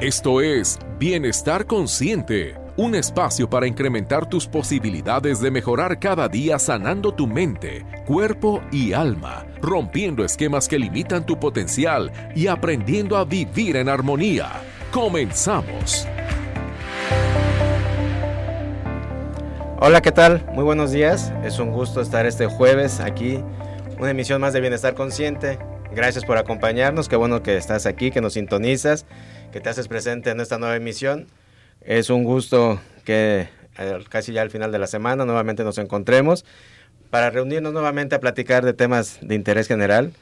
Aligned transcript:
Esto 0.00 0.40
es 0.40 0.78
Bienestar 1.00 1.66
Consciente, 1.66 2.54
un 2.76 2.94
espacio 2.94 3.50
para 3.50 3.66
incrementar 3.66 4.28
tus 4.28 4.46
posibilidades 4.46 5.40
de 5.40 5.50
mejorar 5.50 5.98
cada 5.98 6.28
día 6.28 6.60
sanando 6.60 7.12
tu 7.12 7.26
mente, 7.26 7.84
cuerpo 8.06 8.62
y 8.70 8.92
alma, 8.92 9.44
rompiendo 9.60 10.24
esquemas 10.24 10.68
que 10.68 10.78
limitan 10.78 11.26
tu 11.26 11.40
potencial 11.40 12.12
y 12.36 12.46
aprendiendo 12.46 13.16
a 13.16 13.24
vivir 13.24 13.74
en 13.74 13.88
armonía. 13.88 14.62
Comenzamos. 14.92 16.06
Hola, 19.80 20.00
¿qué 20.00 20.12
tal? 20.12 20.46
Muy 20.52 20.62
buenos 20.62 20.92
días. 20.92 21.32
Es 21.42 21.58
un 21.58 21.72
gusto 21.72 22.00
estar 22.00 22.24
este 22.24 22.46
jueves 22.46 23.00
aquí, 23.00 23.42
una 23.98 24.10
emisión 24.10 24.40
más 24.40 24.52
de 24.52 24.60
Bienestar 24.60 24.94
Consciente. 24.94 25.58
Gracias 25.90 26.24
por 26.24 26.36
acompañarnos, 26.36 27.08
qué 27.08 27.16
bueno 27.16 27.42
que 27.42 27.56
estás 27.56 27.84
aquí, 27.84 28.12
que 28.12 28.20
nos 28.20 28.34
sintonizas 28.34 29.06
que 29.58 29.64
te 29.64 29.70
haces 29.70 29.88
presente 29.88 30.30
en 30.30 30.38
esta 30.38 30.56
nueva 30.56 30.76
emisión. 30.76 31.26
Es 31.80 32.10
un 32.10 32.22
gusto 32.22 32.80
que 33.04 33.48
eh, 33.76 33.98
casi 34.08 34.32
ya 34.32 34.42
al 34.42 34.50
final 34.50 34.70
de 34.70 34.78
la 34.78 34.86
semana 34.86 35.24
nuevamente 35.24 35.64
nos 35.64 35.78
encontremos 35.78 36.44
para 37.10 37.30
reunirnos 37.30 37.72
nuevamente 37.72 38.14
a 38.14 38.20
platicar 38.20 38.64
de 38.64 38.72
temas 38.72 39.18
de 39.20 39.34
interés 39.34 39.66
general 39.66 40.12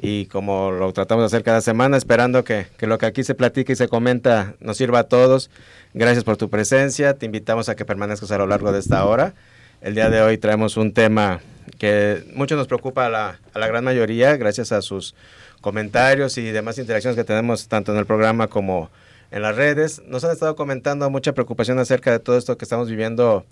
y 0.00 0.26
como 0.26 0.72
lo 0.72 0.92
tratamos 0.92 1.22
de 1.22 1.26
hacer 1.26 1.44
cada 1.44 1.60
semana, 1.60 1.96
esperando 1.96 2.42
que, 2.42 2.66
que, 2.78 2.88
lo 2.88 2.98
que 2.98 3.06
aquí 3.06 3.22
se 3.22 3.36
platica 3.36 3.72
y 3.72 3.76
se 3.76 3.86
comenta 3.86 4.54
nos 4.58 4.78
sirva 4.78 4.98
a 4.98 5.04
todos. 5.04 5.50
Gracias 5.94 6.24
por 6.24 6.36
tu 6.36 6.50
presencia, 6.50 7.14
te 7.14 7.26
invitamos 7.26 7.68
a 7.68 7.76
que 7.76 7.84
permanezcas 7.84 8.32
a 8.32 8.38
lo 8.38 8.48
largo 8.48 8.72
de 8.72 8.80
esta 8.80 9.04
hora. 9.04 9.34
El 9.82 9.94
día 9.94 10.10
de 10.10 10.20
hoy 10.20 10.36
traemos 10.36 10.76
un 10.76 10.94
tema 10.94 11.38
que 11.78 12.24
mucho 12.34 12.56
nos 12.56 12.66
preocupa 12.66 13.06
a 13.06 13.08
la, 13.08 13.38
a 13.54 13.58
la 13.60 13.68
gran 13.68 13.84
mayoría, 13.84 14.36
gracias 14.36 14.72
a 14.72 14.82
sus 14.82 15.14
comentarios 15.60 16.38
y 16.38 16.50
demás 16.50 16.78
interacciones 16.78 17.16
que 17.16 17.24
tenemos 17.24 17.68
tanto 17.68 17.92
en 17.92 17.98
el 17.98 18.06
programa 18.06 18.48
como 18.48 18.90
en 19.30 19.42
las 19.42 19.56
redes. 19.56 20.02
Nos 20.06 20.24
han 20.24 20.32
estado 20.32 20.56
comentando 20.56 21.08
mucha 21.10 21.32
preocupación 21.32 21.78
acerca 21.78 22.12
de 22.12 22.18
todo 22.18 22.36
esto 22.36 22.56
que 22.56 22.64
estamos 22.64 22.88
viviendo, 22.88 23.44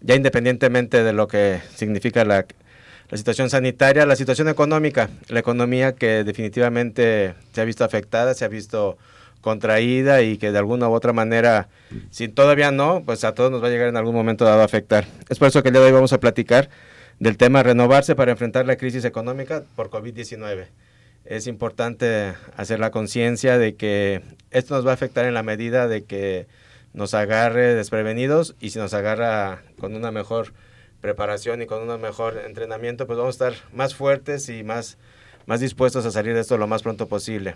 ya 0.00 0.14
independientemente 0.14 1.02
de 1.02 1.12
lo 1.12 1.28
que 1.28 1.60
significa 1.74 2.24
la, 2.24 2.46
situación 3.14 3.50
sanitaria, 3.50 4.06
la 4.06 4.16
situación 4.16 4.48
económica, 4.48 5.10
la 5.28 5.40
economía 5.40 5.92
que 5.92 6.24
definitivamente 6.24 7.34
se 7.52 7.60
ha 7.60 7.64
visto 7.64 7.84
afectada, 7.84 8.32
se 8.32 8.44
ha 8.44 8.48
visto 8.48 8.96
contraída 9.42 10.22
y 10.22 10.38
que 10.38 10.50
de 10.52 10.58
alguna 10.58 10.88
u 10.88 10.92
otra 10.92 11.12
manera, 11.12 11.68
si 12.10 12.28
todavía 12.28 12.70
no, 12.70 13.02
pues 13.04 13.24
a 13.24 13.34
todos 13.34 13.50
nos 13.50 13.62
va 13.62 13.66
a 13.66 13.70
llegar 13.70 13.88
en 13.88 13.96
algún 13.96 14.14
momento 14.14 14.44
dado 14.44 14.62
a 14.62 14.64
afectar. 14.64 15.04
Es 15.28 15.38
por 15.38 15.48
eso 15.48 15.62
que 15.62 15.68
el 15.68 15.74
día 15.74 15.82
de 15.82 15.88
hoy 15.88 15.92
vamos 15.92 16.12
a 16.12 16.20
platicar 16.20 16.70
del 17.18 17.36
tema 17.36 17.62
renovarse 17.62 18.14
para 18.14 18.32
enfrentar 18.32 18.66
la 18.66 18.76
crisis 18.76 19.04
económica 19.04 19.64
por 19.76 19.90
COVID-19 19.90 20.68
es 21.24 21.46
importante 21.46 22.34
hacer 22.56 22.80
la 22.80 22.90
conciencia 22.90 23.58
de 23.58 23.74
que 23.74 24.22
esto 24.50 24.74
nos 24.74 24.86
va 24.86 24.90
a 24.90 24.94
afectar 24.94 25.26
en 25.26 25.34
la 25.34 25.42
medida 25.42 25.88
de 25.88 26.04
que 26.04 26.46
nos 26.92 27.14
agarre 27.14 27.74
desprevenidos 27.74 28.54
y 28.60 28.70
si 28.70 28.78
nos 28.78 28.94
agarra 28.94 29.62
con 29.78 29.94
una 29.94 30.10
mejor 30.10 30.52
preparación 31.00 31.62
y 31.62 31.66
con 31.66 31.88
un 31.88 32.00
mejor 32.00 32.42
entrenamiento, 32.46 33.06
pues 33.06 33.18
vamos 33.18 33.40
a 33.40 33.48
estar 33.48 33.68
más 33.72 33.94
fuertes 33.94 34.48
y 34.48 34.62
más, 34.62 34.98
más 35.46 35.60
dispuestos 35.60 36.06
a 36.06 36.10
salir 36.10 36.34
de 36.34 36.40
esto 36.40 36.58
lo 36.58 36.66
más 36.66 36.82
pronto 36.82 37.08
posible. 37.08 37.54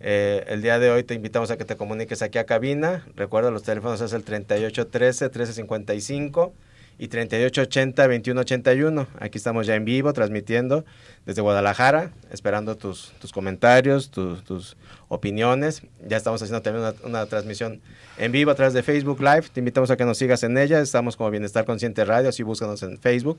Eh, 0.00 0.44
el 0.48 0.60
día 0.60 0.78
de 0.78 0.90
hoy 0.90 1.04
te 1.04 1.14
invitamos 1.14 1.50
a 1.50 1.56
que 1.56 1.64
te 1.64 1.76
comuniques 1.76 2.22
aquí 2.22 2.38
a 2.38 2.44
cabina. 2.44 3.06
Recuerda, 3.16 3.50
los 3.50 3.62
teléfonos 3.62 4.00
es 4.00 4.12
el 4.12 4.24
3813-1355 4.24 6.52
y 6.98 7.08
3880-2181. 7.08 9.06
Aquí 9.18 9.38
estamos 9.38 9.66
ya 9.66 9.74
en 9.74 9.84
vivo 9.84 10.12
transmitiendo 10.12 10.84
desde 11.26 11.42
Guadalajara, 11.42 12.12
esperando 12.30 12.76
tus, 12.76 13.12
tus 13.20 13.32
comentarios, 13.32 14.10
tus 14.10 14.76
opiniones. 15.08 15.82
Ya 16.06 16.16
estamos 16.16 16.42
haciendo 16.42 16.62
también 16.62 16.94
una, 17.04 17.26
transmisión 17.26 17.80
en 18.18 18.32
vivo 18.32 18.50
a 18.50 18.54
través 18.54 18.74
de 18.74 18.82
Facebook 18.82 19.20
Live. 19.20 19.44
Te 19.52 19.60
invitamos 19.60 19.90
a 19.90 19.96
que 19.96 20.04
nos 20.04 20.18
sigas 20.18 20.42
en 20.42 20.56
ella. 20.58 20.80
Estamos 20.80 21.16
como 21.16 21.30
Bienestar 21.30 21.64
Consciente 21.64 22.04
Radio, 22.04 22.28
así 22.28 22.42
búscanos 22.42 22.82
en 22.82 22.98
Facebook. 22.98 23.38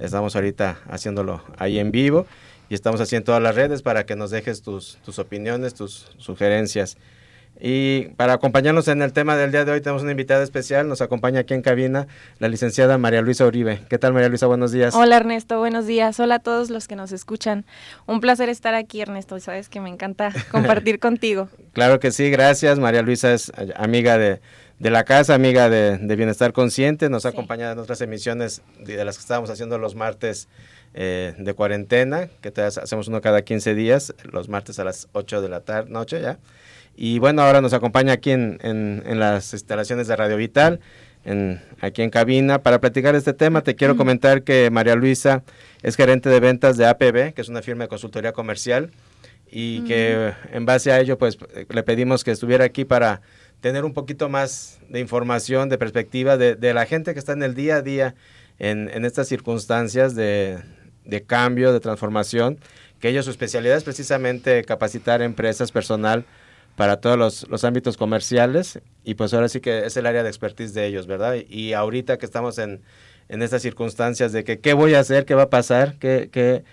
Estamos 0.00 0.36
ahorita 0.36 0.78
haciéndolo 0.88 1.42
ahí 1.58 1.78
en 1.78 1.90
vivo 1.90 2.26
y 2.68 2.74
estamos 2.74 3.00
haciendo 3.00 3.26
todas 3.26 3.42
las 3.42 3.54
redes 3.54 3.82
para 3.82 4.06
que 4.06 4.16
nos 4.16 4.30
dejes 4.30 4.62
tus, 4.62 4.98
tus 5.04 5.18
opiniones, 5.18 5.74
tus 5.74 6.10
sugerencias. 6.18 6.96
Y 7.58 8.08
para 8.16 8.34
acompañarnos 8.34 8.86
en 8.88 9.00
el 9.00 9.12
tema 9.12 9.36
del 9.36 9.50
día 9.50 9.64
de 9.64 9.72
hoy 9.72 9.80
tenemos 9.80 10.02
una 10.02 10.10
invitada 10.10 10.42
especial, 10.42 10.88
nos 10.88 11.00
acompaña 11.00 11.40
aquí 11.40 11.54
en 11.54 11.62
cabina 11.62 12.06
la 12.38 12.48
licenciada 12.48 12.98
María 12.98 13.22
Luisa 13.22 13.46
Uribe. 13.46 13.80
¿Qué 13.88 13.98
tal 13.98 14.12
María 14.12 14.28
Luisa? 14.28 14.46
Buenos 14.46 14.72
días. 14.72 14.94
Hola 14.94 15.16
Ernesto, 15.16 15.58
buenos 15.58 15.86
días. 15.86 16.20
Hola 16.20 16.36
a 16.36 16.38
todos 16.38 16.68
los 16.68 16.86
que 16.86 16.96
nos 16.96 17.12
escuchan. 17.12 17.64
Un 18.04 18.20
placer 18.20 18.50
estar 18.50 18.74
aquí 18.74 19.00
Ernesto, 19.00 19.40
sabes 19.40 19.70
que 19.70 19.80
me 19.80 19.88
encanta 19.88 20.32
compartir 20.50 20.98
contigo. 20.98 21.48
Claro 21.72 21.98
que 21.98 22.10
sí, 22.10 22.30
gracias. 22.30 22.78
María 22.78 23.00
Luisa 23.00 23.32
es 23.32 23.50
amiga 23.76 24.18
de, 24.18 24.40
la 24.78 25.04
casa, 25.04 25.34
amiga 25.34 25.70
de, 25.70 26.16
Bienestar 26.16 26.52
Consciente, 26.52 27.08
nos 27.08 27.24
ha 27.24 27.30
acompañado 27.30 27.72
en 27.72 27.78
otras 27.78 28.02
emisiones 28.02 28.60
de 28.80 29.02
las 29.02 29.16
que 29.16 29.22
estábamos 29.22 29.48
haciendo 29.48 29.78
los 29.78 29.94
martes 29.94 30.48
eh, 30.92 31.34
de 31.38 31.54
cuarentena, 31.54 32.28
que 32.42 32.52
hacemos 32.60 33.08
uno 33.08 33.22
cada 33.22 33.42
15 33.42 33.74
días, 33.74 34.14
los 34.30 34.50
martes 34.50 34.78
a 34.78 34.84
las 34.84 35.08
8 35.12 35.40
de 35.40 35.48
la 35.48 35.60
tarde, 35.60 35.90
noche 35.90 36.20
ya. 36.20 36.38
Y 36.96 37.18
bueno, 37.18 37.42
ahora 37.42 37.60
nos 37.60 37.74
acompaña 37.74 38.14
aquí 38.14 38.30
en, 38.30 38.58
en, 38.62 39.20
las 39.20 39.52
instalaciones 39.52 40.08
de 40.08 40.16
Radio 40.16 40.38
Vital, 40.38 40.80
en, 41.24 41.60
aquí 41.80 42.00
en 42.00 42.08
cabina. 42.08 42.62
Para 42.62 42.80
platicar 42.80 43.14
este 43.14 43.34
tema, 43.34 43.60
te 43.60 43.76
quiero 43.76 43.96
comentar 43.96 44.42
que 44.42 44.70
María 44.70 44.94
Luisa 44.94 45.44
es 45.82 45.94
gerente 45.94 46.30
de 46.30 46.40
ventas 46.40 46.78
de 46.78 46.86
APB, 46.86 47.34
que 47.34 47.42
es 47.42 47.50
una 47.50 47.60
firma 47.60 47.84
de 47.84 47.88
consultoría 47.88 48.32
comercial, 48.32 48.90
y 49.50 49.82
que 49.84 50.32
en 50.52 50.64
base 50.64 50.90
a 50.90 50.98
ello, 50.98 51.18
pues 51.18 51.36
le 51.68 51.82
pedimos 51.82 52.24
que 52.24 52.30
estuviera 52.30 52.64
aquí 52.64 52.86
para 52.86 53.20
tener 53.60 53.84
un 53.84 53.92
poquito 53.92 54.30
más 54.30 54.80
de 54.88 55.00
información, 55.00 55.68
de 55.68 55.76
perspectiva 55.76 56.38
de, 56.38 56.56
de 56.56 56.72
la 56.72 56.86
gente 56.86 57.12
que 57.12 57.18
está 57.18 57.32
en 57.32 57.42
el 57.42 57.54
día 57.54 57.76
a 57.76 57.82
día 57.82 58.14
en, 58.58 58.90
en 58.92 59.04
estas 59.04 59.28
circunstancias 59.28 60.14
de, 60.14 60.58
de 61.04 61.22
cambio, 61.22 61.72
de 61.72 61.80
transformación, 61.80 62.58
que 63.00 63.08
ellos 63.10 63.26
su 63.26 63.30
especialidad 63.30 63.76
es 63.76 63.84
precisamente 63.84 64.64
capacitar 64.64 65.20
empresas, 65.22 65.72
personal, 65.72 66.24
para 66.76 66.98
todos 66.98 67.18
los, 67.18 67.48
los, 67.48 67.64
ámbitos 67.64 67.96
comerciales 67.96 68.80
y 69.02 69.14
pues 69.14 69.34
ahora 69.34 69.48
sí 69.48 69.60
que 69.60 69.86
es 69.86 69.96
el 69.96 70.06
área 70.06 70.22
de 70.22 70.28
expertise 70.28 70.74
de 70.74 70.86
ellos, 70.86 71.06
¿verdad? 71.06 71.34
Y, 71.48 71.72
ahorita 71.72 72.18
que 72.18 72.26
estamos 72.26 72.58
en, 72.58 72.82
en, 73.28 73.42
estas 73.42 73.62
circunstancias 73.62 74.32
de 74.32 74.44
que 74.44 74.60
qué 74.60 74.74
voy 74.74 74.94
a 74.94 75.00
hacer, 75.00 75.24
qué 75.24 75.34
va 75.34 75.44
a 75.44 75.50
pasar, 75.50 75.96
qué, 75.98 76.28
qué, 76.30 76.64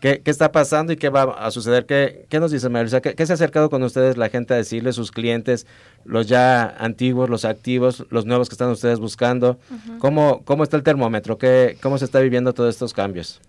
qué, 0.00 0.22
qué 0.22 0.30
está 0.30 0.52
pasando 0.52 0.92
y 0.92 0.96
qué 0.96 1.08
va 1.08 1.24
a 1.24 1.50
suceder, 1.50 1.86
qué, 1.86 2.26
qué 2.28 2.38
nos 2.38 2.52
dice 2.52 2.68
Marisa, 2.68 3.00
¿Qué, 3.00 3.16
¿Qué, 3.16 3.26
se 3.26 3.32
ha 3.32 3.34
acercado 3.34 3.68
con 3.68 3.82
ustedes 3.82 4.16
la 4.16 4.28
gente 4.28 4.54
a 4.54 4.56
decirles, 4.56 4.94
sus 4.94 5.10
clientes, 5.10 5.66
los 6.04 6.28
ya 6.28 6.68
antiguos, 6.78 7.28
los 7.28 7.44
activos, 7.44 8.06
los 8.10 8.26
nuevos 8.26 8.48
que 8.48 8.54
están 8.54 8.70
ustedes 8.70 9.00
buscando? 9.00 9.58
¿Cómo, 9.98 10.42
¿Cómo 10.44 10.62
está 10.62 10.76
el 10.76 10.84
termómetro? 10.84 11.36
¿Qué, 11.36 11.76
¿Cómo 11.82 11.98
se 11.98 12.04
está 12.04 12.20
viviendo 12.20 12.54
todos 12.54 12.72
estos 12.72 12.94
cambios? 12.94 13.40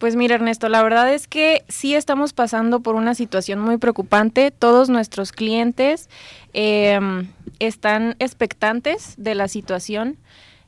Pues 0.00 0.16
mira 0.16 0.36
Ernesto, 0.36 0.70
la 0.70 0.82
verdad 0.82 1.12
es 1.12 1.28
que 1.28 1.62
sí 1.68 1.94
estamos 1.94 2.32
pasando 2.32 2.80
por 2.80 2.94
una 2.94 3.14
situación 3.14 3.60
muy 3.60 3.76
preocupante. 3.76 4.50
Todos 4.50 4.88
nuestros 4.88 5.30
clientes 5.30 6.08
em, 6.54 7.28
están 7.58 8.16
expectantes 8.18 9.12
de 9.18 9.34
la 9.34 9.46
situación, 9.46 10.16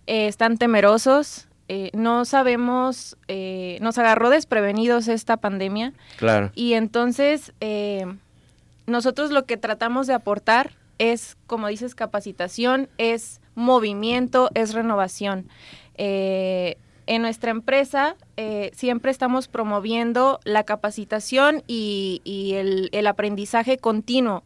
eh, 0.06 0.26
están 0.26 0.58
temerosos. 0.58 1.48
Eh, 1.68 1.88
no 1.94 2.26
sabemos, 2.26 3.16
eh, 3.26 3.78
nos 3.80 3.96
agarró 3.96 4.28
desprevenidos 4.28 5.08
esta 5.08 5.38
pandemia. 5.38 5.94
Claro. 6.18 6.52
Y 6.54 6.74
entonces 6.74 7.54
nosotros 8.84 9.30
lo 9.30 9.46
que 9.46 9.56
tratamos 9.56 10.06
de 10.06 10.12
aportar 10.12 10.72
es, 10.98 11.38
como 11.46 11.68
dices, 11.68 11.94
capacitación, 11.94 12.90
es 12.98 13.40
movimiento, 13.54 14.50
es 14.52 14.74
renovación 14.74 15.48
en 17.06 17.22
nuestra 17.22 17.50
empresa 17.50 18.16
eh, 18.36 18.70
siempre 18.74 19.10
estamos 19.10 19.48
promoviendo 19.48 20.40
la 20.44 20.64
capacitación 20.64 21.62
y, 21.66 22.20
el, 22.92 23.06
aprendizaje 23.06 23.78
continuo 23.78 24.44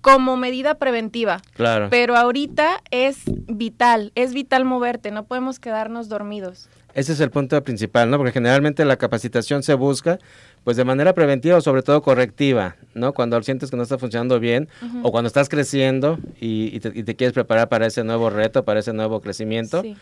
como 0.00 0.36
medida 0.36 0.74
preventiva. 0.74 1.40
Claro. 1.54 1.88
Pero 1.90 2.16
ahorita 2.16 2.82
es 2.90 3.18
vital, 3.46 4.10
es 4.14 4.34
vital 4.34 4.64
moverte, 4.64 5.10
no 5.10 5.24
podemos 5.24 5.60
quedarnos 5.60 6.08
dormidos. 6.08 6.68
Ese 6.94 7.12
es 7.12 7.20
el 7.20 7.30
punto 7.30 7.62
principal, 7.62 8.10
¿no? 8.10 8.18
Porque 8.18 8.32
generalmente 8.32 8.84
la 8.84 8.96
capacitación 8.96 9.62
se 9.62 9.74
busca 9.74 10.18
pues 10.64 10.76
de 10.76 10.84
manera 10.84 11.14
preventiva 11.14 11.56
o 11.56 11.60
sobre 11.60 11.82
todo 11.82 12.02
correctiva, 12.02 12.76
¿no? 12.94 13.14
Cuando 13.14 13.40
sientes 13.42 13.70
que 13.70 13.76
no 13.76 13.82
está 13.82 13.98
funcionando 13.98 14.38
bien 14.40 14.68
o 15.02 15.10
cuando 15.10 15.28
estás 15.28 15.48
creciendo 15.48 16.18
y, 16.40 16.78
te, 16.80 16.92
y, 16.94 17.02
te, 17.02 17.16
quieres 17.16 17.32
preparar 17.32 17.68
para 17.68 17.86
ese 17.86 18.04
nuevo 18.04 18.28
reto, 18.28 18.64
para 18.64 18.80
ese 18.80 18.92
nuevo 18.92 19.20
crecimiento. 19.20 19.82
Sí. 19.82 19.96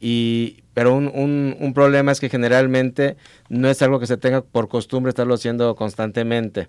Y, 0.00 0.62
pero 0.74 0.94
un, 0.94 1.10
un, 1.14 1.56
un, 1.58 1.74
problema 1.74 2.12
es 2.12 2.20
que 2.20 2.28
generalmente 2.28 3.16
no 3.48 3.68
es 3.68 3.80
algo 3.82 3.98
que 3.98 4.06
se 4.06 4.16
tenga 4.16 4.42
por 4.42 4.68
costumbre 4.68 5.10
estarlo 5.10 5.34
haciendo 5.34 5.74
constantemente. 5.74 6.68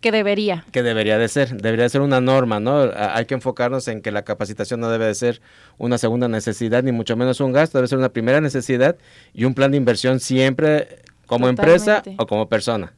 Que 0.00 0.12
debería. 0.12 0.64
Que 0.70 0.82
debería 0.82 1.18
de 1.18 1.28
ser, 1.28 1.60
debería 1.60 1.88
ser 1.88 2.02
una 2.02 2.20
norma, 2.20 2.60
¿no? 2.60 2.90
Hay 2.94 3.26
que 3.26 3.34
enfocarnos 3.34 3.88
en 3.88 4.00
que 4.00 4.12
la 4.12 4.22
capacitación 4.22 4.80
no 4.80 4.90
debe 4.90 5.06
de 5.06 5.14
ser 5.14 5.40
una 5.76 5.98
segunda 5.98 6.28
necesidad, 6.28 6.82
ni 6.84 6.92
mucho 6.92 7.16
menos 7.16 7.40
un 7.40 7.52
gasto, 7.52 7.78
debe 7.78 7.88
ser 7.88 7.98
una 7.98 8.10
primera 8.10 8.40
necesidad 8.40 8.96
y 9.34 9.44
un 9.44 9.54
plan 9.54 9.72
de 9.72 9.76
inversión 9.76 10.20
siempre 10.20 11.00
como 11.26 11.48
empresa 11.48 12.02
o 12.16 12.26
como 12.26 12.48
persona. 12.48 12.92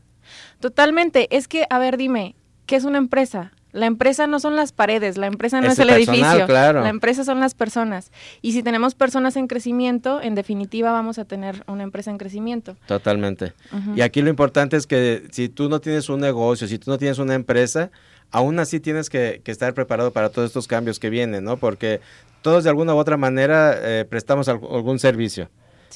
Totalmente, 0.61 1.34
es 1.34 1.49
que, 1.49 1.66
a 1.70 1.78
ver, 1.78 1.96
dime, 1.96 2.34
¿qué 2.66 2.76
es 2.76 2.84
una 2.84 2.99
empresa? 2.99 3.52
La 3.72 3.87
empresa 3.87 4.26
no 4.26 4.40
son 4.40 4.56
las 4.56 4.72
paredes, 4.72 5.17
la 5.17 5.26
empresa 5.26 5.61
no 5.61 5.69
es, 5.69 5.78
el 5.78 5.90
edificio, 5.90 6.46
la 6.49 6.88
empresa 6.88 7.25
son 7.25 7.40
las 7.40 7.55
personas. 7.55 8.11
Y 8.43 8.52
si 8.52 8.62
tenemos 8.62 8.94
personas 8.94 9.37
en 9.37 9.46
crecimiento, 9.46 10.20
en 10.20 10.34
definitiva 10.34 10.93
vamos 10.93 11.19
a 11.19 11.25
tener 11.25 11.62
una 11.67 11.82
empresa 11.82 12.11
en 12.11 12.19
crecimiento. 12.19 12.76
Totalmente. 12.87 13.52
Y 13.94 14.00
aquí 14.00 14.22
lo 14.22 14.31
importante 14.31 14.76
es 14.76 14.87
que 14.87 15.25
si 15.31 15.49
tú 15.49 15.69
no 15.69 15.81
tienes 15.81 16.08
un 16.08 16.20
negocio, 16.20 16.67
si 16.67 16.78
tú 16.78 16.90
no 16.90 16.99
tienes 16.99 17.19
una 17.19 17.34
empresa, 17.34 17.90
aún 18.31 18.58
así 18.58 18.81
tienes 18.81 19.11
que, 19.11 19.43
estar 19.44 19.75
preparado 19.75 20.12
para 20.12 20.31
todos 20.31 20.49
estos 20.49 20.66
cambios 20.66 20.99
que 20.99 21.11
vienen, 21.11 21.44
¿no? 21.44 21.56
Porque 21.56 22.00
todos 22.43 22.64
de 22.64 22.70
alguna 22.70 22.94
u 22.94 22.99
otra 22.99 23.16
manera 23.16 23.75
eh, 23.76 24.05
prestamos 24.08 24.49
algún 24.49 24.99
servicio. 24.99 25.49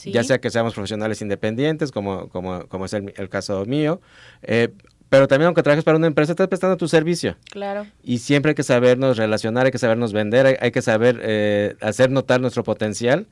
Ya 0.04 0.24
sea 0.24 0.38
que 0.40 0.50
seamos 0.50 0.74
profesionales 0.74 1.22
independientes, 1.22 1.92
como, 1.92 2.28
como, 2.28 2.66
como 2.66 2.84
es 2.84 2.92
el, 2.92 3.14
el 3.16 3.28
caso 3.28 3.64
mío, 3.64 4.00
eh, 4.42 4.70
pero 5.08 5.28
también 5.28 5.46
aunque 5.46 5.62
trabajes 5.62 5.84
para 5.84 5.96
una 5.96 6.06
empresa, 6.06 6.32
estás 6.32 6.48
prestando 6.48 6.76
tu 6.76 6.88
servicio. 6.88 7.36
Claro. 7.50 7.86
Y 8.02 8.18
siempre 8.18 8.50
hay 8.50 8.54
que 8.54 8.62
sabernos 8.62 9.16
relacionar, 9.16 9.66
hay 9.66 9.72
que 9.72 9.78
sabernos 9.78 10.12
vender, 10.12 10.58
hay, 10.60 10.70
que 10.70 10.82
saber 10.82 11.20
eh, 11.22 11.76
hacer 11.80 12.10
notar 12.10 12.40
nuestro 12.40 12.64
potencial 12.64 13.26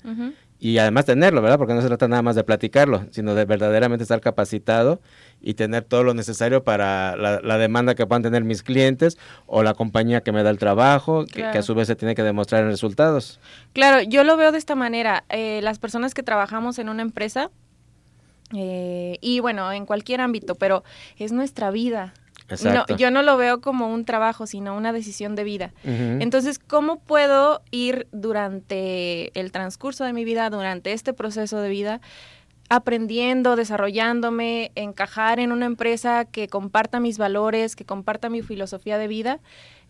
y 0.62 0.78
además 0.78 1.06
tenerlo, 1.06 1.42
¿verdad? 1.42 1.58
Porque 1.58 1.74
no 1.74 1.82
se 1.82 1.88
trata 1.88 2.06
nada 2.06 2.22
más 2.22 2.36
de 2.36 2.44
platicarlo, 2.44 3.06
sino 3.10 3.34
de 3.34 3.46
verdaderamente 3.46 4.04
estar 4.04 4.20
capacitado 4.20 5.00
y 5.40 5.54
tener 5.54 5.82
todo 5.82 6.04
lo 6.04 6.14
necesario 6.14 6.62
para 6.62 7.16
la, 7.16 7.58
demanda 7.58 7.96
que 7.96 8.06
puedan 8.06 8.22
tener 8.22 8.44
mis 8.44 8.62
clientes 8.62 9.18
o 9.46 9.64
la 9.64 9.74
compañía 9.74 10.20
que 10.20 10.30
me 10.30 10.44
da 10.44 10.50
el 10.50 10.58
trabajo, 10.58 11.24
que, 11.24 11.42
a 11.42 11.62
su 11.62 11.74
vez 11.74 11.88
se 11.88 11.96
tiene 11.96 12.14
que 12.14 12.22
demostrar 12.22 12.62
en 12.62 12.70
resultados. 12.70 13.40
Claro, 13.72 14.02
yo 14.02 14.22
lo 14.22 14.36
veo 14.36 14.52
de 14.52 14.58
esta 14.58 14.76
manera. 14.76 15.24
Eh, 15.30 15.58
las 15.62 15.80
personas 15.80 16.14
que 16.14 16.22
trabajamos 16.22 16.78
en 16.78 16.88
una 16.88 17.02
empresa, 17.02 17.50
eh, 18.54 19.18
y 19.20 19.40
bueno, 19.40 19.72
en 19.72 19.86
cualquier 19.86 20.20
ámbito, 20.20 20.54
pero 20.54 20.84
es 21.16 21.32
nuestra 21.32 21.70
vida. 21.70 22.14
yo 22.98 23.10
no 23.10 23.22
lo 23.22 23.36
veo 23.36 23.60
como 23.60 23.92
un 23.92 24.04
trabajo, 24.04 24.46
sino 24.46 24.76
una 24.76 24.92
decisión 24.92 25.34
de 25.34 25.44
vida. 25.44 25.72
Entonces, 25.84 26.58
¿cómo 26.58 26.98
puedo 26.98 27.62
ir 27.70 28.08
durante 28.12 29.38
el 29.38 29.52
transcurso 29.52 30.04
de 30.04 30.12
mi 30.12 30.24
vida, 30.24 30.50
durante 30.50 30.92
este 30.92 31.14
proceso 31.14 31.60
de 31.60 31.70
vida, 31.70 32.00
aprendiendo, 32.68 33.56
desarrollándome, 33.56 34.72
encajar 34.74 35.40
en 35.40 35.52
una 35.52 35.66
empresa 35.66 36.24
que 36.24 36.48
comparta 36.48 37.00
mis 37.00 37.16
valores, 37.16 37.76
que 37.76 37.84
comparta 37.84 38.28
mi 38.28 38.42
filosofía 38.42 38.98
de 38.98 39.08
vida? 39.08 39.40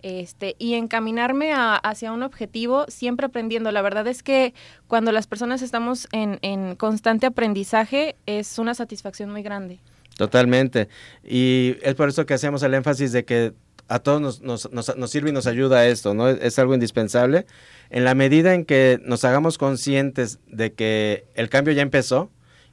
Este, 0.03 0.57
y 0.59 0.75
encaminarme 0.75 1.53
hacia 1.55 2.13
un 2.13 2.23
objetivo, 2.23 2.85
siempre 2.89 3.27
aprendiendo. 3.27 3.71
La 3.73 3.83
verdad 3.83 4.07
es 4.07 4.23
que 4.23 4.55
cuando 4.89 5.13
las 5.13 5.27
personas 5.27 5.63
estamos 5.63 6.09
en, 6.13 6.77
constante 6.77 7.27
aprendizaje, 7.27 8.17
es 8.27 8.59
una 8.59 8.75
satisfacción 8.75 9.31
muy 9.31 9.43
grande. 9.43 9.79
Totalmente. 10.17 10.89
Y 11.25 11.77
es 11.83 11.95
por 11.95 12.09
eso 12.09 12.27
que 12.27 12.35
hacemos 12.35 12.63
el 12.63 12.75
énfasis 12.75 13.13
de 13.13 13.25
que 13.25 13.53
a 13.89 13.99
todos 13.99 14.41
nos, 14.43 14.71
nos, 14.73 15.11
sirve 15.11 15.31
y 15.31 15.33
nos 15.33 15.47
ayuda 15.47 15.87
esto, 15.87 16.15
¿no? 16.15 16.29
Es 16.29 16.59
algo 16.59 16.75
indispensable. 16.75 17.47
En 17.91 18.05
la 18.05 18.15
medida 18.15 18.55
en 18.55 18.65
que 18.65 19.01
nos 19.05 19.25
hagamos 19.25 19.59
conscientes 19.59 20.39
de 20.47 20.73
que 20.73 21.25
el 21.35 21.49
cambio 21.49 21.75
ya 21.75 21.83
empezó, 21.83 22.31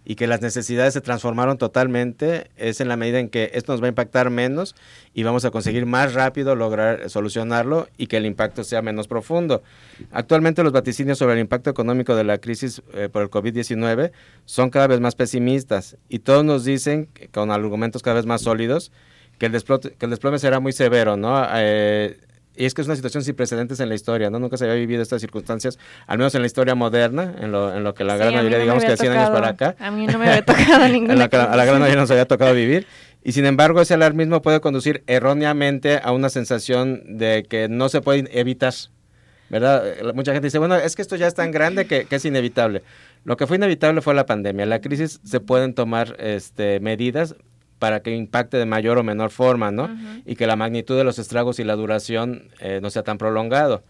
y 0.09 0.15
que 0.15 0.25
las 0.25 0.41
necesidades 0.41 0.95
se 0.95 1.01
transformaron 1.01 1.59
totalmente, 1.59 2.49
es 2.57 2.81
en 2.81 2.87
la 2.87 2.97
medida 2.97 3.19
en 3.19 3.29
que 3.29 3.51
esto 3.53 3.73
nos 3.73 3.79
va 3.83 3.85
a 3.85 3.89
impactar 3.89 4.31
menos 4.31 4.75
y 5.13 5.21
vamos 5.21 5.45
a 5.45 5.51
conseguir 5.51 5.85
más 5.85 6.15
rápido 6.15 6.55
lograr 6.55 7.11
solucionarlo 7.11 7.87
y 7.95 8.07
que 8.07 8.17
el 8.17 8.25
impacto 8.25 8.63
sea 8.63 8.81
menos 8.81 9.07
profundo. 9.07 9.61
Actualmente 10.09 10.63
los 10.63 10.73
vaticinios 10.73 11.19
sobre 11.19 11.35
el 11.35 11.39
impacto 11.41 11.69
económico 11.69 12.15
de 12.15 12.23
la 12.23 12.39
crisis 12.39 12.81
eh, 12.95 13.07
por 13.07 13.21
el 13.21 13.29
COVID-19 13.29 14.11
son 14.45 14.71
cada 14.71 14.87
vez 14.87 14.99
más 14.99 15.13
pesimistas 15.13 15.95
y 16.09 16.17
todos 16.17 16.43
nos 16.43 16.65
dicen, 16.65 17.07
con 17.31 17.51
argumentos 17.51 18.01
cada 18.01 18.15
vez 18.15 18.25
más 18.25 18.41
sólidos, 18.41 18.91
que 19.37 19.45
el, 19.45 19.51
desplome, 19.51 19.91
que 19.91 20.05
el 20.07 20.09
desplome 20.09 20.39
será 20.39 20.59
muy 20.59 20.73
severo, 20.73 21.17
¿no? 21.17 21.45
Eh, 21.53 22.17
y 22.59 22.65
es 22.65 22.73
que 22.73 22.81
es 22.81 22.87
una 22.87 22.95
situación 22.97 23.23
sin 23.23 23.35
precedentes 23.35 23.79
en 23.79 23.87
la 23.87 23.95
historia, 23.95 24.29
¿no? 24.29 24.37
Nunca 24.37 24.57
se 24.57 24.65
había 24.65 24.75
vivido 24.75 25.01
estas 25.01 25.21
circunstancias, 25.21 25.79
al 26.07 26.17
menos 26.17 26.35
en 26.35 26.41
la 26.41 26.47
historia 26.47 26.75
moderna, 26.75 27.33
en 27.39 27.53
lo, 27.53 27.73
en 27.73 27.85
lo 27.85 27.93
que 27.93 28.03
la 28.03 28.17
gran 28.17 28.33
mayoría, 28.33 28.59
digamos 28.59 28.83
que 28.83 28.97
100 28.97 29.13
años 29.13 29.29
para 29.29 29.47
acá. 29.47 29.77
A 29.79 29.89
mí 29.91 30.05
no 30.05 30.19
me 30.19 30.27
había 30.27 30.43
tocado 30.43 30.85
ninguna. 30.91 31.15
la, 31.15 31.23
a 31.23 31.55
la 31.55 31.63
gran 31.63 31.79
mayoría 31.79 32.01
nos 32.01 32.11
había 32.11 32.25
tocado 32.25 32.53
vivir. 32.53 32.85
Y 33.23 33.31
sin 33.31 33.45
embargo, 33.45 33.79
ese 33.79 33.93
alarmismo 33.93 34.41
puede 34.41 34.59
conducir 34.59 35.03
erróneamente 35.07 36.01
a 36.03 36.11
una 36.11 36.27
sensación 36.27 37.17
de 37.17 37.45
que 37.49 37.69
no 37.69 37.87
se 37.87 38.01
puede 38.01 38.27
evitar, 38.37 38.73
¿verdad? 39.49 40.13
Mucha 40.13 40.33
gente 40.33 40.47
dice, 40.47 40.59
bueno, 40.59 40.75
es 40.75 40.97
que 40.97 41.01
esto 41.01 41.15
ya 41.15 41.27
es 41.27 41.35
tan 41.35 41.51
grande 41.51 41.85
que, 41.85 42.03
que 42.05 42.17
es 42.17 42.25
inevitable. 42.25 42.83
Lo 43.23 43.37
que 43.37 43.47
fue 43.47 43.55
inevitable 43.55 44.01
fue 44.01 44.13
la 44.13 44.25
pandemia. 44.25 44.65
La 44.65 44.81
crisis 44.81 45.21
se 45.23 45.39
pueden 45.39 45.73
tomar 45.73 46.17
este, 46.19 46.81
medidas, 46.81 47.35
para 47.79 48.01
que 48.01 48.13
impacte 48.13 48.57
de 48.57 48.65
mayor 48.65 48.97
o 48.97 49.03
menor 49.03 49.31
forma, 49.31 49.71
¿no? 49.71 49.89
Y 50.25 50.35
que 50.35 50.45
la 50.45 50.57
magnitud 50.57 50.97
de 50.97 51.05
los 51.05 51.17
estragos 51.17 51.59
y 51.59 51.63
la 51.63 51.75
duración 51.75 52.49
eh, 52.59 52.79
no 52.81 52.89
sea 52.89 53.03
tan 53.03 53.17
prolongado. 53.17 53.83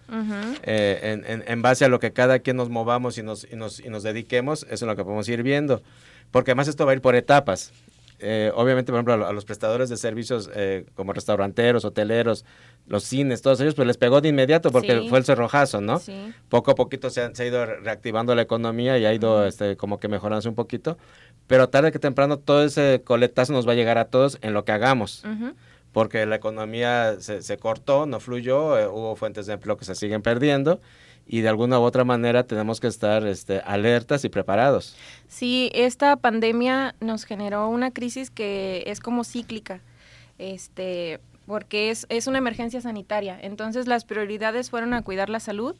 Eh, 0.63 1.23
en, 1.25 1.43
en, 1.45 1.61
base 1.63 1.85
a 1.85 1.89
lo 1.89 1.99
que 1.99 2.13
cada 2.13 2.39
quien 2.39 2.55
nos 2.55 2.69
movamos 2.69 3.17
y 3.17 3.23
nos, 3.23 3.47
y 3.51 3.55
nos, 3.55 3.79
y 3.79 3.89
nos 3.89 4.03
dediquemos, 4.03 4.63
eso 4.63 4.73
es 4.73 4.81
lo 4.83 4.95
que 4.95 5.03
podemos 5.03 5.27
ir 5.27 5.41
viendo. 5.41 5.81
Porque 6.29 6.51
además 6.51 6.67
esto 6.67 6.85
va 6.85 6.91
a 6.91 6.95
ir 6.95 7.01
por 7.01 7.15
etapas. 7.15 7.73
Eh, 8.19 8.51
obviamente, 8.53 8.91
por 8.91 8.97
ejemplo, 8.97 9.25
a, 9.25 9.33
los 9.33 9.45
prestadores 9.45 9.89
de 9.89 9.97
servicios 9.97 10.51
como 10.93 11.11
restauranteros, 11.13 11.83
hoteleros, 11.83 12.45
los 12.85 13.03
cines, 13.03 13.41
todos 13.41 13.59
ellos, 13.61 13.75
pues 13.75 13.87
les 13.87 13.97
pegó 13.97 14.19
de 14.21 14.29
inmediato 14.29 14.71
porque 14.71 15.07
fue 15.09 15.19
el 15.19 15.25
cerrojazo, 15.25 15.81
¿no? 15.81 16.01
Poco 16.49 16.71
a 16.71 16.75
poquito 16.75 17.09
se, 17.09 17.21
ha 17.21 17.45
ido 17.45 17.65
reactivando 17.65 18.35
la 18.35 18.41
economía 18.43 18.97
y 18.99 19.05
ha 19.05 19.13
ido 19.13 19.45
este, 19.45 19.77
como 19.77 19.99
que 19.99 20.07
mejorándose 20.07 20.49
un 20.49 20.55
poquito, 20.55 20.97
pero 21.49 21.67
tarde 21.67 21.91
que 21.91 21.97
temprano 21.97 22.37
todo 22.37 22.63
ese 22.63 23.01
coletazo 23.03 23.53
nos 23.53 23.67
va 23.67 23.71
a 23.71 23.75
llegar 23.75 23.97
a 23.97 24.05
todos 24.05 24.37
en 24.43 24.53
lo 24.53 24.65
que 24.65 24.71
hagamos. 24.71 25.23
Porque 25.91 26.27
la 26.27 26.35
economía 26.35 27.15
se, 27.19 27.41
se 27.41 27.57
cortó, 27.57 28.05
no 28.05 28.19
fluyó, 28.19 28.77
eh, 28.77 28.87
hubo 28.87 29.15
fuentes 29.15 29.47
de 29.47 29.53
empleo 29.53 29.75
que 29.75 29.83
se 29.83 29.95
siguen 29.95 30.21
perdiendo 30.21 30.79
y 31.25 31.41
de 31.41 31.49
alguna 31.49 31.79
u 31.79 31.81
otra 31.81 32.03
manera 32.03 32.43
tenemos 32.43 32.79
que 32.79 32.85
estar 32.85 33.25
este, 33.25 33.61
alertas 33.61 34.23
y 34.25 34.29
preparados. 34.29 34.95
Sí, 35.27 35.71
esta 35.73 36.15
pandemia 36.17 36.93
nos 36.99 37.23
generó 37.23 37.67
una 37.67 37.89
crisis 37.89 38.29
que 38.29 38.83
es 38.85 38.99
como 38.99 39.23
cíclica. 39.23 39.81
Este, 40.37 41.19
porque 41.47 41.89
es, 41.89 42.05
es 42.09 42.27
una 42.27 42.37
emergencia 42.37 42.79
sanitaria. 42.79 43.39
Entonces 43.41 43.87
las 43.87 44.05
prioridades 44.05 44.69
fueron 44.69 44.93
a 44.93 45.01
cuidar 45.01 45.31
la 45.31 45.39
salud, 45.39 45.75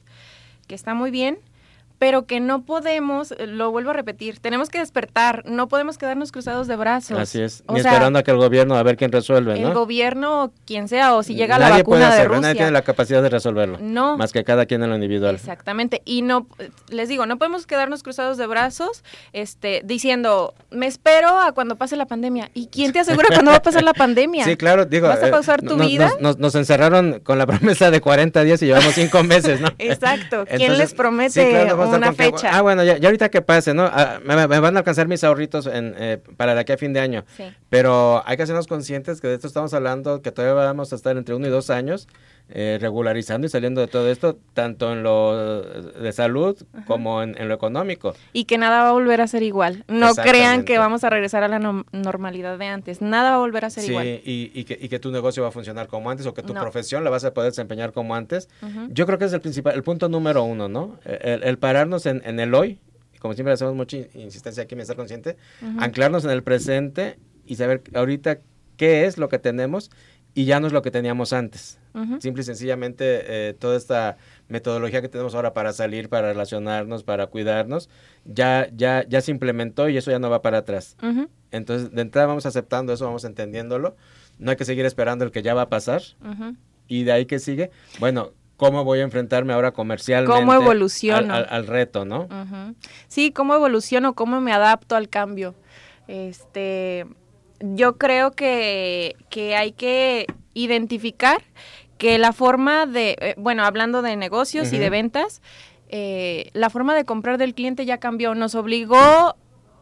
que 0.68 0.74
está 0.74 0.96
muy 0.96 1.12
bien, 1.12 1.38
pero 2.00 2.26
que 2.26 2.40
no 2.40 2.64
podemos, 2.64 3.34
eh, 3.34 3.46
lo 3.46 3.72
vuelvo 3.72 3.92
a 3.92 3.94
repetir, 3.94 4.40
tenemos 4.40 4.70
que 4.70 4.80
despertar, 4.80 5.44
no 5.46 5.68
podemos 5.68 5.98
quedarnos 5.98 6.32
cruzados 6.32 6.68
de 6.68 6.78
brazos. 6.78 7.20
Así 7.20 7.42
es, 7.42 7.64
ni 7.70 7.80
esperando 7.80 8.18
a 8.18 8.24
que 8.24 8.32
el 8.32 8.38
gobierno 8.38 8.76
a 8.76 8.84
ver 8.84 8.96
quién 8.96 9.12
resuelve, 9.12 9.60
¿no? 9.60 9.68
El 9.68 9.74
gobierno, 9.74 10.52
quien 10.66 10.88
sea, 10.88 11.14
o 11.14 11.24
si 11.24 11.36
llega 11.36 11.60
la 11.60 11.70
vacuna 11.70 12.16
de 12.16 12.24
Rusia. 12.24 12.42
Nadie 12.42 12.56
tiene 12.56 12.72
la 12.72 12.84
capacidad 12.84 13.22
de 13.22 13.30
resolverlo. 13.30 13.78
No. 13.82 14.18
Más 14.18 14.32
que 14.32 14.46
cada 14.46 14.66
quien 14.66 14.82
en 14.82 14.90
lo 14.90 14.96
individual. 14.96 15.36
Exactamente, 15.36 16.02
y 16.06 16.22
no, 16.22 16.48
les 16.88 17.10
digo, 17.10 17.26
no 17.26 17.38
podemos 17.38 17.68
quedarnos 17.68 18.02
cruzados 18.02 18.38
de 18.38 18.48
brazos, 18.48 19.04
este, 19.34 19.82
diciendo, 19.84 20.54
me 20.72 20.88
espero 20.88 21.38
a 21.38 21.52
cuando 21.52 21.76
pase 21.76 21.98
la 21.98 22.06
pandemia. 22.06 22.50
¿Y 22.54 22.68
quién 22.68 22.94
te 22.94 23.00
asegura 23.00 23.28
cuándo 23.28 23.52
va 23.52 23.58
a 23.58 23.62
pasar 23.62 23.84
la 23.84 23.94
pandemia? 23.94 24.46
Sí, 24.50 24.58
claro, 24.58 24.86
digo. 24.86 25.08
¿Vas 25.08 25.22
a 25.22 25.28
eh, 25.28 25.32
pausar 25.32 25.62
tu 25.62 25.76
vida? 25.76 26.12
Nos, 26.20 26.56
encerraron 26.56 27.20
con 27.20 27.38
la 27.38 27.46
promesa 27.46 27.92
de 27.92 28.02
40 28.02 28.44
días 28.44 28.62
y 28.64 28.68
llevamos 28.68 28.94
5 28.96 29.24
meses, 29.24 29.62
¿no? 29.62 29.68
Exacto, 29.78 30.46
¿quién 30.56 30.78
les 30.78 30.94
promete? 30.94 31.70
Una 31.98 32.14
fecha. 32.14 32.50
Ah, 32.54 32.62
bueno, 32.62 32.84
ya, 32.84 32.98
ahorita 33.04 33.30
que 33.30 33.42
pase, 33.42 33.74
¿no? 33.74 33.84
Ah, 33.84 34.20
me, 34.24 34.46
van 34.46 34.76
a 34.76 34.80
alcanzar 34.80 35.08
mis 35.08 35.24
ahorritos 35.24 35.68
en, 35.68 35.96
eh, 35.98 36.22
para 36.38 36.54
de 36.56 36.62
aquí 36.62 36.72
a 36.72 36.78
fin 36.78 36.94
de 36.94 37.00
año. 37.00 37.26
Sí. 37.36 37.44
Pero 37.70 38.24
hay 38.26 38.38
que 38.38 38.44
hacernos 38.44 38.68
conscientes 38.68 39.22
que 39.22 39.28
de 39.28 39.36
esto 39.36 39.48
estamos 39.48 39.74
hablando, 39.74 40.22
que 40.22 40.32
todavía 40.32 40.56
vamos 40.56 40.92
a 40.94 40.96
estar 40.96 41.18
entre 41.18 41.36
uno 41.36 41.48
y 41.48 41.50
dos 41.50 41.70
años 41.70 42.08
eh, 42.52 42.80
regularizando 42.82 43.46
y 43.46 43.50
saliendo 43.50 43.80
de 43.80 43.88
todo 43.88 44.10
esto, 44.10 44.40
tanto 44.54 44.92
en 44.92 45.04
lo 45.04 45.62
de 45.62 46.12
salud 46.12 46.58
como 46.88 47.22
en, 47.22 47.36
lo 47.48 47.54
económico. 47.54 48.16
Y 48.34 48.46
que 48.46 48.58
nada 48.58 48.84
va 48.84 48.90
a 48.90 48.92
volver 48.94 49.22
a 49.22 49.28
ser 49.28 49.44
igual. 49.44 49.86
No 49.88 50.16
crean 50.16 50.64
que 50.64 50.80
vamos 50.80 51.04
a 51.04 51.12
regresar 51.12 51.44
a 51.44 51.48
la 51.48 51.60
normalidad 51.60 52.58
de 52.58 52.66
antes. 52.66 53.02
Nada 53.02 53.32
va 53.32 53.36
a 53.36 53.40
volver 53.40 53.66
a 53.66 53.70
ser 53.70 53.84
igual. 53.88 54.04
Sí, 54.04 54.52
y, 54.54 54.64
que, 54.64 54.80
y 54.82 54.90
que 54.90 54.98
tu 54.98 55.12
negocio 55.12 55.44
va 55.44 55.50
a 55.50 55.52
funcionar 55.52 55.88
como 55.88 56.10
antes 56.10 56.26
o 56.26 56.34
que 56.34 56.42
tu 56.42 56.56
profesión 56.56 57.04
la 57.04 57.12
vas 57.12 57.24
a 57.24 57.36
poder 57.36 57.52
desempeñar 57.52 57.92
como 57.92 58.16
antes. 58.16 58.50
Yo 58.90 59.06
creo 59.06 59.20
que 59.20 59.26
es 59.26 59.34
el 59.34 59.42
principal, 59.42 59.76
el 59.76 59.84
punto 59.84 60.10
número 60.10 60.44
uno, 60.44 60.68
¿no? 60.68 61.00
El, 61.06 61.58
pararnos 61.60 62.08
en, 62.08 62.24
en, 62.26 62.40
el 62.40 62.56
hoy, 62.56 62.80
como 63.20 63.36
siempre 63.36 63.54
hacemos 63.54 63.76
mucha 63.76 63.98
insistencia 64.16 64.64
aquí 64.64 64.74
en 64.74 64.82
estar 64.82 64.96
consciente, 64.96 65.38
anclarnos 65.78 66.26
en 66.26 66.32
el 66.32 66.42
presente 66.42 67.20
y 67.46 67.58
saber 67.58 67.84
ahorita 67.94 68.40
qué 68.76 69.06
es 69.06 69.18
lo 69.20 69.30
que 69.30 69.38
tenemos 69.38 69.92
y 70.34 70.46
ya 70.46 70.60
no 70.60 70.68
es 70.68 70.74
lo 70.74 70.82
que 70.82 70.92
teníamos 70.92 71.34
antes. 71.34 71.80
Simple 72.20 72.42
y 72.42 72.46
sencillamente 72.46 73.50
eh, 73.50 73.54
toda 73.54 73.76
esta 73.76 74.18
metodología 74.48 75.02
que 75.02 75.10
tenemos 75.10 75.36
ahora 75.36 75.54
para 75.54 75.74
salir, 75.74 76.08
para 76.08 76.30
relacionarnos, 76.30 77.04
para 77.04 77.28
cuidarnos, 77.28 77.90
ya, 78.24 78.70
ya, 78.74 79.06
ya 79.08 79.20
se 79.22 79.32
implementó 79.32 79.90
y 79.90 79.98
eso 79.98 80.10
ya 80.10 80.20
no 80.20 80.30
va 80.30 80.42
para 80.42 80.60
atrás. 80.60 80.96
Entonces, 81.52 81.92
de 81.92 82.02
entrada 82.02 82.28
vamos 82.28 82.46
aceptando 82.46 82.94
eso, 82.94 83.06
vamos 83.06 83.26
entendiéndolo. 83.26 83.98
No 84.38 84.52
hay 84.52 84.58
que 84.58 84.66
seguir 84.66 84.86
esperando 84.86 85.26
el 85.26 85.32
que 85.32 85.42
ya 85.42 85.54
va 85.54 85.64
a 85.64 85.70
pasar. 85.70 86.02
Y 86.88 87.04
de 87.04 87.12
ahí 87.12 87.26
que 87.26 87.40
sigue, 87.40 87.72
bueno, 88.00 88.32
¿cómo 88.56 88.84
voy 88.84 89.00
a 89.00 89.04
enfrentarme 89.04 89.52
ahora 89.52 89.72
comercialmente? 89.72 90.40
¿Cómo 90.40 90.54
evoluciono? 90.54 91.34
Al, 91.34 91.68
reto, 91.68 92.06
¿no? 92.06 92.28
Sí, 93.08 93.32
¿cómo 93.32 93.56
evoluciono? 93.56 94.14
¿Cómo 94.14 94.40
me 94.42 94.54
adapto 94.54 94.96
al 94.96 95.10
cambio? 95.10 95.56
Este, 96.08 97.06
yo 97.60 97.98
creo 97.98 98.32
que, 98.32 99.16
que 99.30 99.56
hay 99.56 99.72
que 99.72 100.28
identificar 100.54 101.42
que 101.98 102.18
la 102.18 102.32
forma 102.32 102.86
de, 102.86 103.18
eh, 103.20 103.36
bueno, 103.38 103.64
hablando 103.64 104.02
de 104.02 104.16
negocios 104.16 104.72
y 104.72 104.78
de 104.78 104.90
ventas, 104.90 105.42
eh, 105.90 106.50
la 106.54 106.70
forma 106.70 106.96
de 106.96 107.04
comprar 107.04 107.38
del 107.38 107.54
cliente 107.54 107.86
ya 107.86 107.98
cambió, 107.98 108.36
nos 108.36 108.56
obligó 108.56 109.36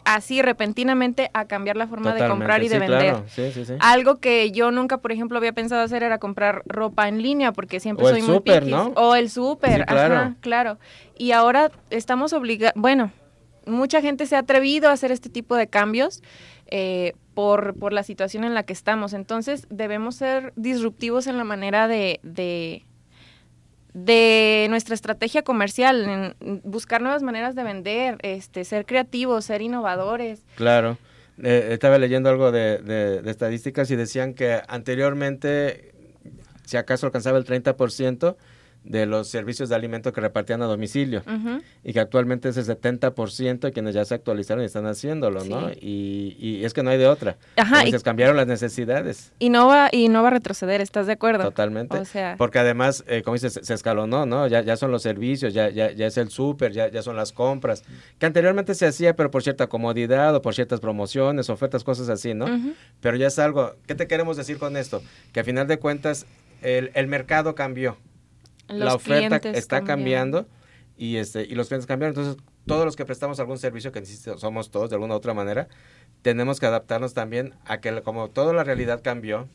así 0.04 0.42
repentinamente 0.42 1.30
a 1.34 1.46
cambiar 1.46 1.76
la 1.76 1.86
forma 1.86 2.14
de 2.14 2.28
comprar 2.28 2.64
y 2.64 2.70
de 2.70 2.80
vender. 2.80 3.24
Algo 3.80 4.16
que 4.16 4.52
yo 4.52 4.72
nunca, 4.72 5.00
por 5.00 5.12
ejemplo, 5.12 5.38
había 5.38 5.52
pensado 5.52 5.82
hacer 5.82 6.02
era 6.02 6.18
comprar 6.18 6.64
ropa 6.66 7.10
en 7.10 7.22
línea 7.22 7.52
porque 7.52 7.80
siempre 7.80 8.06
o 8.06 8.10
soy 8.10 8.22
el 8.22 8.26
muy 8.26 8.72
¿no? 8.72 8.94
O 8.96 9.16
el 9.16 9.30
súper, 9.30 9.86
claro. 9.86 10.36
claro. 10.40 10.80
Y 11.18 11.34
ahora 11.34 11.72
estamos 11.90 12.32
obligados, 12.32 12.74
bueno, 12.78 13.12
mucha 13.66 14.02
gente 14.02 14.26
se 14.26 14.38
ha 14.38 14.40
atrevido 14.40 14.90
a 14.90 14.94
hacer 14.94 15.12
este 15.12 15.30
tipo 15.30 15.56
de 15.56 15.68
cambios 15.68 16.24
eh, 16.68 17.14
por, 17.38 17.78
por, 17.78 17.94
la 17.94 18.02
situación 18.02 18.46
en 18.46 18.56
la 18.56 18.64
que 18.64 18.74
estamos. 18.74 19.14
Entonces 19.14 19.68
debemos 19.70 20.16
ser 20.16 20.54
disruptivos 20.56 21.28
en 21.28 21.38
la 21.38 21.44
manera 21.44 21.88
de, 21.88 22.20
de, 23.94 24.66
nuestra 24.72 24.96
estrategia 24.96 25.44
comercial, 25.44 26.36
en 26.42 26.62
buscar 26.64 27.04
nuevas 27.04 27.22
maneras 27.22 27.54
de 27.54 27.62
vender, 27.62 28.18
este, 28.24 28.66
ser 28.66 28.88
creativos, 28.88 29.46
ser 29.46 29.62
innovadores. 29.62 30.46
Claro. 30.56 30.98
Eh, 31.44 31.70
estaba 31.74 32.00
leyendo 32.00 32.32
algo 32.32 32.52
de, 32.52 32.80
de, 32.80 33.30
estadísticas 33.30 33.92
y 33.92 33.96
decían 33.96 34.34
que 34.34 34.60
anteriormente, 34.68 35.94
si 36.66 36.76
acaso 36.78 37.06
alcanzaba 37.06 37.38
el 37.38 37.46
30%, 37.46 38.36
de 38.84 39.06
los 39.06 39.28
servicios 39.28 39.70
de 39.70 39.76
alimento 39.76 40.14
que 40.14 40.22
repartían 40.22 40.62
a 40.62 40.66
domicilio 40.66 41.24
y 41.84 41.94
que 41.94 42.00
actualmente 42.00 42.50
es 42.50 42.58
el 42.58 42.66
70% 42.66 43.60
de 43.60 43.72
quienes 43.72 43.94
ya 43.94 44.06
se 44.06 44.16
actualizaron 44.16 44.64
y 44.64 44.66
están 44.66 44.86
haciéndolo, 44.86 45.44
¿no? 45.44 45.72
Y, 45.72 46.62
es 46.64 46.74
que 46.74 46.84
no 46.84 46.90
hay 46.90 46.98
de 46.98 47.08
otra. 47.08 47.38
Ajá. 47.56 47.80
Entonces 47.80 48.04
cambiaron 48.04 48.36
las 48.36 48.48
necesidades. 48.48 49.34
Y 49.40 49.50
no 49.50 49.68
va 49.68 49.90
y 49.92 50.10
no 50.10 50.22
va 50.22 50.30
a 50.30 50.32
retroceder, 50.32 50.82
¿estás 50.82 51.08
de 51.08 51.14
acuerdo? 51.14 51.44
Totalmente. 51.44 51.98
O 51.98 52.06
sea, 52.06 52.36
porque 52.38 52.60
además, 52.60 53.04
eh, 53.08 53.22
como 53.24 53.36
dices, 53.36 53.60
se 53.62 53.74
escalonó, 53.74 54.26
¿no? 54.26 54.48
Ya, 54.48 54.62
ya 54.62 54.78
son 54.78 54.92
los 54.92 55.02
servicios, 55.02 55.54
ya, 55.54 55.70
ya, 55.70 55.92
ya 55.92 56.08
es 56.08 56.18
el 56.18 56.30
súper, 56.30 56.72
ya, 56.72 56.90
ya 56.90 57.02
son 57.02 57.16
las 57.16 57.32
compras, 57.32 57.84
que 58.20 58.26
anteriormente 58.26 58.74
se 58.76 58.86
hacía, 58.86 59.16
pero 59.16 59.32
por 59.32 59.44
cierta 59.44 59.68
comodidad 59.68 60.36
o 60.36 60.42
por 60.42 60.56
ciertas 60.56 60.80
promociones, 60.80 61.50
ofertas, 61.50 61.84
cosas 61.84 62.10
así, 62.10 62.34
¿no? 62.34 62.48
Pero 63.02 63.18
ya 63.18 63.28
es 63.28 63.40
algo. 63.40 63.76
¿Qué 63.86 63.96
te 63.96 64.08
queremos 64.08 64.38
decir 64.38 64.58
con 64.58 64.78
esto? 64.78 65.02
Que 65.34 65.42
a 65.42 65.44
final 65.44 65.68
de 65.68 65.80
cuentas 65.80 66.26
el, 66.62 66.92
el 66.94 67.08
mercado 67.08 67.56
cambió 67.56 67.98
la 68.68 68.96
oferta 68.96 69.38
está 69.50 69.84
cambiando 69.84 70.48
y, 70.98 71.18
este, 71.18 71.44
y 71.44 71.56
los 71.56 71.68
clientes 71.68 71.86
cambiaron. 71.86 72.18
Entonces, 72.18 72.44
todos 72.66 72.86
los 72.86 72.96
que 72.96 73.06
prestamos 73.06 73.40
algún 73.40 73.58
servicio, 73.58 73.92
que 73.92 74.06
somos 74.06 74.72
todos 74.72 74.90
de 74.90 74.96
alguna 74.96 75.14
u 75.14 75.18
otra 75.18 75.34
manera, 75.34 75.68
tenemos 76.22 76.60
que 76.60 76.66
adaptarnos 76.66 77.14
también 77.14 77.54
a 77.66 77.80
que 77.80 78.02
como 78.02 78.30
toda 78.30 78.54
la 78.54 78.64
realidad 78.64 79.02
cambió, 79.04 79.48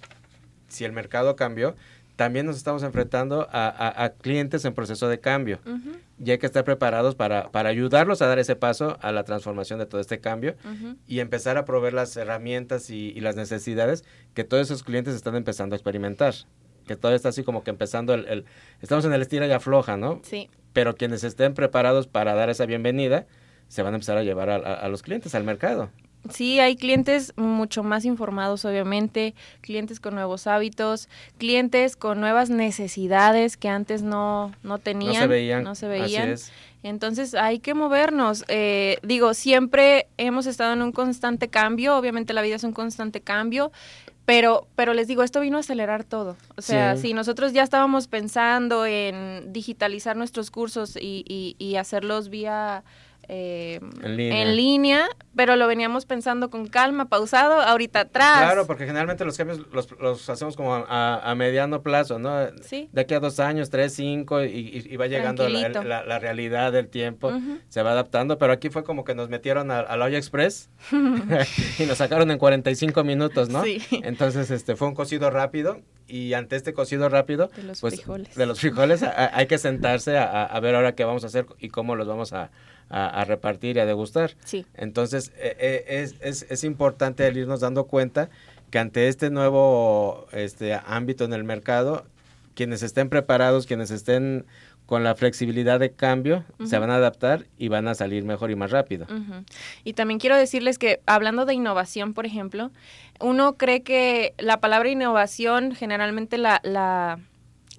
si 0.69 0.85
el 0.85 0.93
mercado 0.93 1.37
cambió, 1.37 1.77
también 2.17 2.47
nos 2.47 2.57
estamos 2.57 2.83
enfrentando 2.83 3.49
a, 3.51 4.13
clientes 4.21 4.65
en 4.65 4.75
proceso 4.75 5.09
de 5.09 5.19
cambio. 5.19 5.59
Y 6.25 6.31
hay 6.31 6.39
que 6.39 6.47
estar 6.47 6.65
preparados 6.65 7.15
para, 7.17 7.51
para, 7.51 7.69
ayudarlos 7.69 8.23
a 8.23 8.27
dar 8.27 8.39
ese 8.39 8.55
paso 8.55 8.97
a 9.01 9.13
la 9.13 9.25
transformación 9.25 9.79
de 9.79 9.87
todo 9.87 10.01
este 10.01 10.21
cambio 10.21 10.55
y 11.07 11.21
empezar 11.21 11.59
a 11.59 11.65
proveer 11.65 11.95
las 11.95 12.17
herramientas 12.17 12.91
y, 12.91 13.13
y, 13.17 13.21
las 13.21 13.35
necesidades 13.35 14.05
que 14.35 14.45
todos 14.45 14.63
esos 14.63 14.83
clientes 14.85 15.15
están 15.15 15.35
empezando 15.35 15.75
a 15.75 15.77
experimentar 15.77 16.35
que 16.87 16.97
todavía 16.97 17.17
está 17.17 17.31
así 17.31 17.43
como 17.43 17.65
que 17.65 17.71
empezando 17.71 18.15
el, 18.15 18.45
estamos 18.81 19.05
en 19.05 19.13
el 19.13 19.23
estira 19.23 19.47
y 19.47 19.53
afloja, 19.53 19.97
¿no? 19.97 20.21
Sí. 20.23 20.49
Pero 20.73 20.95
quienes 20.95 21.25
estén 21.25 21.55
preparados 21.55 22.07
para 22.07 22.35
dar 22.35 22.51
esa 22.51 22.67
bienvenida, 22.67 23.27
se 23.69 23.83
van 23.83 23.95
a 23.95 23.97
empezar 23.97 24.19
a 24.19 24.23
llevar 24.23 24.51
a, 24.51 24.89
los 24.89 25.03
clientes 25.03 25.35
al 25.35 25.45
mercado. 25.45 25.91
Sí, 26.31 26.61
hay 26.61 26.77
clientes 26.77 27.33
mucho 27.37 27.83
más 27.83 28.05
informados, 28.05 28.65
obviamente, 28.65 29.35
clientes 29.61 29.99
con 29.99 30.15
nuevos 30.15 30.47
hábitos, 30.47 31.09
clientes 31.39 31.97
con 31.97 32.21
nuevas 32.21 32.49
necesidades 32.49 33.57
que 33.57 33.69
antes 33.69 34.03
no, 34.03 34.53
no 34.63 34.79
tenían. 34.79 35.15
No 35.15 35.21
se 35.21 35.27
veían. 35.27 35.65
No 35.65 35.75
se 35.75 35.89
veían. 35.89 36.37
Entonces 36.83 37.35
hay 37.35 37.61
que 37.61 37.75
movernos. 37.75 38.45
Eh, 38.49 38.99
digo, 39.03 39.35
siempre 39.35 40.07
hemos 40.17 40.47
estado 40.47 40.73
en 40.73 40.83
un 40.83 40.93
constante 40.93 41.49
cambio, 41.49 41.97
obviamente 41.97 42.33
la 42.33 42.43
vida 42.43 42.57
es 42.57 42.65
un 42.65 42.73
constante 42.73 43.21
cambio, 43.21 43.73
pero, 44.25 44.67
pero 44.77 44.95
les 44.95 45.09
digo, 45.09 45.23
esto 45.23 45.41
vino 45.41 45.57
a 45.57 45.61
acelerar 45.61 46.05
todo. 46.05 46.37
O 46.57 46.63
sea, 46.63 46.97
si 46.97 47.13
nosotros 47.13 47.53
ya 47.53 47.63
estábamos 47.63 48.07
pensando 48.07 48.87
en 48.87 49.53
digitalizar 49.53 50.17
nuestros 50.17 50.51
cursos 50.51 50.97
y, 50.97 51.25
y, 51.29 51.57
y 51.59 51.77
hacerlos 51.77 52.29
vía 52.29 52.85
eh, 53.29 53.81
en, 54.03 54.57
línea. 54.57 55.09
pero 55.37 55.57
lo 55.57 55.67
veníamos 55.67 56.07
pensando 56.07 56.51
con 56.51 56.67
calma, 56.67 57.09
pausado, 57.09 57.61
ahorita 57.61 58.01
atrás. 58.01 58.39
Claro, 58.39 58.67
porque 58.67 58.85
generalmente 58.85 59.25
los 59.25 59.37
cambios 59.37 59.61
los, 59.73 60.29
hacemos 60.29 60.57
como 60.57 60.75
a, 60.75 61.35
mediano 61.37 61.83
plazo, 61.83 62.19
¿no? 62.19 62.49
Sí. 62.63 62.89
De 62.93 63.03
aquí 63.03 63.15
a 63.15 63.21
dos 63.21 63.41
años, 63.41 63.71
tres, 63.71 63.95
cinco, 63.95 64.43
y, 64.43 64.97
va 64.97 65.07
llegando 65.07 65.49
la, 65.49 66.19
realidad 66.19 66.73
del 66.73 66.89
tiempo, 66.89 67.33
se 67.69 67.83
va 67.83 67.93
adaptando, 67.93 68.39
pero 68.39 68.53
aquí 68.53 68.71
fue 68.71 68.85
como 68.85 69.05
que 69.05 69.15
nos 69.15 69.29
metieron 69.29 69.71
a, 69.71 69.97
la 69.97 70.05
olla 70.05 70.19
express 70.19 70.71
y 71.79 71.85
nos 71.85 71.99
sacaron 71.99 72.31
en 72.31 72.39
45 72.39 73.05
minutos, 73.05 73.49
¿no? 73.49 73.63
Sí. 73.65 73.81
Entonces, 74.03 74.51
este, 74.51 74.77
fue 74.77 74.89
un 74.89 74.95
cocido 74.95 75.31
rápido 75.31 75.81
y 76.13 76.35
ante 76.35 76.57
este 76.57 76.75
cocido 76.75 77.09
rápido, 77.09 77.51
de 77.57 77.63
los 77.63 77.81
pues, 77.81 77.95
frijoles, 77.95 78.35
de 78.35 78.47
los 78.47 78.61
frijoles 78.61 79.03
hay 79.03 79.47
que 79.47 79.57
sentarse 79.57 80.19
a, 80.19 80.59
ver 80.61 80.75
ahora 80.75 80.95
qué 80.95 81.05
vamos 81.05 81.25
a 81.25 81.29
hacer 81.29 81.47
y 81.59 81.69
cómo 81.71 81.97
los 81.97 82.07
vamos 82.07 82.33
a, 82.33 82.51
a, 82.93 83.25
repartir 83.25 83.77
y 83.77 83.81
a 83.81 83.87
degustar. 83.87 84.37
Sí. 84.45 84.67
Entonces, 84.75 85.33
eh, 85.37 85.57
eh, 85.59 85.85
es, 85.89 86.17
es, 86.21 86.47
es, 86.51 86.63
importante 86.63 87.27
el 87.27 87.39
irnos 87.39 87.61
dando 87.61 87.85
cuenta 87.85 88.29
que 88.71 88.79
ante 88.79 89.09
este 89.09 89.31
nuevo 89.31 90.27
este, 90.33 90.75
ámbito 90.75 91.25
en 91.25 91.33
el 91.33 91.45
mercado, 91.45 92.05
quienes 92.55 92.83
estén 92.83 93.09
preparados, 93.09 93.67
quienes 93.67 93.91
estén 93.91 94.45
con 94.87 95.05
la 95.05 95.15
flexibilidad 95.15 95.81
de 95.81 95.93
cambio, 95.93 96.45
se 96.65 96.79
van 96.79 96.91
a 96.91 96.97
adaptar 96.97 97.47
y 97.57 97.69
van 97.69 97.89
a 97.89 97.95
salir 97.95 98.25
mejor 98.25 98.51
y 98.51 98.57
más 98.57 98.71
rápido. 98.71 99.07
Y 99.85 99.95
también 99.95 100.21
quiero 100.21 100.37
decirles 100.37 100.77
que 100.77 101.01
hablando 101.07 101.47
de 101.47 101.55
innovación, 101.55 102.13
por 102.13 102.27
ejemplo, 102.27 102.71
uno 103.21 103.55
cree 103.55 103.83
que 103.83 104.35
la 104.39 104.61
palabra 104.61 104.91
innovación 104.91 105.75
generalmente 105.75 106.37
la, 106.37 106.61
la 106.63 107.21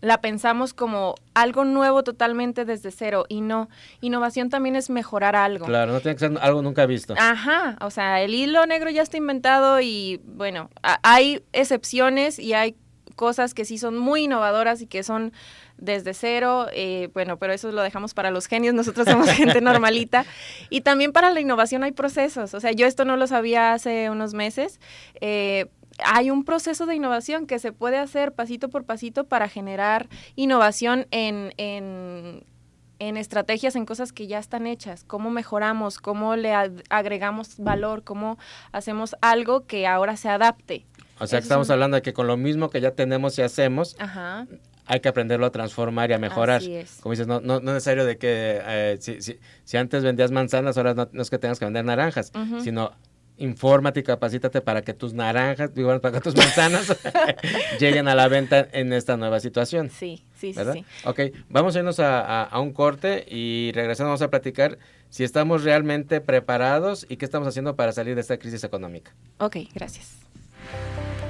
la 0.03 0.19
pensamos 0.19 0.73
como 0.73 1.15
algo 1.33 1.63
nuevo 1.63 2.03
totalmente 2.03 2.65
desde 2.65 2.91
cero 2.91 3.25
y 3.29 3.39
no, 3.39 3.69
innovación 4.01 4.49
también 4.49 4.75
es 4.75 4.89
mejorar 4.89 5.37
algo. 5.37 5.65
Claro, 5.65 5.93
no 5.93 6.01
tiene 6.01 6.15
que 6.15 6.19
ser 6.19 6.37
algo 6.41 6.61
nunca 6.61 6.85
visto. 6.85 7.15
Ajá, 7.17 7.77
o 7.79 7.89
sea, 7.89 8.21
el 8.21 8.35
hilo 8.35 8.65
negro 8.65 8.89
ya 8.89 9.01
está 9.01 9.15
inventado 9.15 9.79
y 9.79 10.19
bueno, 10.25 10.69
hay 10.81 11.41
excepciones 11.53 12.37
y 12.37 12.53
hay 12.53 12.75
cosas 13.15 13.53
que 13.53 13.63
sí 13.63 13.77
son 13.77 13.97
muy 13.97 14.25
innovadoras 14.25 14.81
y 14.81 14.87
que 14.87 15.03
son 15.03 15.31
desde 15.77 16.13
cero, 16.13 16.67
eh, 16.73 17.07
bueno, 17.13 17.37
pero 17.37 17.53
eso 17.53 17.71
lo 17.71 17.81
dejamos 17.81 18.13
para 18.13 18.29
los 18.29 18.47
genios, 18.47 18.73
nosotros 18.73 19.07
somos 19.07 19.29
gente 19.31 19.61
normalita. 19.61 20.25
Y 20.69 20.81
también 20.81 21.13
para 21.13 21.31
la 21.31 21.39
innovación 21.39 21.81
hay 21.85 21.93
procesos, 21.93 22.53
o 22.53 22.59
sea, 22.59 22.73
yo 22.73 22.87
esto 22.87 23.05
no 23.05 23.15
lo 23.15 23.25
sabía 23.27 23.71
hace 23.71 24.09
unos 24.09 24.33
meses, 24.33 24.81
eh, 25.21 25.67
hay 26.03 26.31
un 26.31 26.43
proceso 26.43 26.85
de 26.85 26.95
innovación 26.95 27.45
que 27.45 27.59
se 27.59 27.71
puede 27.71 27.97
hacer 27.97 28.33
pasito 28.33 28.69
por 28.69 28.85
pasito 28.85 29.25
para 29.25 29.47
generar 29.47 30.09
innovación 30.35 31.07
en, 31.11 31.53
en, 31.57 32.43
estrategias, 33.17 33.75
en 33.75 33.85
cosas 33.85 34.13
que 34.13 34.27
ya 34.27 34.39
están 34.39 34.65
hechas, 34.65 35.03
cómo 35.03 35.29
mejoramos, 35.29 35.97
cómo 35.99 36.37
le 36.37 36.53
agregamos 36.89 37.57
valor, 37.57 38.03
cómo 38.03 38.37
hacemos 38.71 39.15
algo 39.21 39.65
que 39.65 39.87
ahora 39.87 40.15
se 40.15 40.29
adapte. 40.29 40.85
O 41.19 41.27
sea, 41.27 41.39
que 41.39 41.43
estamos 41.43 41.69
hablando 41.69 41.95
de 41.95 42.01
que 42.01 42.13
con 42.13 42.27
lo 42.27 42.37
mismo 42.37 42.69
que 42.69 42.79
ya 42.79 42.91
tenemos 42.91 43.37
y 43.37 43.41
hacemos, 43.41 43.97
hay 44.85 44.99
que 45.01 45.09
aprenderlo 45.09 45.45
a 45.45 45.51
transformar 45.51 46.11
y 46.11 46.13
a 46.13 46.17
mejorar. 46.17 46.61
Como 47.01 47.11
dices, 47.11 47.27
no, 47.27 47.41
no, 47.41 47.59
no 47.59 47.71
es 47.71 47.75
necesario 47.75 48.05
de 48.05 48.17
que 48.17 48.61
eh, 48.63 48.97
si, 48.99 49.21
si, 49.21 49.37
si, 49.63 49.77
antes 49.77 50.03
vendías 50.03 50.31
manzanas, 50.31 50.77
ahora 50.77 50.93
no, 50.93 51.21
es 51.21 51.29
que 51.29 51.37
tengas 51.37 51.59
que 51.59 51.65
vender 51.65 51.83
naranjas, 51.83 52.31
sino 52.63 52.91
infórmate 53.37 54.01
y 54.01 54.03
capacítate 54.03 54.61
para 54.61 54.81
que 54.81 54.93
tus 54.93 55.13
naranjas, 55.13 55.71
para 56.01 56.11
que 56.11 56.21
tus 56.21 56.35
manzanas 56.35 56.95
lleguen 57.79 58.07
a 58.07 58.15
la 58.15 58.27
venta 58.27 58.67
en 58.71 58.93
esta 58.93 59.17
nueva 59.17 59.39
situación. 59.39 59.89
Sí, 59.89 60.23
sí, 60.35 60.53
sí. 60.53 60.85
Ok, 61.05 61.19
vamos 61.49 61.75
a 61.75 61.79
irnos 61.79 61.99
a, 61.99 62.43
a, 62.43 62.59
un 62.59 62.73
corte 62.73 63.25
y 63.27 63.71
regresando 63.73 64.09
vamos 64.09 64.21
a 64.21 64.29
platicar 64.29 64.77
si 65.09 65.23
estamos 65.23 65.63
realmente 65.63 66.21
preparados 66.21 67.05
y 67.09 67.17
qué 67.17 67.25
estamos 67.25 67.47
haciendo 67.47 67.75
para 67.75 67.91
salir 67.91 68.15
de 68.15 68.21
esta 68.21 68.37
crisis 68.37 68.63
económica. 68.63 69.13
Ok, 69.39 69.57
gracias. 69.73 70.17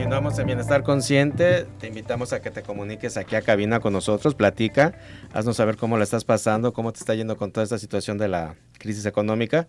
Continuamos 0.00 0.38
en 0.38 0.46
Bienestar 0.46 0.82
Consciente. 0.82 1.66
Te 1.78 1.86
invitamos 1.88 2.32
a 2.32 2.40
que 2.40 2.50
te 2.50 2.62
comuniques 2.62 3.18
aquí 3.18 3.36
a 3.36 3.42
cabina 3.42 3.80
con 3.80 3.92
nosotros, 3.92 4.34
platica, 4.34 4.94
haznos 5.34 5.58
saber 5.58 5.76
cómo 5.76 5.98
la 5.98 6.04
estás 6.04 6.24
pasando, 6.24 6.72
cómo 6.72 6.90
te 6.90 7.00
está 7.00 7.14
yendo 7.14 7.36
con 7.36 7.52
toda 7.52 7.64
esta 7.64 7.78
situación 7.78 8.16
de 8.16 8.26
la 8.26 8.54
crisis 8.78 9.04
económica. 9.04 9.68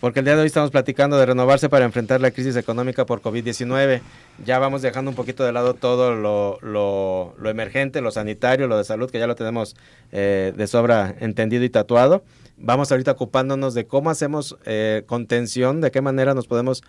Porque 0.00 0.18
el 0.18 0.24
día 0.24 0.34
de 0.34 0.40
hoy 0.40 0.48
estamos 0.48 0.72
platicando 0.72 1.18
de 1.18 1.26
renovarse 1.26 1.68
para 1.68 1.84
enfrentar 1.84 2.20
la 2.20 2.32
crisis 2.32 2.56
económica 2.56 3.06
por 3.06 3.22
COVID-19. 3.22 4.00
Ya 4.44 4.58
vamos 4.58 4.82
dejando 4.82 5.12
un 5.12 5.14
poquito 5.14 5.44
de 5.44 5.52
lado 5.52 5.74
todo 5.74 6.16
lo, 6.16 6.58
lo, 6.62 7.34
lo, 7.38 7.50
emergente, 7.50 8.00
lo 8.00 8.10
sanitario, 8.10 8.66
lo 8.66 8.76
de 8.76 8.82
salud, 8.82 9.08
que 9.08 9.20
ya 9.20 9.28
lo 9.28 9.36
tenemos 9.36 9.76
eh, 10.10 10.52
de 10.56 10.66
sobra 10.66 11.14
entendido 11.20 11.62
y 11.62 11.70
tatuado. 11.70 12.24
Vamos 12.56 12.90
ahorita 12.90 13.12
ocupándonos 13.12 13.74
de 13.74 13.86
cómo 13.86 14.10
hacemos 14.10 14.58
eh, 14.64 15.04
contención, 15.06 15.80
de 15.80 15.92
qué 15.92 16.00
manera 16.00 16.34
nos 16.34 16.48
podemos 16.48 16.82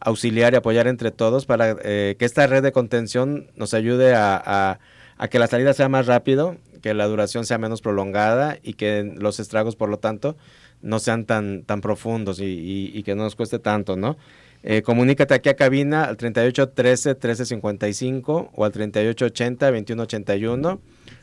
auxiliar 0.00 0.52
y 0.52 0.56
apoyar 0.56 0.86
entre 0.86 1.10
todos 1.10 1.46
para 1.46 1.76
eh, 1.82 2.16
que 2.18 2.24
esta 2.24 2.46
red 2.46 2.62
de 2.62 2.72
contención 2.72 3.50
nos 3.56 3.74
ayude 3.74 4.14
a, 4.14 4.78
a, 5.18 5.28
que 5.28 5.38
la 5.38 5.46
salida 5.46 5.74
sea 5.74 5.88
más 5.88 6.06
rápido, 6.06 6.56
que 6.82 6.94
la 6.94 7.06
duración 7.06 7.44
sea 7.44 7.58
menos 7.58 7.82
prolongada 7.82 8.58
y 8.62 8.74
que 8.74 9.14
los 9.16 9.40
estragos, 9.40 9.76
por 9.76 9.88
lo 9.88 9.98
tanto, 9.98 10.36
no 10.80 10.98
sean 11.00 11.24
tan, 11.24 11.64
tan 11.64 11.80
profundos 11.80 12.38
y, 12.40 13.02
que 13.02 13.14
no 13.14 13.24
nos 13.24 13.34
cueste 13.34 13.58
tanto, 13.58 13.96
¿no? 13.96 14.16
Eh, 14.62 14.82
comunícate 14.82 15.34
aquí 15.34 15.48
a 15.48 15.54
cabina 15.54 16.04
al 16.04 16.16
3813 16.16 17.10
1355 17.10 18.50
o 18.54 18.64
al 18.64 18.72
3880 18.72 19.66
2181. 19.66 20.80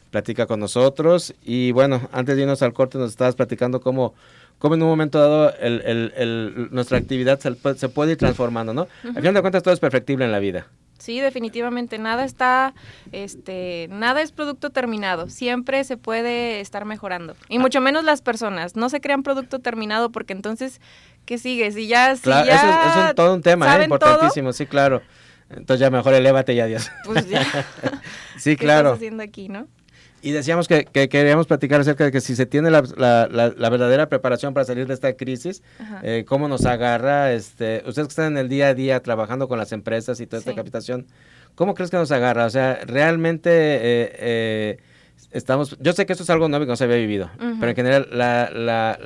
Platica 0.10 0.46
con 0.46 0.62
nosotros. 0.62 1.34
Y 1.44 1.72
bueno, 1.72 2.08
antes 2.14 2.38
de 2.38 2.44
irnos 2.44 2.62
al 2.62 2.74
corte, 2.74 2.98
nos 2.98 3.10
estabas 3.10 3.36
platicando 3.36 3.82
cómo 3.82 4.14
cómo 4.60 4.76
en 4.76 4.84
un 4.84 4.90
momento 4.90 5.20
dado 5.20 5.54
el, 5.60 5.82
el, 5.86 6.14
el, 6.16 6.68
nuestra 6.72 6.98
actividad 6.98 7.40
se, 7.40 7.56
se, 7.76 7.90
puede 7.90 8.14
ir 8.14 8.18
transformando, 8.18 8.74
¿no? 8.74 8.88
Al 9.04 9.16
final 9.16 9.34
de 9.34 9.42
cuentas 9.42 9.64
todo 9.64 9.74
es 9.74 9.80
perfectible 9.80 10.26
en 10.26 10.32
la 10.32 10.40
vida. 10.40 10.68
Sí, 10.98 11.20
definitivamente 11.20 12.00
nada 12.00 12.24
está, 12.24 12.74
este, 13.12 13.88
nada 13.92 14.22
es 14.22 14.32
producto 14.32 14.70
terminado. 14.70 15.30
Siempre 15.30 15.84
se 15.84 15.98
puede 15.98 16.62
estar 16.62 16.86
mejorando 16.86 17.36
y 17.50 17.60
mucho 17.60 17.82
menos 17.82 18.04
las 18.06 18.22
personas. 18.22 18.76
No 18.76 18.90
se 18.90 19.02
crean 19.02 19.22
producto 19.22 19.60
terminado 19.60 20.12
porque 20.12 20.34
entonces 20.34 20.80
qué 21.26 21.38
sigue 21.38 21.72
si 21.72 21.88
ya, 21.88 22.16
si 22.16 22.22
claro, 22.22 22.48
ya 22.48 22.90
eso, 22.90 23.08
es, 23.10 23.16
todo 23.16 23.34
un 23.34 23.42
tema, 23.42 23.76
¿eh? 23.78 23.84
importantísimo, 23.84 24.54
sí, 24.54 24.66
claro. 24.66 25.02
Entonces 25.50 25.80
ya 25.80 25.90
mejor 25.90 26.14
elévate 26.14 26.54
y 26.54 26.60
adiós. 26.60 26.90
Pues 27.06 27.30
ya. 27.30 27.46
sí, 28.38 28.56
claro. 28.56 28.90
estás 28.90 29.00
haciendo 29.00 29.22
aquí, 29.22 29.50
no? 29.50 29.68
Y 30.26 30.32
decíamos 30.32 30.68
que, 30.68 30.86
que, 30.86 31.08
queríamos 31.08 31.46
platicar 31.46 31.80
acerca 31.80 32.04
de 32.04 32.12
que 32.12 32.20
si 32.20 32.36
se 32.36 32.48
tiene 32.48 32.72
la, 32.72 32.82
la, 32.98 33.28
la, 33.30 33.70
verdadera 33.70 34.10
preparación 34.10 34.56
para 34.56 34.66
salir 34.66 34.88
de 34.88 34.96
esta 34.96 35.14
crisis, 35.14 35.62
eh, 36.02 36.26
cómo 36.28 36.48
nos 36.48 36.66
agarra, 36.66 37.32
este, 37.32 37.84
ustedes 37.86 38.08
que 38.08 38.12
están 38.12 38.32
en 38.32 38.38
el 38.40 38.50
día 38.50 38.70
a 38.70 38.74
día 38.74 39.00
trabajando 39.04 39.48
con 39.48 39.60
las 39.60 39.72
empresas 39.72 40.20
y 40.20 40.26
toda 40.26 40.40
esta 40.40 40.56
capitación, 40.56 41.06
¿cómo 41.54 41.76
crees 41.76 41.92
que 41.92 41.98
nos 41.98 42.12
agarra? 42.12 42.46
O 42.46 42.50
sea, 42.50 42.80
realmente 42.88 43.52
eh, 43.52 44.16
eh, 44.18 44.78
estamos, 45.30 45.78
yo 45.80 45.94
sé 45.94 46.08
que 46.08 46.14
esto 46.14 46.24
es 46.24 46.30
algo 46.32 46.50
nuevo 46.50 46.66
que 46.66 46.70
no 46.70 46.76
se 46.76 46.86
había 46.86 46.98
vivido, 46.98 47.30
pero 47.38 47.70
en 47.70 47.76
general 47.76 48.08
la 48.12 48.98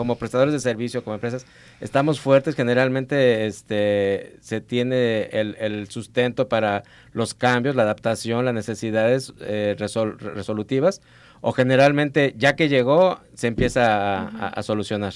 como 0.00 0.16
prestadores 0.16 0.54
de 0.54 0.60
servicio, 0.60 1.04
como 1.04 1.14
empresas, 1.14 1.44
estamos 1.80 2.20
fuertes, 2.20 2.54
generalmente 2.54 3.46
este, 3.46 4.36
se 4.40 4.60
tiene 4.60 5.24
el, 5.32 5.88
sustento 5.88 6.48
para 6.48 6.84
los 7.12 7.34
cambios, 7.34 7.74
la 7.74 7.82
adaptación, 7.82 8.44
las 8.44 8.54
necesidades 8.54 9.32
eh, 9.40 9.74
resolutivas, 9.78 11.00
o 11.40 11.52
generalmente 11.52 12.34
ya 12.36 12.54
que 12.54 12.68
llegó 12.68 13.20
se 13.34 13.46
empieza 13.46 14.22
a, 14.28 14.62
solucionar. 14.62 15.14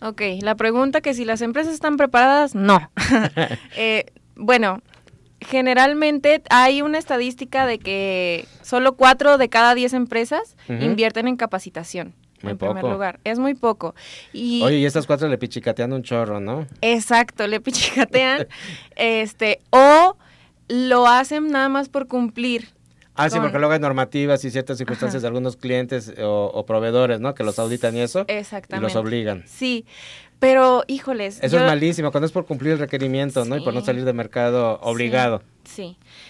Ok, 0.00 0.22
la 0.40 0.54
pregunta 0.54 1.00
que 1.00 1.14
si 1.14 1.24
las 1.24 1.42
empresas 1.42 1.74
están 1.74 1.96
preparadas, 1.96 2.54
no. 2.54 2.90
Eh, 3.76 4.06
bueno, 4.36 4.80
generalmente 5.40 6.42
hay 6.50 6.82
una 6.82 6.98
estadística 6.98 7.66
de 7.66 7.78
que 7.78 8.46
solo 8.62 8.94
cuatro 8.94 9.38
de 9.38 9.48
cada 9.48 9.74
diez 9.74 9.92
empresas 9.92 10.56
invierten 10.68 11.28
en 11.28 11.36
capacitación 11.36 12.14
en 12.50 12.58
primer 12.58 12.84
lugar. 12.84 13.20
Es 13.24 13.38
muy 13.38 13.54
poco. 13.54 13.94
Y, 14.32 14.62
Oye, 14.62 14.78
y 14.78 14.86
estas 14.86 15.06
cuatro 15.06 15.28
le 15.28 15.38
pichicatean 15.38 15.92
un 15.92 16.02
chorro, 16.02 16.40
¿no? 16.40 16.66
Exacto, 16.80 17.46
le 17.46 17.60
pichicatean. 17.60 18.46
este, 18.96 19.60
o 19.70 20.16
lo 20.68 21.06
hacen 21.06 21.50
nada 21.50 21.68
más 21.68 21.88
por 21.88 22.08
cumplir. 22.08 22.68
Ah, 23.16 23.30
sí, 23.30 23.38
porque 23.38 23.58
luego 23.58 23.72
hay 23.72 23.78
normativas 23.78 24.44
y 24.44 24.50
ciertas 24.50 24.76
circunstancias 24.76 25.22
de 25.22 25.28
algunos 25.28 25.56
clientes 25.56 26.12
o, 26.20 26.64
proveedores, 26.66 27.20
¿no? 27.20 27.34
Que 27.34 27.44
los 27.44 27.58
auditan 27.60 27.96
y 27.96 28.00
eso. 28.00 28.24
Exactamente. 28.26 28.84
Y 28.84 28.88
los 28.88 28.96
obligan. 28.96 29.44
Sí, 29.46 29.86
pero 30.40 30.82
híjoles. 30.88 31.38
Eso 31.40 31.58
es 31.58 31.62
malísimo, 31.62 32.10
cuando 32.10 32.26
es 32.26 32.32
por 32.32 32.44
cumplir 32.44 32.72
el 32.72 32.78
requerimiento, 32.80 33.44
¿no? 33.44 33.56
Y 33.56 33.60
por 33.60 33.72
no 33.72 33.84
salir 33.84 34.04
de 34.04 34.12
mercado 34.12 34.80
obligado. 34.82 35.38
Sí. 35.38 35.53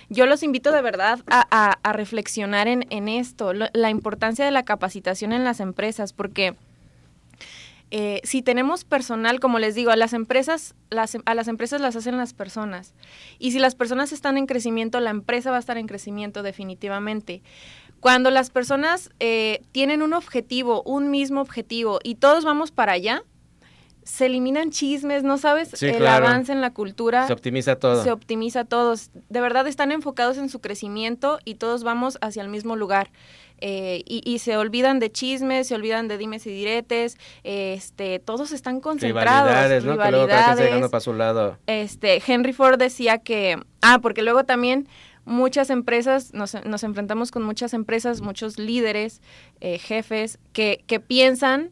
Yo 0.08 0.26
los 0.26 0.42
invito 0.42 0.72
de 0.72 0.82
verdad 0.82 1.20
a, 1.28 1.92
reflexionar 1.92 2.68
en, 2.68 2.86
en 2.90 3.08
esto, 3.08 3.52
la 3.52 3.90
importancia 3.90 4.44
de 4.44 4.50
la 4.50 4.64
capacitación 4.64 5.32
en 5.32 5.44
las 5.44 5.60
empresas, 5.60 6.12
porque 6.12 6.56
eh, 7.96 8.20
si 8.24 8.42
tenemos 8.42 8.84
personal, 8.84 9.38
como 9.38 9.60
les 9.60 9.76
digo, 9.76 9.92
a 9.92 9.96
las 9.96 10.14
empresas, 10.14 10.74
las, 10.90 11.16
a 11.24 11.34
las 11.34 11.46
empresas 11.46 11.80
las 11.80 11.94
hacen 11.94 12.16
las 12.16 12.34
personas. 12.34 12.92
Y 13.38 13.52
si 13.52 13.60
las 13.60 13.76
personas 13.76 14.10
están 14.12 14.36
en 14.36 14.46
crecimiento, 14.46 14.98
la 14.98 15.10
empresa 15.10 15.50
va 15.50 15.58
a 15.58 15.60
estar 15.60 15.78
en 15.78 15.86
crecimiento 15.86 16.42
definitivamente. 16.42 17.42
Cuando 18.00 18.30
las 18.30 18.50
personas 18.50 19.10
eh, 19.20 19.62
tienen 19.70 20.02
un 20.02 20.12
objetivo, 20.12 20.82
un 20.82 21.12
mismo 21.12 21.40
objetivo, 21.40 22.00
y 22.02 22.16
todos 22.16 22.44
vamos 22.44 22.72
para 22.72 22.92
allá, 22.92 23.22
se 24.04 24.26
eliminan 24.26 24.70
chismes, 24.70 25.22
no 25.22 25.38
sabes 25.38 25.82
el 25.82 26.06
avance 26.06 26.52
en 26.52 26.60
la 26.60 26.72
cultura. 26.72 27.26
Se 27.26 27.32
optimiza 27.32 27.76
todo. 27.76 28.02
Se 28.02 28.12
optimiza 28.12 28.64
todo. 28.64 28.94
De 29.28 29.40
verdad 29.40 29.66
están 29.66 29.92
enfocados 29.92 30.38
en 30.38 30.48
su 30.48 30.60
crecimiento 30.60 31.38
y 31.44 31.56
todos 31.56 31.84
vamos 31.84 32.18
hacia 32.20 32.42
el 32.42 32.48
mismo 32.48 32.76
lugar. 32.76 33.10
Eh, 33.58 34.02
y, 34.06 34.38
se 34.40 34.56
olvidan 34.58 34.98
de 34.98 35.10
chismes, 35.10 35.68
se 35.68 35.74
olvidan 35.74 36.06
de 36.06 36.18
dimes 36.18 36.46
y 36.46 36.50
diretes, 36.50 37.16
este, 37.44 38.18
todos 38.18 38.52
están 38.52 38.80
concentrados. 38.80 39.48
Rivalidades, 39.48 39.84
¿no? 39.84 39.92
Rivalidades. 39.92 40.90
para 40.90 41.00
su 41.00 41.14
lado. 41.14 41.56
Este, 41.66 42.22
Henry 42.26 42.52
Ford 42.52 42.78
decía 42.78 43.18
que, 43.18 43.58
ah, 43.80 44.00
porque 44.02 44.22
luego 44.22 44.44
también 44.44 44.86
muchas 45.24 45.70
empresas, 45.70 46.34
nos, 46.34 46.62
nos 46.66 46.82
enfrentamos 46.82 47.30
con 47.30 47.42
muchas 47.42 47.72
empresas, 47.72 48.20
muchos 48.20 48.58
líderes, 48.58 49.22
eh, 49.60 49.78
jefes, 49.78 50.38
que, 50.52 50.84
que 50.86 51.00
piensan 51.00 51.70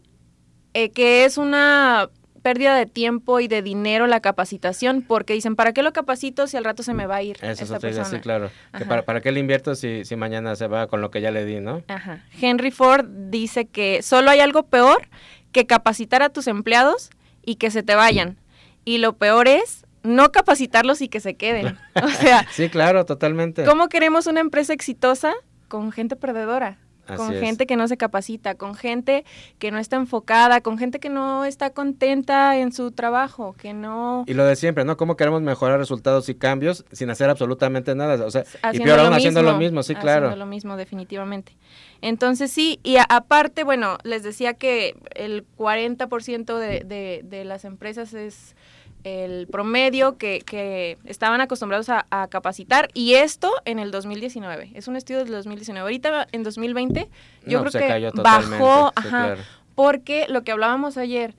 eh, 0.74 0.90
que 0.90 1.24
es 1.24 1.36
una 1.36 2.08
pérdida 2.42 2.76
de 2.76 2.86
tiempo 2.86 3.40
y 3.40 3.48
de 3.48 3.62
dinero 3.62 4.06
la 4.06 4.20
capacitación, 4.20 5.02
porque 5.02 5.32
dicen, 5.32 5.56
¿para 5.56 5.72
qué 5.72 5.82
lo 5.82 5.92
capacito 5.92 6.46
si 6.46 6.56
al 6.56 6.64
rato 6.64 6.82
se 6.82 6.92
me 6.92 7.06
va 7.06 7.16
a 7.16 7.22
ir? 7.22 7.38
Eso 7.40 7.74
esta 7.74 7.88
es 7.88 8.08
sí, 8.08 8.18
claro. 8.18 8.50
para, 8.88 9.02
¿Para 9.02 9.20
qué 9.20 9.32
le 9.32 9.40
invierto 9.40 9.74
si, 9.74 10.04
si 10.04 10.16
mañana 10.16 10.56
se 10.56 10.66
va 10.66 10.88
con 10.88 11.00
lo 11.00 11.10
que 11.10 11.20
ya 11.20 11.30
le 11.30 11.44
di, 11.44 11.60
no? 11.60 11.82
Ajá. 11.88 12.24
Henry 12.40 12.70
Ford 12.70 13.06
dice 13.06 13.66
que 13.66 14.02
solo 14.02 14.30
hay 14.30 14.40
algo 14.40 14.64
peor 14.64 15.08
que 15.52 15.66
capacitar 15.66 16.22
a 16.22 16.30
tus 16.30 16.46
empleados 16.46 17.10
y 17.44 17.56
que 17.56 17.70
se 17.70 17.82
te 17.82 17.94
vayan. 17.94 18.36
Y 18.84 18.98
lo 18.98 19.14
peor 19.14 19.48
es 19.48 19.84
no 20.02 20.32
capacitarlos 20.32 21.00
y 21.00 21.08
que 21.08 21.20
se 21.20 21.34
queden. 21.34 21.78
O 22.02 22.08
sea, 22.08 22.46
sí, 22.50 22.68
claro, 22.68 23.04
totalmente. 23.04 23.64
¿Cómo 23.64 23.88
queremos 23.88 24.26
una 24.26 24.40
empresa 24.40 24.72
exitosa 24.72 25.34
con 25.68 25.92
gente 25.92 26.16
perdedora? 26.16 26.78
Con 27.16 27.32
gente 27.32 27.66
que 27.66 27.76
no 27.76 27.88
se 27.88 27.96
capacita, 27.96 28.54
con 28.54 28.74
gente 28.74 29.24
que 29.58 29.70
no 29.70 29.78
está 29.78 29.96
enfocada, 29.96 30.60
con 30.60 30.78
gente 30.78 31.00
que 31.00 31.08
no 31.08 31.44
está 31.44 31.70
contenta 31.70 32.56
en 32.58 32.72
su 32.72 32.92
trabajo, 32.92 33.54
que 33.58 33.74
no... 33.74 34.24
Y 34.26 34.34
lo 34.34 34.44
de 34.44 34.56
siempre, 34.56 34.84
¿no? 34.84 34.96
¿Cómo 34.96 35.16
queremos 35.16 35.42
mejorar 35.42 35.78
resultados 35.78 36.28
y 36.28 36.34
cambios 36.34 36.84
sin 36.92 37.10
hacer 37.10 37.30
absolutamente 37.30 37.94
nada? 37.94 38.24
O 38.24 38.30
sea, 38.30 38.44
y 38.72 38.80
peor 38.80 39.00
aún 39.00 39.12
haciendo 39.12 39.42
lo 39.42 39.56
mismo, 39.56 39.82
sí, 39.82 39.94
claro. 39.94 40.26
Haciendo 40.26 40.44
lo 40.44 40.50
mismo, 40.50 40.76
definitivamente. 40.76 41.56
Entonces 42.00 42.50
sí, 42.50 42.80
y 42.82 42.96
aparte, 43.08 43.64
bueno, 43.64 43.98
les 44.02 44.22
decía 44.22 44.54
que 44.54 44.96
el 45.14 45.46
40% 45.56 46.58
de, 46.58 46.80
de, 46.80 47.22
de 47.24 47.44
las 47.44 47.64
empresas 47.64 48.12
es 48.14 48.56
el 49.04 49.46
promedio 49.48 50.16
que, 50.16 50.42
que 50.44 50.98
estaban 51.04 51.40
acostumbrados 51.40 51.88
a, 51.88 52.06
capacitar 52.30 52.88
y 52.94 53.14
esto 53.14 53.50
en 53.64 53.78
el 53.78 53.90
2019. 53.90 54.70
Es 54.74 54.88
un 54.88 54.96
estudio 54.96 55.24
del 55.24 55.32
2019. 55.32 55.80
Ahorita 55.80 56.28
en 56.32 56.42
2020 56.42 57.08
yo 57.46 57.64
creo 57.64 57.72
que 57.72 58.10
bajó, 58.14 58.92
ajá, 58.94 59.36
porque 59.74 60.26
lo 60.28 60.42
que 60.42 60.52
hablábamos 60.52 60.96
ayer, 60.96 61.34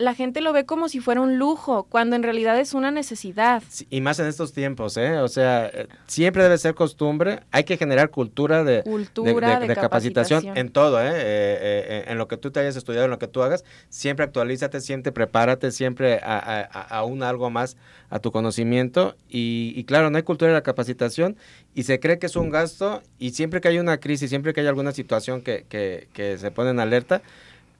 la 0.00 0.14
gente 0.14 0.40
lo 0.40 0.54
ve 0.54 0.64
como 0.64 0.88
si 0.88 0.98
fuera 0.98 1.20
un 1.20 1.38
lujo, 1.38 1.84
cuando 1.84 2.16
en 2.16 2.22
realidad 2.22 2.58
es 2.58 2.72
una 2.72 2.90
necesidad. 2.90 3.62
y 3.90 4.00
más 4.00 4.18
en 4.18 4.26
estos 4.26 4.54
tiempos, 4.54 4.96
¿eh? 4.96 5.18
O 5.18 5.28
sea, 5.28 5.66
eh, 5.66 5.88
siempre 6.06 6.42
debe 6.42 6.56
ser 6.56 6.74
costumbre, 6.74 7.40
hay 7.50 7.64
que 7.64 7.76
generar 7.76 8.08
cultura 8.08 8.64
de, 8.64 8.82
de, 8.82 9.74
capacitación, 9.74 10.56
en 10.56 10.70
todo, 10.70 11.02
¿eh? 11.02 11.10
Eh, 11.12 11.18
¿eh? 11.20 12.04
En 12.08 12.16
lo 12.16 12.28
que 12.28 12.38
tú 12.38 12.50
te 12.50 12.60
hayas 12.60 12.76
estudiado, 12.76 13.04
en 13.04 13.10
lo 13.10 13.18
que 13.18 13.28
tú 13.28 13.42
hagas, 13.42 13.62
siempre 13.90 14.24
actualízate, 14.24 14.80
siempre 14.80 15.12
prepárate, 15.12 15.70
siempre 15.70 16.18
aún 16.22 17.22
algo 17.22 17.50
más 17.50 17.76
a 18.08 18.20
tu 18.20 18.32
conocimiento. 18.32 19.16
Y, 19.28 19.74
y, 19.76 19.84
claro, 19.84 20.08
no 20.08 20.16
hay 20.16 20.22
cultura 20.22 20.48
de 20.48 20.54
la 20.54 20.62
capacitación 20.62 21.36
y 21.74 21.82
se 21.82 22.00
cree 22.00 22.18
que 22.18 22.26
es 22.26 22.36
un 22.36 22.48
gasto 22.48 23.02
y 23.18 23.30
siempre 23.30 23.60
que 23.60 23.68
hay 23.68 23.78
una 23.78 23.98
crisis, 23.98 24.30
siempre 24.30 24.54
que 24.54 24.62
hay 24.62 24.66
alguna 24.66 24.92
situación 24.92 25.42
que, 25.42 25.66
que, 25.68 26.08
que 26.14 26.38
se 26.38 26.50
pone 26.50 26.70
en 26.70 26.80
alerta, 26.80 27.20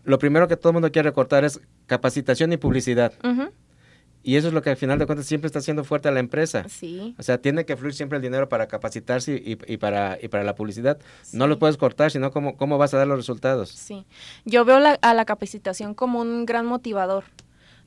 lo 0.05 0.19
primero 0.19 0.49
que 0.49 0.57
todo 0.57 0.71
el 0.71 0.75
mundo 0.75 0.91
quiere 0.93 1.09
recortar 1.09 1.45
es 1.45 1.61
capacitación 1.87 2.53
y 2.53 2.57
publicidad. 2.57 3.13
Y 4.23 4.37
eso 4.37 4.49
es 4.49 4.55
lo 4.55 4.61
que 4.61 4.69
al 4.69 4.77
final 4.77 4.99
de 4.99 5.07
cuentas 5.07 5.27
siempre 5.27 5.47
está 5.47 5.61
haciendo 5.61 5.83
fuerte 5.83 6.09
a 6.09 6.11
la 6.11 6.21
empresa. 6.21 6.67
Sí. 6.69 7.15
O 7.19 7.23
sea, 7.23 7.39
tiene 7.39 7.65
que 7.65 7.75
fluir 7.77 7.95
siempre 7.95 8.17
el 8.17 8.23
dinero 8.23 8.51
para 8.51 8.67
capacitarse 8.69 9.35
y, 9.35 9.59
y 9.67 9.77
para, 9.79 10.19
y 10.21 10.29
para 10.29 10.45
la 10.45 10.55
publicidad. 10.55 10.99
No 11.33 11.47
lo 11.47 11.59
puedes 11.59 11.79
cortar, 11.79 12.11
sino 12.11 12.31
cómo, 12.31 12.57
cómo 12.57 12.77
vas 12.77 12.93
a 12.93 12.99
dar 12.99 13.07
los 13.07 13.17
resultados. 13.17 13.71
Sí. 13.71 14.05
Yo 14.45 14.67
veo 14.67 14.79
la, 14.79 14.99
a 15.01 15.15
la 15.15 15.25
capacitación 15.25 15.95
como 15.95 16.21
un 16.21 16.45
gran 16.45 16.67
motivador. 16.67 17.25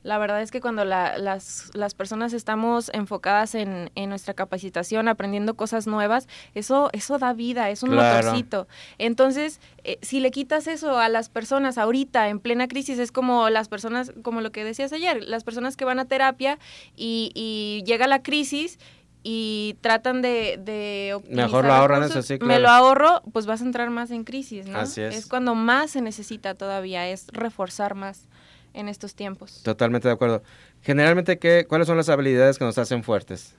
La 0.04 0.18
verdad 0.18 0.42
es 0.42 0.50
que 0.50 0.60
cuando 0.60 0.84
la, 0.84 1.16
las, 1.16 1.70
las, 1.72 1.94
personas 1.94 2.34
estamos 2.34 2.90
enfocadas 2.92 3.54
en, 3.54 3.90
en, 3.94 4.10
nuestra 4.10 4.34
capacitación, 4.34 5.08
aprendiendo 5.08 5.54
cosas 5.54 5.86
nuevas, 5.86 6.28
eso, 6.54 6.90
eso 6.92 7.18
da 7.18 7.32
vida, 7.32 7.70
es 7.70 7.82
un 7.82 7.90
Claro. 7.90 8.26
motorcito. 8.26 8.68
Entonces, 8.98 9.60
eh, 9.82 9.98
si 10.02 10.20
le 10.20 10.30
quitas 10.30 10.66
eso 10.66 10.98
a 10.98 11.08
las 11.08 11.30
personas 11.30 11.78
ahorita, 11.78 12.28
en 12.28 12.38
plena 12.38 12.68
crisis, 12.68 12.98
es 12.98 13.12
como 13.12 13.48
las 13.48 13.68
personas, 13.68 14.12
como 14.22 14.42
lo 14.42 14.52
que 14.52 14.62
decías 14.62 14.92
ayer, 14.92 15.24
las 15.24 15.42
personas 15.42 15.74
que 15.74 15.86
van 15.86 15.98
a 15.98 16.04
terapia 16.04 16.58
y, 16.94 17.32
y 17.34 17.82
llega 17.86 18.06
la 18.06 18.22
crisis 18.22 18.78
y 19.22 19.78
tratan 19.80 20.20
de, 20.20 20.60
de 20.62 21.18
Mejor 21.30 21.64
lo 21.64 21.72
ahorran 21.72 22.02
recursos, 22.02 22.26
eso, 22.26 22.38
sí, 22.38 22.44
Me 22.44 22.58
lo 22.60 22.68
ahorro, 22.68 23.22
pues 23.32 23.46
vas 23.46 23.62
a 23.62 23.64
entrar 23.64 23.88
más 23.88 24.10
en 24.10 24.24
crisis, 24.24 24.66
¿no? 24.66 24.78
Así 24.78 25.00
es. 25.00 25.26
cuando 25.26 25.54
más 25.54 25.92
se 25.92 26.02
necesita 26.02 26.54
todavía, 26.54 27.08
es 27.08 27.28
reforzar 27.32 27.94
más 27.94 28.28
en 28.74 28.88
estos 28.88 29.14
tiempos. 29.14 29.62
Totalmente 29.62 30.08
de 30.08 30.14
acuerdo. 30.14 30.42
Generalmente, 30.82 31.38
¿qué, 31.38 31.64
¿cuáles 31.66 31.86
son 31.86 31.96
las 31.96 32.08
habilidades 32.08 32.58
que 32.58 32.64
nos 32.64 32.76
hacen 32.76 33.02
fuertes? 33.02 33.54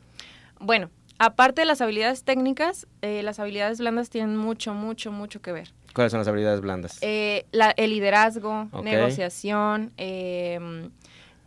Bueno, 0.60 0.90
aparte 1.18 1.62
de 1.62 1.66
las 1.66 1.82
habilidades 1.82 2.24
técnicas, 2.24 2.86
eh, 3.02 3.24
las 3.24 3.40
habilidades 3.40 3.80
blandas 3.80 4.10
tienen 4.10 4.38
mucho, 4.38 4.74
mucho, 4.74 5.12
mucho 5.12 5.42
que 5.42 5.52
ver. 5.52 5.74
¿Cuáles 5.94 6.12
son 6.12 6.20
las 6.20 6.28
habilidades 6.28 6.62
blandas? 6.62 6.98
Eh, 7.02 7.46
la- 7.52 7.72
el 7.72 7.90
liderazgo, 7.92 8.70
negociación, 8.84 9.92
eh, 9.98 10.90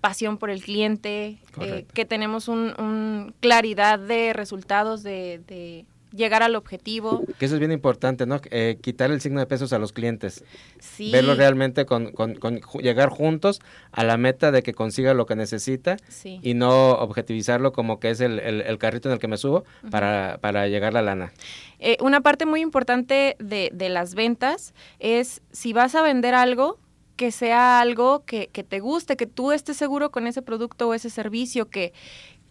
pasión 0.00 0.38
por 0.38 0.48
el 0.50 0.62
cliente, 0.62 1.38
eh, 1.60 1.84
que 1.92 2.04
tenemos 2.04 2.48
un, 2.48 2.72
un 2.78 3.34
claridad 3.40 3.98
de 3.98 4.32
resultados, 4.32 5.02
de, 5.02 5.40
de 5.46 5.84
llegar 6.12 6.42
al 6.42 6.56
objetivo. 6.56 7.22
Que 7.38 7.44
eso 7.46 7.54
es 7.54 7.58
bien 7.60 7.72
importante, 7.72 8.26
¿no? 8.26 8.40
Eh, 8.50 8.78
quitar 8.80 9.10
el 9.10 9.20
signo 9.20 9.40
de 9.40 9.46
pesos 9.46 9.72
a 9.72 9.78
los 9.78 9.92
clientes. 9.92 10.44
Sí, 10.80 11.10
Verlo 11.12 11.34
realmente 11.34 11.84
con, 11.86 12.12
con- 12.12 12.34
con 12.36 12.60
llegar 12.80 13.08
juntos 13.10 13.60
a 13.92 14.04
la 14.04 14.16
meta 14.16 14.50
de 14.50 14.62
que 14.62 14.72
consiga 14.74 15.14
lo 15.14 15.26
que 15.26 15.36
necesita 15.36 15.96
sí. 16.08 16.40
y 16.42 16.54
no 16.54 16.92
objetivizarlo 16.92 17.72
como 17.72 18.00
que 18.00 18.10
es 18.10 18.20
el, 18.20 18.38
el- 18.38 18.62
el 18.62 18.78
carrito 18.78 19.08
en 19.08 19.14
el 19.14 19.18
que 19.18 19.28
me 19.28 19.36
subo 19.36 19.64
para, 19.90 20.38
para 20.40 20.66
llegar 20.68 20.92
la 20.92 21.02
lana. 21.02 21.32
Eh, 21.78 21.96
una 22.00 22.20
parte 22.20 22.46
muy 22.46 22.60
importante 22.60 23.36
de, 23.38 23.70
de 23.72 23.88
las 23.88 24.14
ventas 24.14 24.74
es 24.98 25.42
si 25.52 25.72
vas 25.72 25.94
a 25.94 26.02
vender 26.02 26.34
algo, 26.34 26.78
que 27.16 27.32
sea 27.32 27.80
algo 27.80 28.24
que, 28.24 28.46
que 28.52 28.62
te 28.62 28.78
guste, 28.78 29.16
que 29.16 29.26
tú 29.26 29.50
estés 29.50 29.76
seguro 29.76 30.10
con 30.12 30.28
ese 30.28 30.40
producto 30.40 30.88
o 30.88 30.94
ese 30.94 31.10
servicio, 31.10 31.68
que, 31.68 31.92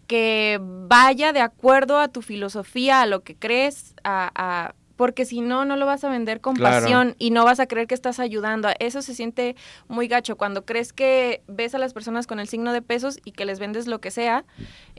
que 0.08 0.58
vaya 0.62 1.32
de 1.32 1.40
acuerdo 1.42 1.98
a 2.00 2.08
tu 2.08 2.22
filosofía, 2.22 3.02
a 3.02 3.06
lo 3.06 3.22
que 3.24 3.36
crees, 3.38 3.94
a, 4.04 4.32
a- 4.34 4.74
porque 4.98 5.24
si 5.24 5.40
no, 5.40 5.64
no 5.64 5.76
lo 5.76 5.86
vas 5.86 6.02
a 6.02 6.10
vender 6.10 6.40
con 6.40 6.56
Claro. 6.56 6.82
pasión 6.82 7.14
y 7.20 7.30
no 7.30 7.44
vas 7.44 7.60
a 7.60 7.66
creer 7.68 7.86
que 7.86 7.94
estás 7.94 8.18
ayudando. 8.18 8.68
Eso 8.80 9.00
se 9.00 9.14
siente 9.14 9.54
muy 9.86 10.08
gacho 10.08 10.34
cuando 10.36 10.64
crees 10.64 10.92
que 10.92 11.40
ves 11.46 11.72
a 11.76 11.78
las 11.78 11.92
personas 11.94 12.26
con 12.26 12.40
el 12.40 12.48
signo 12.48 12.72
de 12.72 12.82
pesos 12.82 13.20
y 13.24 13.30
que 13.30 13.44
les 13.44 13.60
vendes 13.60 13.86
lo 13.86 14.00
que 14.00 14.10
sea. 14.10 14.44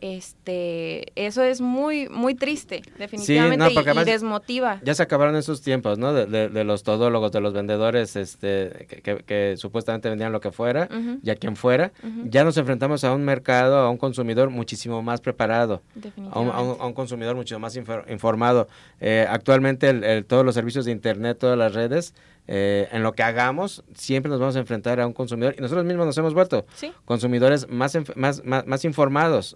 Este, 0.02 1.12
eso 1.16 1.44
es 1.44 1.60
muy, 1.62 2.08
muy 2.10 2.34
triste, 2.34 2.82
definitivamente, 2.98 3.72
y- 3.72 3.74
porque 3.76 3.90
y, 3.90 3.92
además- 3.92 4.06
desmotiva. 4.06 4.80
Ya 4.84 4.94
se 4.96 5.04
acabaron 5.04 5.36
esos 5.36 5.62
tiempos, 5.62 5.98
¿no? 5.98 6.14
De, 6.14 6.26
de- 6.26 6.48
de 6.50 6.64
los 6.64 6.84
todólogos, 6.84 7.32
de 7.34 7.42
los 7.42 7.54
vendedores 7.54 8.16
este, 8.16 8.88
que, 8.90 9.02
que- 9.02 9.24
que 9.24 9.56
supuestamente 9.58 10.08
vendían 10.10 10.32
lo 10.32 10.40
que 10.40 10.52
fuera 10.52 10.88
Ujú, 10.90 11.20
y 11.22 11.30
a 11.30 11.36
quien 11.36 11.56
fuera. 11.58 11.92
Ya 12.24 12.44
nos 12.46 12.56
enfrentamos 12.58 13.04
a 13.04 13.14
un 13.14 13.24
mercado, 13.24 13.78
a 13.80 13.90
un 13.90 13.98
consumidor 13.98 14.50
muchísimo 14.50 15.02
más 15.02 15.22
preparado. 15.22 15.82
a 15.90 15.96
un, 15.96 16.02
definitivamente. 16.02 16.58
a 16.58 16.62
un- 16.62 16.82
a 16.82 16.86
un 16.86 16.94
consumidor 16.94 17.36
mucho 17.36 17.60
más 17.60 17.76
infor- 17.78 18.10
informado. 18.10 18.68
Eh, 19.02 19.26
actualmente 19.30 19.89
el- 19.90 20.04
el- 20.04 20.26
todos 20.26 20.46
los 20.46 20.56
servicios 20.56 20.86
de 20.86 20.92
Internet, 20.92 21.38
todas 21.40 21.58
las 21.58 21.74
redes, 21.74 22.14
eh, 22.52 22.88
en 22.92 23.04
lo 23.04 23.12
que 23.14 23.22
hagamos, 23.22 23.84
siempre 23.94 24.30
nos 24.30 24.40
vamos 24.40 24.56
a 24.56 24.60
enfrentar 24.60 25.00
a 25.00 25.06
un 25.06 25.14
consumidor 25.14 25.54
y 25.58 25.62
nosotros 25.62 25.86
mismos 25.86 26.08
nos 26.08 26.18
hemos 26.18 26.34
vuelto 26.34 26.66
Sí, 26.74 26.92
consumidores 27.06 27.70
más, 27.70 27.96
más, 28.16 28.44
más, 28.44 28.66
más 28.66 28.86
informados, 28.86 29.56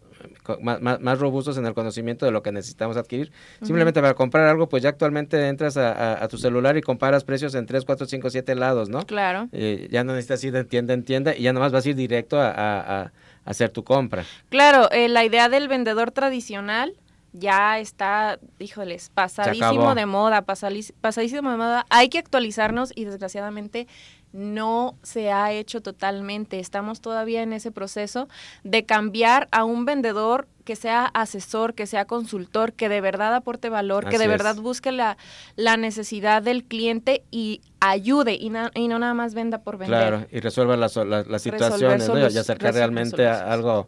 más, 0.62 0.80
más, 1.02 1.20
robustos 1.20 1.58
en 1.58 1.66
el 1.66 1.74
conocimiento 1.74 2.26
de 2.28 2.32
lo 2.32 2.44
que 2.44 2.52
necesitamos 2.52 2.96
adquirir. 2.98 3.32
Simplemente 3.64 4.00
para 4.00 4.14
comprar 4.14 4.48
algo, 4.48 4.70
pues 4.70 4.84
ya 4.84 4.90
actualmente 4.90 5.48
entras 5.48 5.76
a, 5.78 5.92
a- 5.92 6.24
a 6.24 6.28
tu 6.28 6.38
celular 6.38 6.78
y 6.78 6.82
comparas 6.82 7.24
precios 7.24 7.56
en 7.56 7.66
3, 7.66 7.84
4, 7.84 8.06
5, 8.06 8.30
7 8.30 8.54
lados, 8.54 8.90
¿no? 8.90 9.00
claro. 9.08 9.50
Eh, 9.54 9.88
ya 9.90 10.04
no 10.04 10.14
necesitas 10.14 10.44
ir 10.44 10.52
de 10.54 10.64
tienda 10.64 10.94
en 10.94 11.04
tienda 11.04 11.36
y 11.36 11.42
ya 11.44 11.54
nomás 11.54 11.72
vas 11.72 11.86
a 11.86 11.90
ir 11.90 11.96
directo 11.96 12.40
a 12.40 13.12
hacer 13.46 13.72
tu 13.72 13.84
compra. 13.84 14.24
Claro, 14.50 14.90
eh, 14.92 15.10
la 15.10 15.26
idea 15.26 15.50
del 15.50 15.68
vendedor 15.68 16.12
tradicional 16.12 16.94
ya 17.34 17.80
está, 17.80 18.40
híjoles, 18.60 19.10
pasadísimo 19.14 19.96
de 19.96 20.06
moda, 20.06 20.42
pasadísimo 20.44 21.52
de 21.52 21.58
moda. 21.58 21.86
Hay 21.90 22.10
que 22.10 22.20
actualizarnos 22.20 22.92
y 22.96 23.06
desgraciadamente 23.06 23.88
no 24.32 24.96
se 25.04 25.32
ha 25.32 25.52
hecho 25.52 25.82
totalmente. 25.82 26.60
Estamos 26.60 27.02
todavía 27.02 27.44
en 27.44 27.54
ese 27.54 27.72
proceso 27.72 28.28
de 28.64 28.84
cambiar 28.86 29.48
a 29.52 29.64
un 29.64 29.86
vendedor 29.86 30.48
que 30.64 30.76
sea 30.76 31.06
asesor, 31.06 31.76
que 31.76 31.86
sea 31.86 32.06
consultor, 32.06 32.74
que 32.74 32.90
de 32.90 33.00
verdad 33.02 33.36
aporte 33.36 33.70
valor, 33.70 34.08
que 34.10 34.18
de 34.18 34.24
es. 34.24 34.30
verdad 34.30 34.56
busque 34.56 34.92
la, 34.92 35.18
la 35.56 35.78
necesidad 35.78 36.42
del 36.42 36.64
cliente 36.64 37.24
y 37.32 37.62
ayude 37.80 38.34
y, 38.34 38.50
na- 38.50 38.72
y 38.74 38.88
no 38.88 38.98
nada 38.98 39.14
más 39.14 39.34
venda 39.36 39.60
por 39.60 39.78
vender. 39.78 40.00
Claro, 40.00 40.28
y 40.32 40.40
resuelva 40.40 40.78
las, 40.78 40.96
las, 40.96 41.28
las 41.28 41.42
situaciones 41.42 42.08
¿no? 42.08 42.18
y 42.18 42.38
acercar 42.38 42.74
realmente 42.74 43.28
a 43.28 43.52
algo, 43.54 43.88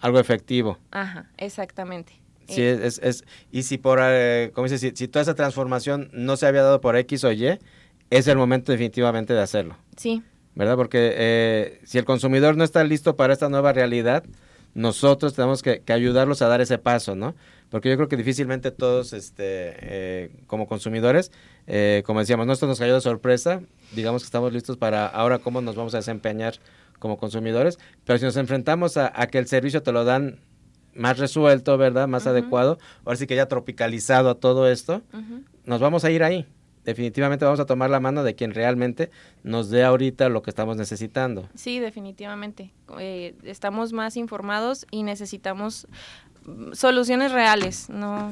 algo 0.00 0.18
efectivo. 0.18 0.78
Ajá, 0.90 1.30
exactamente. 1.38 2.20
Sí, 2.48 2.62
Eh, 2.62 2.80
es, 2.82 2.98
es, 3.02 3.24
y 3.50 3.62
si 3.64 3.78
por, 3.78 3.98
eh, 4.02 4.50
como 4.54 4.66
dices, 4.68 4.80
si, 4.80 4.90
si 4.94 5.08
toda 5.08 5.22
esa 5.22 5.34
transformación 5.34 6.10
no 6.12 6.36
se 6.36 6.46
había 6.46 6.62
dado 6.62 6.80
por 6.80 6.96
X 6.96 7.24
o 7.24 7.32
Y, 7.32 7.58
es 8.10 8.28
el 8.28 8.36
momento 8.36 8.70
definitivamente 8.72 9.34
de 9.34 9.40
hacerlo, 9.40 9.76
sí, 9.96 10.22
¿verdad? 10.54 10.76
Porque 10.76 11.12
eh, 11.16 11.80
si 11.84 11.98
el 11.98 12.04
consumidor 12.04 12.56
no 12.56 12.64
está 12.64 12.84
listo 12.84 13.16
para 13.16 13.32
esta 13.32 13.48
nueva 13.48 13.72
realidad, 13.72 14.24
nosotros 14.74 15.34
tenemos 15.34 15.62
que, 15.62 15.80
que 15.80 15.92
ayudarlos 15.92 16.42
a 16.42 16.48
dar 16.48 16.60
ese 16.60 16.78
paso, 16.78 17.14
¿no? 17.16 17.34
Porque 17.70 17.88
yo 17.88 17.96
creo 17.96 18.08
que 18.08 18.16
difícilmente 18.16 18.70
todos, 18.70 19.12
este, 19.12 19.42
eh, 19.80 20.30
como 20.46 20.68
consumidores, 20.68 21.32
eh, 21.66 22.02
como 22.06 22.20
decíamos, 22.20 22.46
no 22.46 22.52
esto 22.52 22.66
nos 22.66 22.78
cayó 22.78 22.94
de 22.94 23.00
sorpresa, 23.00 23.62
digamos 23.92 24.22
que 24.22 24.26
estamos 24.26 24.52
listos 24.52 24.76
para 24.76 25.06
ahora 25.06 25.38
cómo 25.38 25.60
nos 25.62 25.74
vamos 25.74 25.94
a 25.94 25.96
desempeñar 25.96 26.54
como 27.00 27.16
consumidores, 27.16 27.78
pero 28.04 28.18
si 28.18 28.24
nos 28.24 28.36
enfrentamos 28.36 28.96
a, 28.98 29.10
a 29.20 29.26
que 29.26 29.38
el 29.38 29.46
servicio 29.48 29.82
te 29.82 29.92
lo 29.92 30.04
dan 30.04 30.38
más 30.96 31.18
resuelto, 31.18 31.76
¿verdad? 31.78 32.08
Más 32.08 32.26
adecuado, 32.26 32.78
ahora 33.04 33.16
sí 33.16 33.26
que 33.26 33.36
ya 33.36 33.46
tropicalizado 33.46 34.30
a 34.30 34.34
todo 34.34 34.68
esto, 34.68 35.02
nos 35.64 35.80
vamos 35.80 36.04
a 36.04 36.10
ir 36.10 36.22
ahí. 36.22 36.46
Definitivamente 36.86 37.44
vamos 37.44 37.58
a 37.58 37.66
tomar 37.66 37.90
la 37.90 37.98
mano 37.98 38.22
de 38.22 38.36
quien 38.36 38.54
realmente 38.54 39.10
nos 39.42 39.70
dé 39.70 39.82
ahorita 39.82 40.28
lo 40.28 40.42
que 40.42 40.50
estamos 40.50 40.76
necesitando. 40.76 41.48
Sí, 41.56 41.80
definitivamente. 41.80 42.72
Eh, 43.00 43.34
estamos 43.42 43.92
más 43.92 44.16
informados 44.16 44.86
y 44.92 45.02
necesitamos 45.02 45.88
mm, 46.44 46.74
soluciones 46.74 47.32
reales, 47.32 47.90
no, 47.90 48.30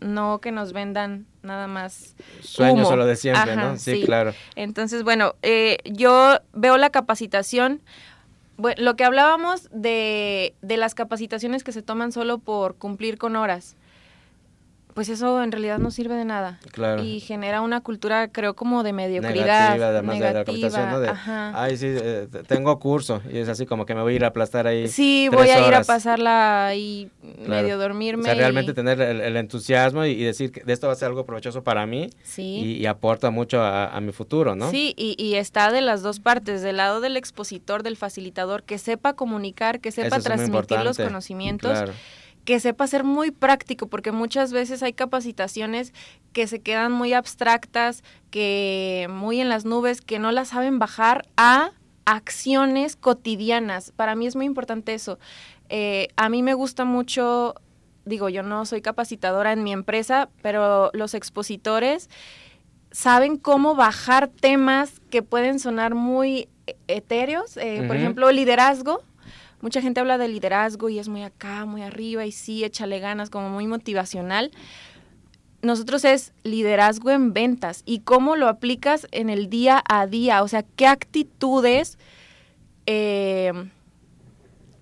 no 0.00 0.40
que 0.40 0.52
nos 0.52 0.72
vendan 0.72 1.26
nada 1.42 1.66
más. 1.66 2.14
Sueños 2.42 2.86
solo 2.86 3.06
de 3.06 3.16
siempre, 3.16 3.54
Ajá, 3.54 3.70
¿no? 3.72 3.76
Sí, 3.76 3.96
sí. 3.96 4.02
claro. 4.04 4.34
Entonces, 4.54 5.02
bueno, 5.02 5.34
eh, 5.42 5.78
yo 5.84 6.38
veo 6.52 6.78
la 6.78 6.90
capacitación, 6.90 7.82
lo 8.76 8.96
que 8.96 9.04
hablábamos 9.04 9.68
de, 9.72 10.54
de 10.62 10.76
las 10.76 10.94
capacitaciones 10.94 11.64
que 11.64 11.72
se 11.72 11.82
toman 11.82 12.12
solo 12.12 12.38
por 12.38 12.76
cumplir 12.76 13.18
con 13.18 13.36
horas. 13.36 13.76
Pues 14.94 15.08
eso 15.08 15.42
en 15.42 15.52
realidad 15.52 15.78
no 15.78 15.90
sirve 15.90 16.14
de 16.14 16.24
nada. 16.24 16.58
Claro. 16.72 17.02
Y 17.02 17.20
genera 17.20 17.60
una 17.60 17.80
cultura, 17.80 18.28
creo, 18.28 18.54
como 18.54 18.82
de 18.82 18.92
mediocridad. 18.92 19.74
Negativa, 19.74 19.88
además 19.88 20.18
de 20.18 20.24
la 20.24 20.32
negativa, 20.32 20.86
¿no? 20.90 21.00
De, 21.00 21.08
ajá. 21.08 21.62
Ay, 21.62 21.76
sí, 21.76 21.86
eh, 21.88 22.26
tengo 22.46 22.78
curso. 22.78 23.22
Y 23.32 23.38
es 23.38 23.48
así 23.48 23.66
como 23.66 23.86
que 23.86 23.94
me 23.94 24.02
voy 24.02 24.12
a 24.14 24.16
ir 24.16 24.24
a 24.24 24.28
aplastar 24.28 24.66
ahí. 24.66 24.88
Sí, 24.88 25.28
tres 25.30 25.40
voy 25.40 25.50
a 25.50 25.58
ir 25.58 25.64
a 25.64 25.68
horas. 25.68 25.86
pasarla 25.86 26.66
ahí 26.66 27.08
Claro. 27.44 27.62
medio 27.62 27.76
O 27.76 27.78
dormirme. 27.78 28.24
sea, 28.24 28.34
realmente 28.34 28.72
y- 28.72 28.74
tener 28.74 29.00
el, 29.00 29.20
el 29.20 29.36
entusiasmo 29.36 30.04
y, 30.04 30.10
y 30.10 30.24
decir 30.24 30.50
que 30.52 30.62
de 30.64 30.72
esto 30.72 30.86
va 30.88 30.92
a 30.94 30.96
ser 30.96 31.08
algo 31.08 31.24
provechoso 31.24 31.62
para 31.62 31.86
mí 31.86 32.10
Sí. 32.22 32.42
y, 32.42 32.72
y 32.82 32.86
aporta 32.86 33.30
mucho 33.30 33.62
a, 33.62 33.86
a 33.96 34.00
mi 34.00 34.12
futuro, 34.12 34.54
¿no? 34.56 34.70
Sí, 34.70 34.94
y, 34.96 35.14
y 35.22 35.36
está 35.36 35.70
de 35.70 35.80
las 35.80 36.02
dos 36.02 36.20
partes, 36.20 36.62
del 36.62 36.76
lado 36.78 37.00
del 37.00 37.16
expositor, 37.16 37.82
del 37.82 37.96
facilitador, 37.96 38.62
que 38.64 38.78
sepa 38.78 39.12
comunicar, 39.14 39.80
que 39.80 39.92
sepa 39.92 40.16
Eso 40.16 40.24
transmitir 40.24 40.80
los 40.80 40.96
conocimientos, 40.98 41.70
Claro. 41.72 41.92
Que 42.50 42.58
sepa 42.58 42.88
ser 42.88 43.04
muy 43.04 43.30
práctico, 43.30 43.86
porque 43.86 44.10
muchas 44.10 44.52
veces 44.52 44.82
hay 44.82 44.92
capacitaciones 44.92 45.94
que 46.32 46.48
se 46.48 46.60
quedan 46.60 46.90
muy 46.90 47.12
abstractas, 47.12 48.02
que 48.32 49.06
muy 49.08 49.40
en 49.40 49.48
las 49.48 49.64
nubes, 49.64 50.00
que 50.00 50.18
no 50.18 50.32
las 50.32 50.48
saben 50.48 50.80
bajar 50.80 51.28
a 51.36 51.70
acciones 52.06 52.96
cotidianas. 52.96 53.92
Para 53.92 54.16
mí 54.16 54.26
es 54.26 54.34
muy 54.34 54.46
importante 54.46 54.94
eso. 54.94 55.20
Eh, 55.68 56.08
a 56.16 56.28
mí 56.28 56.42
me 56.42 56.54
gusta 56.54 56.84
mucho, 56.84 57.54
digo, 58.04 58.28
yo 58.28 58.42
no 58.42 58.66
soy 58.66 58.82
capacitadora 58.82 59.52
en 59.52 59.62
mi 59.62 59.72
empresa, 59.72 60.28
pero 60.42 60.90
los 60.92 61.14
expositores 61.14 62.10
saben 62.90 63.36
cómo 63.36 63.76
bajar 63.76 64.26
temas 64.26 64.98
que 65.08 65.22
pueden 65.22 65.60
sonar 65.60 65.94
muy 65.94 66.48
etéreos, 66.88 67.56
eh, 67.58 67.84
por 67.86 67.94
ejemplo, 67.94 68.32
liderazgo, 68.32 69.04
mucha 69.60 69.80
gente 69.80 70.00
habla 70.00 70.18
de 70.18 70.28
liderazgo 70.28 70.88
y 70.88 70.98
es 70.98 71.08
muy 71.08 71.22
acá, 71.22 71.64
muy 71.64 71.82
arriba 71.82 72.26
y 72.26 72.32
sí, 72.32 72.64
échale 72.64 72.98
ganas, 72.98 73.30
como 73.30 73.50
muy 73.50 73.66
motivacional. 73.66 74.50
Nosotros 75.62 76.04
es 76.04 76.32
liderazgo 76.42 77.10
en 77.10 77.32
ventas 77.32 77.82
y 77.84 78.00
cómo 78.00 78.36
lo 78.36 78.48
aplicas 78.48 79.06
en 79.12 79.28
el 79.28 79.50
día 79.50 79.82
a 79.88 80.06
día, 80.06 80.42
o 80.42 80.48
sea, 80.48 80.64
qué 80.76 80.86
actitudes 80.86 81.98
eh, 82.86 83.52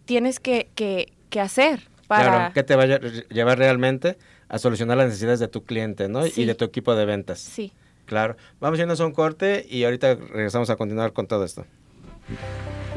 tienes 0.05 0.39
que, 0.39 0.71
que, 0.75 1.41
hacer 1.41 1.83
para... 2.07 2.25
Claro, 2.25 2.55
que 2.55 2.63
te 2.63 2.77
va 2.77 2.85
a 2.85 2.99
llevar 3.29 3.59
realmente 3.59 4.17
a 4.49 4.59
solucionar 4.59 4.97
las 4.97 5.09
necesidades 5.09 5.41
de 5.41 5.49
tu 5.49 5.65
cliente, 5.65 6.09
¿no? 6.09 6.27
Y 6.27 6.45
de 6.45 6.55
tu 6.55 6.65
equipo 6.65 6.95
de 6.95 7.05
ventas. 7.05 7.41
Sí. 7.41 7.73
Claro. 8.07 8.37
Vamos 8.61 8.79
a 8.79 8.83
irnos 8.83 9.01
a 9.01 9.07
un 9.07 9.13
corte 9.13 9.67
y 9.69 9.85
ahorita 9.85 10.15
regresamos 10.15 10.71
a 10.71 10.77
continuar 10.77 11.13
con 11.13 11.27
todo 11.27 11.45
esto. 11.45 11.67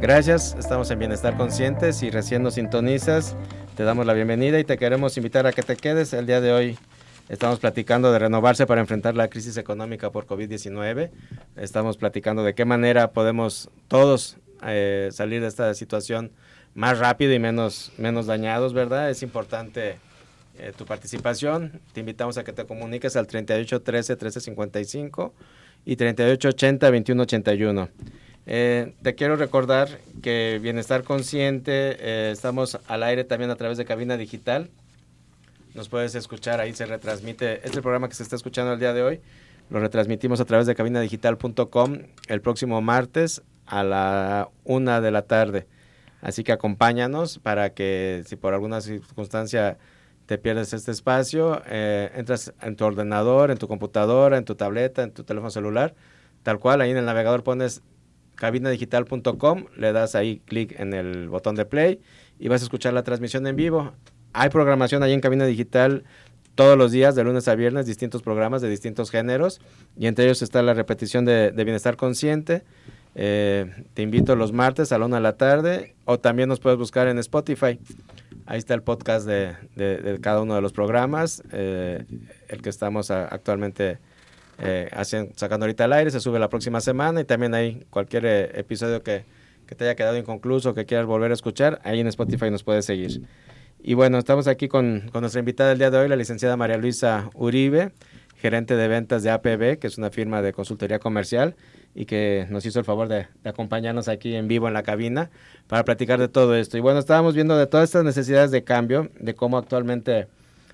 Gracias, 0.00 0.54
estamos 0.58 0.90
en 0.90 0.98
Bienestar 0.98 1.38
Consciente. 1.38 1.94
Si 1.94 2.10
recién 2.10 2.42
nos 2.42 2.54
sintonizas, 2.54 3.34
te 3.76 3.82
damos 3.82 4.04
la 4.04 4.12
bienvenida 4.12 4.60
y 4.60 4.64
te 4.64 4.76
queremos 4.76 5.16
invitar 5.16 5.46
a 5.46 5.52
que 5.52 5.62
te 5.62 5.74
quedes 5.74 6.12
el 6.12 6.26
día 6.26 6.42
de 6.42 6.52
hoy. 6.52 6.78
Estamos 7.30 7.60
platicando 7.60 8.12
de 8.12 8.18
renovarse 8.18 8.66
para 8.66 8.82
enfrentar 8.82 9.14
la 9.14 9.28
crisis 9.28 9.56
económica 9.56 10.10
por 10.10 10.26
COVID-19. 10.26 11.10
Estamos 11.56 11.96
platicando 11.96 12.44
de 12.44 12.54
qué 12.54 12.66
manera 12.66 13.12
podemos 13.12 13.70
todos 13.88 14.36
eh, 14.66 15.08
salir 15.12 15.40
de 15.40 15.48
esta 15.48 15.72
situación 15.72 16.30
más 16.74 16.98
rápido 16.98 17.32
y 17.32 17.38
menos, 17.38 17.90
menos 17.96 18.26
dañados, 18.26 18.74
¿verdad? 18.74 19.08
Es 19.08 19.22
importante 19.22 19.96
eh, 20.58 20.72
tu 20.76 20.84
participación. 20.84 21.80
Te 21.94 22.00
invitamos 22.00 22.36
a 22.36 22.44
que 22.44 22.52
te 22.52 22.66
comuniques 22.66 23.16
al 23.16 23.26
38 23.26 23.80
13 23.80 24.16
13 24.16 24.40
55 24.42 25.34
y 25.86 25.96
38 25.96 26.50
80 28.46 28.52
21 28.52 28.86
81. 28.86 28.94
te 29.02 29.14
quiero 29.14 29.36
recordar 29.36 29.88
que 30.22 30.58
Bienestar 30.62 31.02
Consciente 31.02 31.96
eh, 31.98 32.30
estamos 32.32 32.78
al 32.86 33.02
aire 33.02 33.24
también 33.24 33.50
a 33.50 33.56
través 33.56 33.76
de 33.76 33.84
cabina 33.84 34.16
digital. 34.16 34.70
Nos 35.74 35.88
puedes 35.88 36.14
escuchar, 36.14 36.60
ahí 36.60 36.72
se 36.72 36.86
retransmite. 36.86 37.66
Este 37.66 37.82
programa 37.82 38.08
que 38.08 38.14
se 38.14 38.22
está 38.22 38.36
escuchando 38.36 38.72
el 38.72 38.78
día 38.78 38.94
de 38.94 39.02
hoy 39.02 39.20
lo 39.68 39.80
retransmitimos 39.80 40.40
a 40.40 40.44
través 40.44 40.66
de 40.66 40.74
cabinadigital.com 40.74 41.98
el 42.28 42.40
próximo 42.40 42.80
martes 42.80 43.42
a 43.66 43.82
la 43.82 44.48
una 44.64 45.00
de 45.00 45.10
la 45.10 45.22
tarde. 45.22 45.66
Así 46.22 46.44
que 46.44 46.52
acompáñanos 46.52 47.38
para 47.38 47.70
que 47.70 48.22
si 48.26 48.36
por 48.36 48.54
alguna 48.54 48.80
circunstancia 48.80 49.76
te 50.26 50.38
pierdes 50.38 50.72
este 50.72 50.92
espacio, 50.92 51.62
eh, 51.66 52.10
entras 52.14 52.52
en 52.62 52.76
tu 52.76 52.84
ordenador, 52.84 53.50
en 53.50 53.58
tu 53.58 53.68
computadora, 53.68 54.38
en 54.38 54.44
tu 54.44 54.54
tableta, 54.54 55.02
en 55.02 55.12
tu 55.12 55.24
teléfono 55.24 55.50
celular, 55.50 55.94
tal 56.42 56.58
cual, 56.58 56.80
ahí 56.80 56.90
en 56.90 56.96
el 56.96 57.04
navegador 57.04 57.44
pones 57.44 57.82
cabinadigital.com, 58.36 59.64
le 59.76 59.92
das 59.92 60.14
ahí 60.14 60.40
clic 60.44 60.78
en 60.78 60.94
el 60.94 61.28
botón 61.28 61.56
de 61.56 61.64
play 61.64 62.00
y 62.38 62.48
vas 62.48 62.62
a 62.62 62.64
escuchar 62.64 62.92
la 62.92 63.02
transmisión 63.02 63.46
en 63.46 63.56
vivo. 63.56 63.92
Hay 64.32 64.50
programación 64.50 65.02
ahí 65.02 65.12
en 65.12 65.20
Cabina 65.20 65.46
Digital 65.46 66.04
todos 66.54 66.78
los 66.78 66.92
días, 66.92 67.14
de 67.14 67.24
lunes 67.24 67.48
a 67.48 67.54
viernes, 67.54 67.86
distintos 67.86 68.22
programas 68.22 68.62
de 68.62 68.68
distintos 68.70 69.10
géneros 69.10 69.60
y 69.96 70.06
entre 70.06 70.24
ellos 70.24 70.40
está 70.42 70.62
la 70.62 70.74
repetición 70.74 71.24
de 71.24 71.50
Bienestar 71.52 71.96
Consciente 71.96 72.64
eh, 73.18 73.72
te 73.94 74.02
invito 74.02 74.36
los 74.36 74.52
martes 74.52 74.92
a 74.92 74.98
la 74.98 75.06
una 75.06 75.16
de 75.16 75.22
la 75.22 75.38
tarde 75.38 75.94
o 76.04 76.20
también 76.20 76.50
nos 76.50 76.60
puedes 76.60 76.78
buscar 76.78 77.08
en 77.08 77.18
Spotify. 77.18 77.80
Ahí 78.44 78.58
está 78.58 78.74
el 78.74 78.82
podcast 78.82 79.26
de, 79.26 80.18
cada 80.20 80.42
uno 80.42 80.54
de 80.54 80.60
los 80.60 80.74
programas, 80.74 81.42
eh, 81.50 82.04
el 82.48 82.60
que 82.60 82.68
estamos 82.68 83.10
actualmente 83.10 83.98
eh, 84.58 84.88
haciendo, 84.92 85.32
sacando 85.36 85.64
ahorita 85.64 85.84
al 85.84 85.92
aire, 85.92 86.10
se 86.10 86.20
sube 86.20 86.38
la 86.38 86.48
próxima 86.48 86.80
semana 86.80 87.20
y 87.20 87.24
también 87.24 87.54
hay 87.54 87.86
cualquier 87.90 88.26
episodio 88.54 89.02
que, 89.02 89.24
te 89.66 89.84
haya 89.84 89.96
quedado 89.96 90.16
inconcluso, 90.16 90.74
que 90.74 90.86
quieras 90.86 91.06
volver 91.06 91.32
a 91.32 91.34
escuchar, 91.34 91.80
ahí 91.82 92.00
en 92.00 92.06
Spotify 92.06 92.50
nos 92.50 92.62
puedes 92.62 92.84
seguir. 92.84 93.22
Y 93.82 93.94
bueno, 93.94 94.18
estamos 94.18 94.46
aquí 94.46 94.68
con, 94.68 95.08
con 95.12 95.22
nuestra 95.22 95.40
invitada 95.40 95.70
del 95.70 95.78
día 95.78 95.90
de 95.90 95.98
hoy, 95.98 96.08
la 96.08 96.16
licenciada 96.16 96.56
María 96.56 96.76
Luisa 96.76 97.30
Uribe, 97.34 97.92
gerente 98.36 98.76
de 98.76 98.88
ventas 98.88 99.22
de 99.22 99.30
APB, 99.30 99.78
que 99.78 99.86
es 99.86 99.98
una 99.98 100.10
firma 100.10 100.42
de 100.42 100.52
consultoría 100.52 100.98
comercial 100.98 101.56
y 101.94 102.04
que 102.04 102.46
nos 102.50 102.66
hizo 102.66 102.78
el 102.78 102.84
favor 102.84 103.08
de, 103.08 103.26
acompañarnos 103.44 104.08
aquí 104.08 104.34
en 104.34 104.48
vivo 104.48 104.68
en 104.68 104.74
la 104.74 104.82
cabina 104.82 105.30
para 105.66 105.84
platicar 105.84 106.20
de 106.20 106.28
todo 106.28 106.54
esto. 106.54 106.76
Y 106.76 106.80
bueno, 106.80 106.98
estábamos 106.98 107.34
viendo 107.34 107.56
de 107.56 107.66
todas 107.66 107.84
estas 107.84 108.04
necesidades 108.04 108.50
de 108.50 108.64
cambio, 108.64 109.10
de 109.18 109.34
cómo 109.34 109.56
actualmente 109.56 110.28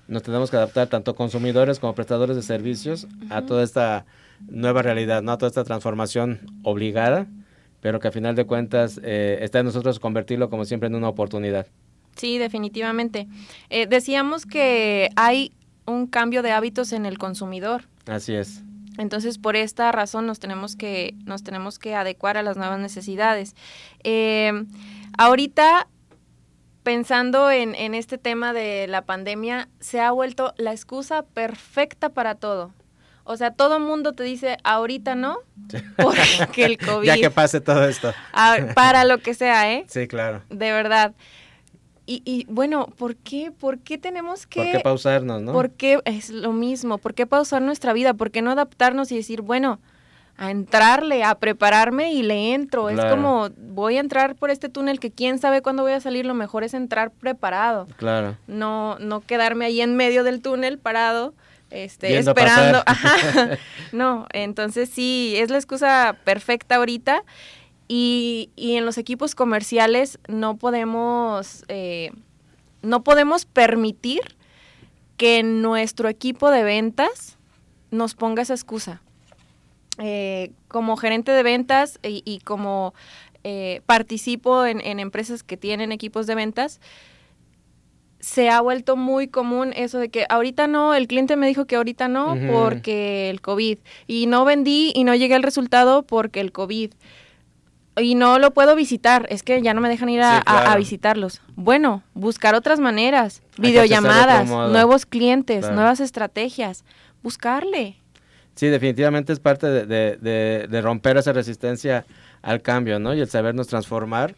nos 0.07 0.23
tenemos 0.23 0.51
que 0.51 0.57
adaptar 0.57 0.87
tanto 0.87 1.15
consumidores 1.15 1.79
como 1.79 1.95
prestadores 1.95 2.35
de 2.35 2.41
servicios 2.41 3.07
a 3.29 3.43
toda 3.43 3.63
esta 3.63 4.05
nueva 4.47 4.81
realidad, 4.81 5.21
¿no? 5.21 5.31
a 5.31 5.37
toda 5.37 5.49
esta 5.49 5.63
transformación 5.63 6.39
obligada, 6.63 7.27
pero 7.81 7.99
que 7.99 8.07
a 8.07 8.11
final 8.11 8.35
de 8.35 8.45
cuentas 8.45 8.99
eh, 9.03 9.39
está 9.41 9.59
en 9.59 9.65
nosotros 9.65 9.99
convertirlo 9.99 10.49
como 10.49 10.65
siempre 10.65 10.87
en 10.87 10.95
una 10.95 11.09
oportunidad. 11.09 11.67
Sí, 12.15 12.37
definitivamente. 12.37 13.27
Eh, 13.69 13.87
decíamos 13.87 14.45
que 14.45 15.09
hay 15.15 15.51
un 15.85 16.07
cambio 16.07 16.43
de 16.43 16.51
hábitos 16.51 16.93
en 16.93 17.05
el 17.05 17.17
consumidor. 17.17 17.85
Así 18.05 18.33
es. 18.33 18.63
Entonces, 18.97 19.39
por 19.39 19.55
esta 19.55 19.91
razón 19.91 20.27
nos 20.27 20.39
tenemos 20.39 20.75
que, 20.75 21.15
nos 21.25 21.43
tenemos 21.43 21.79
que 21.79 21.95
adecuar 21.95 22.37
a 22.37 22.43
las 22.43 22.57
nuevas 22.57 22.79
necesidades. 22.79 23.55
Eh, 24.03 24.51
ahorita, 25.17 25.87
pensando 26.83 27.49
en, 27.49 27.75
en 27.75 27.95
este 27.95 28.17
tema 28.17 28.53
de 28.53 28.87
la 28.87 29.03
pandemia, 29.03 29.69
se 29.79 29.99
ha 29.99 30.11
vuelto 30.11 30.53
la 30.57 30.71
excusa 30.71 31.23
perfecta 31.23 32.09
para 32.09 32.35
todo. 32.35 32.71
O 33.25 33.37
sea, 33.37 33.51
todo 33.51 33.79
mundo 33.79 34.13
te 34.13 34.23
dice, 34.23 34.57
ahorita 34.63 35.15
no, 35.15 35.37
porque 35.97 36.65
el 36.65 36.77
COVID... 36.85 37.07
ya 37.07 37.15
que 37.15 37.31
pase 37.31 37.61
todo 37.61 37.87
esto. 37.87 38.13
para 38.75 39.05
lo 39.05 39.19
que 39.19 39.33
sea, 39.33 39.71
¿eh? 39.73 39.85
Sí, 39.87 40.07
claro. 40.07 40.41
De 40.49 40.71
verdad. 40.71 41.13
Y, 42.05 42.21
y, 42.25 42.45
bueno, 42.49 42.87
¿por 42.97 43.15
qué? 43.15 43.51
¿Por 43.51 43.79
qué 43.79 43.97
tenemos 43.97 44.45
que... 44.45 44.61
¿Por 44.61 44.71
qué 44.73 44.79
pausarnos, 44.81 45.41
no? 45.41 45.53
¿Por 45.53 45.71
qué 45.71 46.01
es 46.03 46.29
lo 46.29 46.51
mismo? 46.51 46.97
¿Por 46.97 47.13
qué 47.13 47.25
pausar 47.25 47.61
nuestra 47.61 47.93
vida? 47.93 48.13
¿Por 48.13 48.29
qué 48.29 48.41
no 48.41 48.51
adaptarnos 48.51 49.09
y 49.13 49.15
decir, 49.15 49.41
bueno, 49.41 49.79
a 50.37 50.51
entrarle, 50.51 51.23
a 51.23 51.35
prepararme 51.35 52.13
y 52.13 52.23
le 52.23 52.53
entro? 52.53 52.89
Es 52.89 53.03
como, 53.05 53.49
voy 53.57 53.97
a 53.97 53.99
entrar 53.99 54.35
por 54.35 54.49
este 54.49 54.69
túnel 54.69 54.99
que 54.99 55.11
quién 55.11 55.39
sabe 55.39 55.61
cuándo 55.61 55.83
voy 55.83 55.93
a 55.93 55.99
salir, 55.99 56.25
lo 56.25 56.33
mejor 56.33 56.63
es 56.63 56.73
entrar 56.73 57.11
preparado. 57.11 57.87
Claro. 57.97 58.37
No, 58.47 58.97
no 58.99 59.21
quedarme 59.21 59.65
ahí 59.65 59.81
en 59.81 59.95
medio 59.95 60.23
del 60.23 60.41
túnel 60.41 60.79
parado. 60.79 61.33
Este, 61.69 62.19
esperando. 62.19 62.83
no, 63.91 64.27
entonces 64.31 64.89
sí, 64.89 65.33
es 65.37 65.49
la 65.49 65.57
excusa 65.57 66.15
perfecta 66.23 66.75
ahorita 66.75 67.23
y, 67.87 68.49
en 68.57 68.85
los 68.85 68.97
equipos 68.97 69.35
comerciales 69.35 70.17
no 70.27 70.57
podemos, 70.57 71.63
eh, 71.67 72.11
no 72.81 73.03
podemos 73.03 73.45
permitir 73.45 74.21
que 75.17 75.43
nuestro 75.43 76.09
equipo 76.09 76.49
de 76.49 76.63
ventas 76.63 77.37
nos 77.91 78.15
ponga 78.15 78.41
esa 78.41 78.55
excusa. 78.55 79.02
Eh, 79.99 80.51
como 80.67 80.97
gerente 80.97 81.31
de 81.31 81.43
ventas 81.43 81.99
y, 82.01 82.39
como 82.39 82.95
eh, 83.43 83.81
participo 83.85 84.65
en, 84.65 84.99
empresas 84.99 85.43
que 85.43 85.55
tienen 85.55 85.91
equipos 85.91 86.25
de 86.25 86.33
ventas, 86.33 86.81
se 88.19 88.49
ha 88.49 88.59
vuelto 88.61 88.95
muy 88.95 89.27
común 89.27 89.71
eso 89.75 89.99
de 89.99 90.09
que 90.09 90.25
ahorita 90.29 90.65
no, 90.65 90.95
el 90.95 91.07
cliente 91.07 91.35
me 91.35 91.45
dijo 91.45 91.65
que 91.65 91.75
ahorita 91.75 92.07
no 92.07 92.35
porque 92.51 93.29
el 93.29 93.41
COVID. 93.41 93.77
Y 94.07 94.25
no 94.25 94.45
vendí 94.45 94.93
y 94.95 95.03
no 95.03 95.13
llegué 95.13 95.35
al 95.35 95.43
resultado 95.43 96.03
porque 96.03 96.39
el 96.39 96.51
COVID 96.51 96.93
y 97.97 98.15
no 98.15 98.39
lo 98.39 98.53
puedo 98.53 98.75
visitar, 98.75 99.27
es 99.29 99.43
que 99.43 99.61
ya 99.61 99.73
no 99.73 99.81
me 99.81 99.89
dejan 99.89 100.09
ir 100.09 100.21
a, 100.23 100.75
visitarlos. 100.77 101.41
Bueno, 101.55 102.01
buscar 102.13 102.55
otras 102.55 102.79
maneras, 102.79 103.43
videollamadas, 103.57 104.47
nuevos 104.49 105.05
clientes, 105.05 105.69
nuevas 105.69 105.99
estrategias, 105.99 106.83
buscarle. 107.21 107.97
Sí, 108.55 108.67
definitivamente 108.67 109.33
es 109.33 109.39
parte 109.39 109.67
de, 109.67 110.81
romper 110.81 111.17
esa 111.17 111.33
resistencia 111.33 112.05
al 112.41 112.61
cambio, 112.61 112.99
¿no? 112.99 113.13
Y 113.13 113.21
el 113.21 113.27
sabernos 113.27 113.67
transformar, 113.67 114.35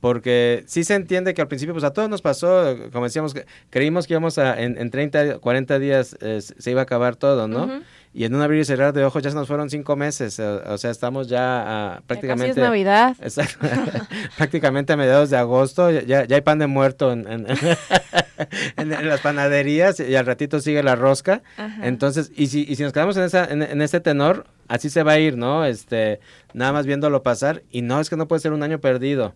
porque 0.00 0.64
sí 0.66 0.84
se 0.84 0.94
entiende 0.94 1.34
que 1.34 1.42
al 1.42 1.48
principio, 1.48 1.74
pues 1.74 1.84
a 1.84 1.92
todos 1.92 2.08
nos 2.08 2.22
pasó, 2.22 2.76
como 2.92 3.04
decíamos, 3.04 3.34
creímos 3.70 4.06
que 4.06 4.14
íbamos 4.14 4.38
a, 4.38 4.60
en, 4.60 4.78
en 4.78 4.90
30, 4.90 5.38
40 5.38 5.78
días 5.78 6.16
eh, 6.20 6.40
se 6.40 6.70
iba 6.70 6.80
a 6.80 6.84
acabar 6.84 7.16
todo, 7.16 7.48
¿no? 7.48 7.82
Y 8.18 8.24
en 8.24 8.34
un 8.34 8.42
abrir 8.42 8.62
y 8.62 8.64
cerrar 8.64 8.92
de 8.92 9.04
ojos 9.04 9.22
ya 9.22 9.30
se 9.30 9.36
nos 9.36 9.46
fueron 9.46 9.70
cinco 9.70 9.94
meses, 9.94 10.40
o, 10.40 10.76
sea, 10.76 10.90
estamos 10.90 11.28
ya 11.28 12.02
prácticamente... 12.08 12.60
Ya 12.60 12.68
casi 12.68 12.80
es 12.80 12.86
Navidad. 12.86 13.16
prácticamente 14.36 14.92
a 14.92 14.96
mediados 14.96 15.30
de 15.30 15.36
agosto, 15.36 15.88
ya, 15.92 16.24
ya 16.24 16.34
hay 16.34 16.40
pan 16.40 16.58
de 16.58 16.66
muerto 16.66 17.12
en, 17.12 17.26
en, 17.28 19.08
las 19.08 19.20
panaderías 19.20 20.00
y 20.00 20.16
al 20.16 20.26
ratito 20.26 20.58
sigue 20.58 20.82
la 20.82 20.96
rosca. 20.96 21.42
Entonces, 21.80 22.32
y 22.34 22.48
si, 22.48 22.66
y 22.68 22.74
si 22.74 22.82
nos 22.82 22.92
quedamos 22.92 23.16
en, 23.16 23.22
esa, 23.22 23.44
en, 23.44 23.80
este 23.82 24.00
tenor, 24.00 24.46
así 24.66 24.90
se 24.90 25.04
va 25.04 25.12
a 25.12 25.20
ir, 25.20 25.36
¿no? 25.36 25.64
Este, 25.64 26.18
nada 26.54 26.72
más 26.72 26.86
viéndolo 26.86 27.22
pasar 27.22 27.62
y 27.70 27.82
no, 27.82 28.00
es 28.00 28.10
que 28.10 28.16
no 28.16 28.26
puede 28.26 28.40
ser 28.40 28.52
un 28.52 28.64
año 28.64 28.80
perdido 28.80 29.32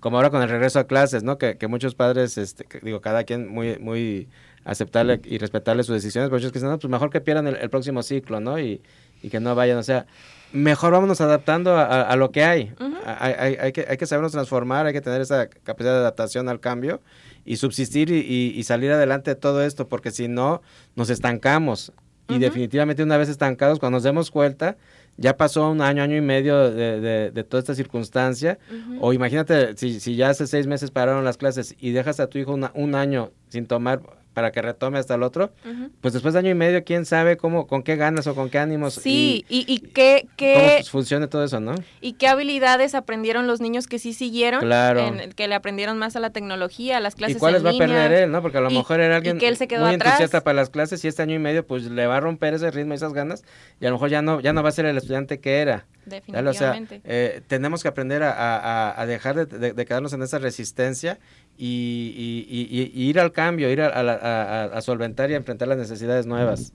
como 0.00 0.16
ahora 0.16 0.30
con 0.30 0.40
el 0.40 0.48
regreso 0.48 0.78
a 0.78 0.86
clases, 0.86 1.22
¿no? 1.22 1.36
Que, 1.36 1.58
que 1.58 1.66
muchos 1.66 1.94
padres, 1.94 2.38
este, 2.38 2.66
digo, 2.80 3.02
cada 3.02 3.24
quien 3.24 3.46
muy, 3.46 3.78
muy 3.78 4.28
aceptarle 4.64 5.20
y 5.24 5.38
respetarle 5.38 5.82
sus 5.82 5.94
decisiones, 5.94 6.28
pero 6.28 6.38
ellos 6.38 6.52
que 6.52 6.58
dicen, 6.58 6.70
no, 6.70 6.78
pues 6.78 6.90
mejor 6.90 7.10
que 7.10 7.20
pierdan 7.20 7.46
el, 7.46 7.70
próximo 7.70 8.02
ciclo, 8.02 8.40
¿no? 8.40 8.58
Y, 8.58 8.80
y, 9.22 9.28
que 9.28 9.40
no 9.40 9.54
vayan, 9.54 9.78
o 9.78 9.82
sea, 9.82 10.06
mejor 10.52 10.92
vámonos 10.92 11.20
adaptando 11.20 11.76
a, 11.76 12.14
lo 12.16 12.30
que 12.30 12.44
hay. 12.44 12.72
hay, 13.04 13.56
hay, 13.56 13.72
que, 13.72 13.86
hay 13.88 13.96
que 13.96 14.06
sabernos 14.06 14.32
transformar, 14.32 14.86
hay 14.86 14.92
que 14.92 15.00
tener 15.00 15.20
esa 15.20 15.48
capacidad 15.48 15.92
de 15.92 15.98
adaptación 15.98 16.48
al 16.48 16.60
cambio 16.60 17.00
y 17.44 17.56
subsistir 17.56 18.10
y, 18.10 18.52
y 18.54 18.62
salir 18.62 18.92
adelante 18.92 19.30
de 19.30 19.36
todo 19.36 19.62
esto, 19.62 19.88
porque 19.88 20.10
si 20.10 20.28
no, 20.28 20.62
nos 20.94 21.10
estancamos. 21.10 21.92
Y 22.28 22.38
definitivamente 22.38 23.02
una 23.02 23.18
vez 23.18 23.28
estancados, 23.28 23.78
cuando 23.78 23.96
nos 23.96 24.04
demos 24.04 24.30
cuenta, 24.30 24.78
ya 25.18 25.36
pasó 25.36 25.70
un 25.70 25.82
año, 25.82 26.02
año 26.02 26.16
y 26.16 26.22
medio 26.22 26.70
de, 26.70 27.30
de, 27.30 27.44
toda 27.44 27.60
esta 27.60 27.74
circunstancia, 27.74 28.58
o 29.00 29.12
imagínate 29.12 29.76
si, 29.76 30.00
si, 30.00 30.16
ya 30.16 30.30
hace 30.30 30.46
seis 30.46 30.66
meses 30.66 30.90
pararon 30.90 31.24
las 31.24 31.36
clases 31.36 31.74
y 31.78 31.90
dejas 31.90 32.20
a 32.20 32.28
tu 32.28 32.38
hijo 32.38 32.54
un 32.54 32.94
año 32.94 33.32
sin 33.48 33.66
tomar 33.66 34.00
para 34.32 34.52
que 34.52 34.62
retome 34.62 34.98
hasta 34.98 35.14
el 35.14 35.22
otro, 35.22 35.52
pues 36.00 36.14
después 36.14 36.34
de 36.34 36.40
año 36.40 36.50
y 36.50 36.54
medio, 36.54 36.84
quién 36.84 37.04
sabe 37.04 37.36
cómo, 37.36 37.66
con 37.66 37.82
qué 37.82 37.96
ganas 37.96 38.26
o 38.26 38.34
con 38.34 38.50
qué 38.50 38.58
ánimos. 38.58 38.94
Sí, 38.94 39.44
y, 39.48 39.64
y, 39.72 39.78
qué, 39.78 40.26
qué 40.36 40.78
cómo 40.78 40.84
funcione 40.90 41.26
todo 41.26 41.44
eso, 41.44 41.60
¿no? 41.60 41.74
Y 42.00 42.14
qué 42.14 42.28
habilidades 42.28 42.94
aprendieron 42.94 43.46
los 43.46 43.60
niños 43.60 43.86
que 43.86 43.98
sí 43.98 44.12
siguieron, 44.12 44.60
claro. 44.60 45.12
que 45.36 45.48
le 45.48 45.54
aprendieron 45.54 45.98
más 45.98 46.16
a 46.16 46.20
la 46.20 46.30
tecnología, 46.30 46.96
a 46.96 47.00
las 47.00 47.14
clases. 47.14 47.36
¿Y 47.36 47.38
cuáles 47.38 47.64
va 47.64 47.70
a 47.70 47.78
perder 47.78 48.12
él, 48.12 48.30
no? 48.30 48.42
Porque 48.42 48.58
a 48.58 48.62
lo 48.62 48.70
mejor 48.70 49.00
era 49.00 49.16
alguien 49.16 49.38
que 49.38 49.48
él 49.48 49.56
se 49.56 49.68
quedó 49.68 49.84
muy 49.84 49.94
atrás. 49.94 50.14
entusiasta 50.14 50.42
para 50.42 50.56
las 50.56 50.70
clases 50.70 51.04
y 51.04 51.08
este 51.08 51.22
año 51.22 51.34
y 51.34 51.38
medio, 51.38 51.66
pues 51.66 51.84
le 51.84 52.06
va 52.06 52.16
a 52.16 52.20
romper 52.20 52.54
ese 52.54 52.70
ritmo 52.70 52.94
y 52.94 52.96
esas 52.96 53.12
ganas, 53.12 53.44
y 53.80 53.86
a 53.86 53.90
lo 53.90 53.96
mejor 53.96 54.10
ya 54.10 54.22
no, 54.22 54.40
ya 54.40 54.52
no 54.52 54.62
va 54.62 54.70
a 54.70 54.72
ser 54.72 54.86
el 54.86 54.96
estudiante 54.96 55.40
que 55.40 55.60
era. 55.60 55.86
Definitivamente. 56.04 57.00
eh, 57.04 57.42
tenemos 57.46 57.82
que 57.82 57.88
aprender 57.88 58.24
a, 58.24 59.00
a, 59.00 59.06
dejar 59.06 59.46
de, 59.46 59.72
de, 59.72 59.84
quedarnos 59.84 60.12
en 60.12 60.22
esa 60.22 60.38
resistencia 60.38 61.20
y, 61.56 62.90
y, 62.94 63.02
ir 63.02 63.20
al 63.20 63.32
cambio, 63.32 63.70
ir 63.70 63.80
a, 63.82 64.80
solventar 64.80 65.30
y 65.30 65.34
a 65.34 65.36
enfrentar 65.36 65.68
las 65.68 65.78
necesidades 65.78 66.26
nuevas. 66.26 66.72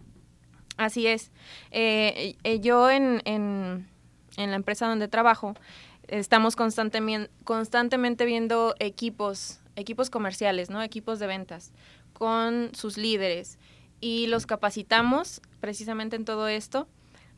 Así 0.77 1.07
es. 1.07 1.31
Eh, 1.71 2.35
eh, 2.43 2.59
yo 2.59 2.89
en, 2.89 3.21
en, 3.25 3.87
en, 4.37 4.49
la 4.51 4.55
empresa 4.55 4.87
donde 4.87 5.07
trabajo 5.07 5.55
estamos 6.07 6.55
constantemente, 6.55 7.31
constantemente 7.43 8.25
viendo 8.25 8.75
equipos, 8.79 9.59
equipos 9.75 10.09
comerciales, 10.09 10.69
¿no? 10.69 10.81
equipos 10.83 11.19
de 11.19 11.27
ventas 11.27 11.73
con 12.13 12.69
sus 12.73 12.97
líderes 12.97 13.57
y 13.99 14.27
los 14.27 14.45
capacitamos 14.45 15.41
precisamente 15.59 16.15
en 16.15 16.25
todo 16.25 16.47
esto 16.47 16.87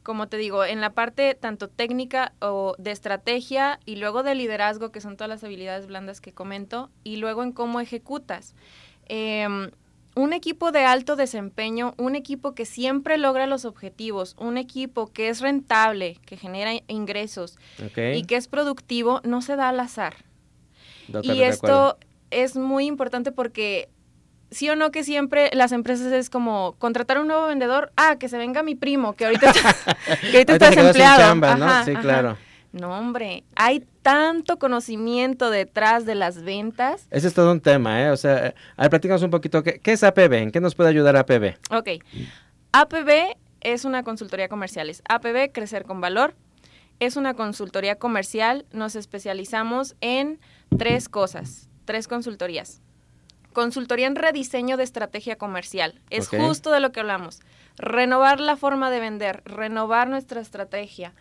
como 0.03 0.27
te 0.27 0.37
digo, 0.37 0.63
en 0.63 0.81
la 0.81 0.91
parte 0.91 1.35
tanto 1.35 1.67
técnica 1.67 2.33
o 2.39 2.75
de 2.77 2.91
estrategia 2.91 3.79
y 3.85 3.97
luego 3.97 4.23
de 4.23 4.35
liderazgo, 4.35 4.91
que 4.91 5.01
son 5.01 5.17
todas 5.17 5.29
las 5.29 5.43
habilidades 5.43 5.87
blandas 5.87 6.21
que 6.21 6.33
comento, 6.33 6.89
y 7.03 7.17
luego 7.17 7.43
en 7.43 7.51
cómo 7.51 7.79
ejecutas. 7.79 8.55
Em, 9.05 9.71
un 10.15 10.33
equipo 10.33 10.71
de 10.71 10.85
alto 10.85 11.15
desempeño, 11.15 11.93
un 11.97 12.15
equipo 12.15 12.53
que 12.53 12.65
siempre 12.65 13.17
logra 13.17 13.47
los 13.47 13.65
objetivos, 13.65 14.35
un 14.37 14.57
equipo 14.57 15.07
que 15.07 15.29
es 15.29 15.41
rentable, 15.41 16.17
que 16.25 16.37
genera 16.37 16.71
ingresos 16.87 17.57
y 18.13 18.23
que 18.23 18.35
es 18.35 18.47
productivo, 18.47 19.21
no 19.23 19.41
se 19.41 19.55
da 19.55 19.69
al 19.69 19.79
azar. 19.79 20.15
y 21.23 21.41
esto 21.41 21.97
es 22.31 22.55
muy 22.55 22.85
importante 22.85 23.31
porque 23.31 23.89
sí 24.51 24.69
o 24.69 24.75
no 24.75 24.91
que 24.91 25.03
siempre 25.03 25.49
las 25.53 25.71
empresas 25.71 26.11
es 26.11 26.29
como 26.29 26.75
contratar 26.79 27.19
un 27.19 27.27
nuevo 27.27 27.47
vendedor, 27.47 27.91
ah, 27.95 28.17
que 28.19 28.29
se 28.29 28.37
venga 28.37 28.63
mi 28.63 28.75
primo, 28.75 29.13
que 29.13 29.25
ahorita, 29.25 29.51
que 30.31 30.37
ahorita 30.37 30.53
está 30.53 30.69
desempleado. 30.69 31.35
¿no? 31.35 31.85
Sí, 31.85 31.95
claro. 31.95 32.37
No, 32.71 32.97
hombre, 32.97 33.43
hay 33.55 33.83
tanto 34.03 34.59
conocimiento 34.59 35.49
detrás 35.49 36.05
de 36.05 36.13
las 36.13 36.43
ventas. 36.43 37.07
Ese 37.09 37.27
es 37.27 37.33
todo 37.33 37.51
un 37.51 37.61
tema, 37.61 38.03
¿eh? 38.03 38.11
O 38.11 38.17
sea, 38.17 38.53
a 38.77 38.81
ver, 38.83 38.89
platícanos 38.91 39.23
un 39.23 39.31
poquito, 39.31 39.63
¿qué, 39.63 39.79
qué 39.79 39.93
es 39.93 40.03
APB? 40.03 40.33
¿En 40.33 40.51
qué 40.51 40.61
nos 40.61 40.75
puede 40.75 40.89
ayudar 40.89 41.17
APB? 41.17 41.55
Ok, 41.71 42.03
APB 42.71 43.35
es 43.61 43.85
una 43.85 44.03
consultoría 44.03 44.49
comercial, 44.49 44.89
es 44.89 45.01
APB, 45.09 45.51
Crecer 45.51 45.83
con 45.83 45.99
Valor. 46.01 46.35
Es 46.99 47.15
una 47.15 47.33
consultoría 47.33 47.95
comercial, 47.95 48.65
nos 48.73 48.95
especializamos 48.95 49.95
en 50.01 50.39
tres 50.77 51.07
cosas, 51.07 51.69
tres 51.85 52.09
consultorías. 52.09 52.81
Consultoría 53.53 54.07
en 54.07 54.15
rediseño 54.15 54.77
de 54.77 54.83
estrategia 54.83 55.37
comercial. 55.37 55.95
Es 56.09 56.29
justo 56.29 56.71
de 56.71 56.79
lo 56.79 56.91
que 56.91 56.99
hablamos. 56.99 57.39
Renovar 57.77 58.39
la 58.39 58.55
forma 58.55 58.89
de 58.91 58.99
vender, 58.99 59.41
renovar 59.45 60.09
nuestra 60.09 60.41
estrategia. 60.41 61.13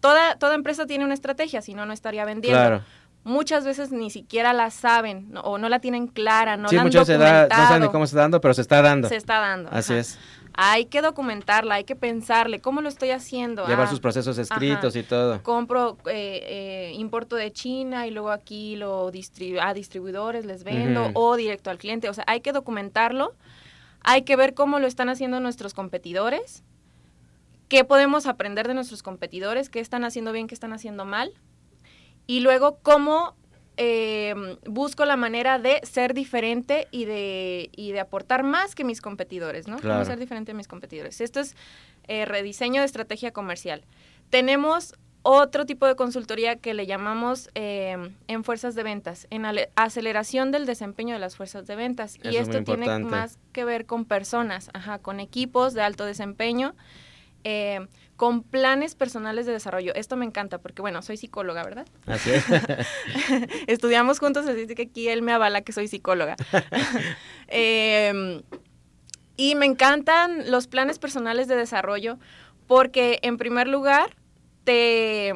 Toda, 0.00 0.36
toda 0.36 0.54
empresa 0.54 0.86
tiene 0.86 1.04
una 1.04 1.14
estrategia, 1.14 1.60
si 1.60 1.74
no, 1.74 1.86
no 1.86 1.92
estaría 1.92 2.24
vendiendo. 2.24 2.82
Muchas 3.24 3.64
veces 3.64 3.90
ni 3.90 4.10
siquiera 4.10 4.52
la 4.52 4.70
saben 4.70 5.34
o 5.42 5.58
no 5.58 5.68
la 5.68 5.80
tienen 5.80 6.06
clara, 6.06 6.56
no 6.56 6.70
la 6.70 6.80
han 6.80 6.86
muchas 6.86 7.08
no 7.08 7.18
saben 7.18 7.82
ni 7.82 7.88
cómo 7.88 8.06
se 8.06 8.12
está 8.12 8.22
dando, 8.22 8.40
pero 8.40 8.54
se 8.54 8.62
está 8.62 8.80
dando. 8.80 9.08
Se 9.08 9.16
está 9.16 9.40
dando. 9.40 9.70
Así 9.70 9.94
es 9.94 10.18
hay 10.60 10.86
que 10.86 11.02
documentarla, 11.02 11.76
hay 11.76 11.84
que 11.84 11.94
pensarle, 11.94 12.58
¿cómo 12.58 12.80
lo 12.80 12.88
estoy 12.88 13.10
haciendo? 13.10 13.64
Llevar 13.68 13.86
ah, 13.86 13.90
sus 13.90 14.00
procesos 14.00 14.38
escritos 14.38 14.96
y 14.96 15.04
todo. 15.04 15.40
Compro, 15.44 15.98
eh, 16.06 16.90
eh, 16.90 16.92
importo 16.96 17.36
de 17.36 17.52
China 17.52 18.08
y 18.08 18.10
luego 18.10 18.32
aquí 18.32 18.74
lo 18.74 19.12
distribu 19.12 19.60
a 19.60 19.72
distribuidores 19.72 20.44
les 20.46 20.64
vendo 20.64 21.12
o 21.14 21.36
directo 21.36 21.70
al 21.70 21.78
cliente. 21.78 22.08
O 22.08 22.12
sea, 22.12 22.24
hay 22.26 22.40
que 22.40 22.50
documentarlo, 22.50 23.36
hay 24.00 24.22
que 24.22 24.34
ver 24.34 24.54
cómo 24.54 24.80
lo 24.80 24.88
están 24.88 25.08
haciendo 25.08 25.38
nuestros 25.38 25.74
competidores, 25.74 26.64
qué 27.68 27.84
podemos 27.84 28.26
aprender 28.26 28.66
de 28.66 28.74
nuestros 28.74 29.04
competidores, 29.04 29.70
qué 29.70 29.78
están 29.78 30.02
haciendo 30.02 30.32
bien, 30.32 30.48
qué 30.48 30.54
están 30.54 30.72
haciendo 30.72 31.04
mal. 31.04 31.34
Y 32.26 32.40
luego 32.40 32.80
cómo 32.82 33.36
eh, 33.80 34.34
busco 34.66 35.04
la 35.04 35.16
manera 35.16 35.60
de 35.60 35.80
ser 35.84 36.12
diferente 36.12 36.88
y 36.90 37.04
de, 37.04 37.70
y 37.76 37.92
de 37.92 38.00
aportar 38.00 38.42
más 38.42 38.74
que 38.74 38.82
mis 38.82 39.00
competidores, 39.00 39.68
¿no? 39.68 39.78
Claro. 39.78 40.04
ser 40.04 40.18
diferente 40.18 40.50
de 40.52 40.56
mis 40.56 40.66
competidores. 40.66 41.20
Esto 41.20 41.38
es 41.38 41.54
eh, 42.08 42.24
rediseño 42.24 42.80
de 42.80 42.86
estrategia 42.86 43.32
comercial. 43.32 43.84
Tenemos 44.30 44.94
otro 45.22 45.64
tipo 45.64 45.86
de 45.86 45.94
consultoría 45.94 46.56
que 46.56 46.74
le 46.74 46.86
llamamos 46.86 47.50
eh, 47.54 47.96
en 48.26 48.44
fuerzas 48.44 48.74
de 48.74 48.82
ventas, 48.82 49.28
en 49.30 49.44
aceleración 49.76 50.50
del 50.50 50.66
desempeño 50.66 51.14
de 51.14 51.20
las 51.20 51.36
fuerzas 51.36 51.66
de 51.66 51.76
ventas. 51.76 52.18
y 52.22 52.36
esto 52.36 52.64
tiene 52.64 52.98
más 52.98 53.38
que 53.52 53.64
ver 53.64 53.86
con 53.86 54.04
personas, 54.04 54.70
ajá, 54.74 54.98
con 54.98 55.20
equipos 55.20 55.72
de 55.74 55.82
alto 55.82 56.04
desempeño. 56.04 56.74
Eh, 57.44 57.86
con 58.18 58.42
planes 58.42 58.96
personales 58.96 59.46
de 59.46 59.52
desarrollo. 59.52 59.94
Esto 59.94 60.16
me 60.16 60.26
encanta 60.26 60.58
porque, 60.58 60.82
bueno, 60.82 61.02
soy 61.02 61.16
psicóloga, 61.16 61.62
¿verdad? 61.62 61.86
Así 62.04 62.30
es. 62.32 62.44
Estudiamos 63.68 64.18
juntos, 64.18 64.44
así 64.48 64.66
que 64.66 64.82
aquí 64.82 65.08
él 65.08 65.22
me 65.22 65.32
avala 65.32 65.60
que 65.60 65.72
soy 65.72 65.86
psicóloga. 65.86 66.34
Em, 67.46 68.42
y 69.36 69.54
me 69.54 69.66
encantan 69.66 70.50
los 70.50 70.66
planes 70.66 70.98
personales 70.98 71.46
de 71.46 71.54
desarrollo 71.54 72.18
porque, 72.66 73.20
en 73.22 73.38
primer 73.38 73.68
lugar, 73.68 74.16
te, 74.64 75.32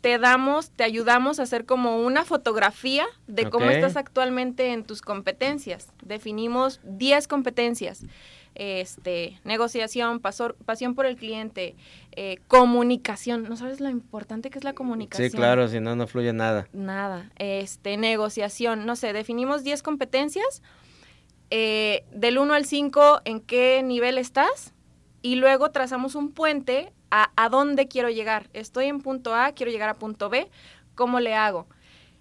te 0.00 0.18
damos, 0.18 0.72
te 0.72 0.82
ayudamos 0.82 1.38
a 1.38 1.44
hacer 1.44 1.64
como 1.64 2.02
una 2.02 2.24
fotografía 2.24 3.06
de 3.28 3.48
cómo 3.48 3.70
estás 3.70 3.96
actualmente 3.96 4.72
en 4.72 4.82
tus 4.82 5.02
competencias. 5.02 5.92
Definimos 6.02 6.80
10 6.82 7.28
competencias 7.28 8.04
este, 8.54 9.40
negociación, 9.44 10.20
pasión 10.20 10.94
por 10.94 11.06
el 11.06 11.16
cliente, 11.16 11.74
eh, 12.12 12.38
comunicación. 12.48 13.44
¿No 13.44 13.56
sabes 13.56 13.80
lo 13.80 13.90
importante 13.90 14.50
que 14.50 14.58
es 14.58 14.64
la 14.64 14.74
comunicación? 14.74 15.30
Sí, 15.30 15.36
claro, 15.36 15.68
si 15.68 15.80
no, 15.80 15.96
no 15.96 16.06
fluye 16.06 16.32
nada. 16.32 16.68
Nada. 16.72 17.30
Este, 17.36 17.96
negociación, 17.96 18.86
no 18.86 18.96
sé, 18.96 19.12
definimos 19.12 19.64
10 19.64 19.82
competencias, 19.82 20.62
eh, 21.50 22.04
del 22.12 22.38
1 22.38 22.54
al 22.54 22.64
5, 22.64 23.22
¿en 23.24 23.40
qué 23.40 23.82
nivel 23.82 24.18
estás? 24.18 24.72
Y 25.22 25.36
luego 25.36 25.70
trazamos 25.70 26.14
un 26.14 26.32
puente 26.32 26.92
a, 27.10 27.30
a 27.36 27.48
dónde 27.48 27.88
quiero 27.88 28.10
llegar. 28.10 28.48
Estoy 28.52 28.86
en 28.86 29.00
punto 29.00 29.34
A, 29.34 29.52
quiero 29.52 29.72
llegar 29.72 29.88
a 29.88 29.94
punto 29.94 30.28
B, 30.28 30.48
¿cómo 30.94 31.20
le 31.20 31.34
hago? 31.34 31.66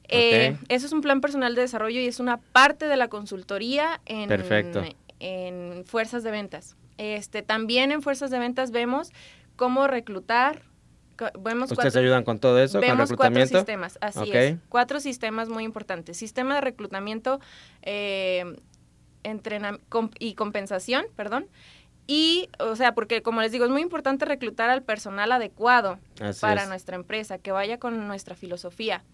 Eh, 0.10 0.58
eso 0.68 0.86
es 0.86 0.92
un 0.92 1.02
plan 1.02 1.22
personal 1.22 1.56
de 1.56 1.62
desarrollo 1.62 2.00
y 2.00 2.08
es 2.08 2.20
una 2.20 2.38
parte 2.38 2.88
de 2.88 2.98
la 2.98 3.08
consultoría 3.08 4.02
en, 4.06 4.28
Perfecto 4.28 4.84
en 5.24 5.86
fuerzas 5.86 6.24
de 6.24 6.32
ventas. 6.32 6.76
Este, 6.98 7.42
también 7.42 7.92
en 7.92 8.02
fuerzas 8.02 8.30
de 8.30 8.40
ventas 8.40 8.72
vemos 8.72 9.12
cómo 9.56 9.88
reclutar. 9.88 10.64
Vemos 11.40 11.72
¿Ustedes 11.72 11.96
ayudan 11.96 12.24
con 12.24 12.40
todo 12.40 12.60
eso? 12.60 12.82
Vemos 12.82 13.10
con 13.10 13.18
cuatro 13.18 13.46
sistemas, 13.46 13.98
así 14.02 14.32
es. 14.34 14.58
Cuatro 14.68 15.00
sistemas 15.00 15.48
muy 15.48 15.64
importantes. 15.64 16.18
Sistema 16.18 16.56
de 16.56 16.62
reclutamiento 16.62 17.40
eh, 17.84 18.58
y 20.20 20.34
compensación, 20.34 21.06
perdón. 21.16 21.48
Y, 22.06 22.50
o 22.60 22.76
sea, 22.76 22.94
porque 22.94 23.22
como 23.22 23.42
les 23.42 23.54
digo, 23.54 23.64
es 23.64 23.72
muy 23.72 23.82
importante 23.82 24.26
reclutar 24.26 24.70
al 24.70 24.84
personal 24.84 25.32
adecuado 25.32 26.00
para 26.42 26.66
nuestra 26.66 26.98
empresa, 26.98 27.38
que 27.38 27.54
vaya 27.54 27.78
con 27.78 28.08
nuestra 28.08 28.36
filosofía. 28.36 29.06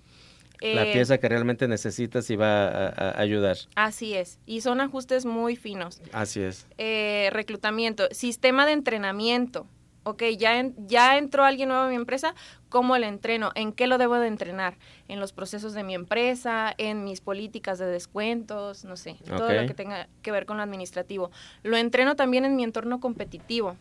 La 0.62 0.86
eh, 0.86 0.94
pieza 0.94 1.18
que 1.18 1.30
realmente 1.30 1.68
necesitas 1.68 2.30
y 2.30 2.36
va 2.36 2.68
a, 2.68 3.20
ayudar. 3.20 3.58
Así 3.76 4.16
es. 4.16 4.40
Y 4.46 4.62
son 4.62 4.82
ajustes 4.82 5.26
muy 5.26 5.56
finos. 5.56 6.02
Así 6.12 6.42
es. 6.42 6.68
Eh, 6.78 7.30
reclutamiento, 7.32 8.08
sistema 8.12 8.66
de 8.66 8.74
entrenamiento. 8.74 9.68
Ok, 10.04 10.24
ya, 10.38 10.66
ya 10.88 11.18
entró 11.18 11.44
alguien 11.44 11.70
nuevo 11.70 11.84
a 11.84 11.90
mi 11.90 11.96
empresa, 11.96 12.34
¿cómo 12.70 12.98
le 12.98 13.08
entreno? 13.08 13.52
¿En 13.54 13.74
qué 13.74 13.86
lo 13.86 13.98
debo 13.98 14.16
de 14.16 14.28
entrenar? 14.28 14.78
En 15.08 15.20
los 15.20 15.34
procesos 15.34 15.74
de 15.74 15.84
mi 15.84 15.94
empresa, 15.94 16.74
en 16.78 17.04
mis 17.04 17.22
políticas 17.22 17.80
de 17.80 17.86
descuentos, 17.86 18.86
no 18.86 18.96
sé, 18.96 19.18
todo 19.28 19.52
lo 19.52 19.68
que 19.68 19.74
tenga 19.74 20.08
que 20.22 20.32
ver 20.32 20.46
con 20.46 20.58
lo 20.58 20.64
administrativo. 20.64 21.32
Lo 21.64 21.78
entreno 21.78 22.16
también 22.16 22.46
en 22.46 22.56
mi 22.56 22.64
entorno 22.64 23.00
competitivo. 23.00 23.76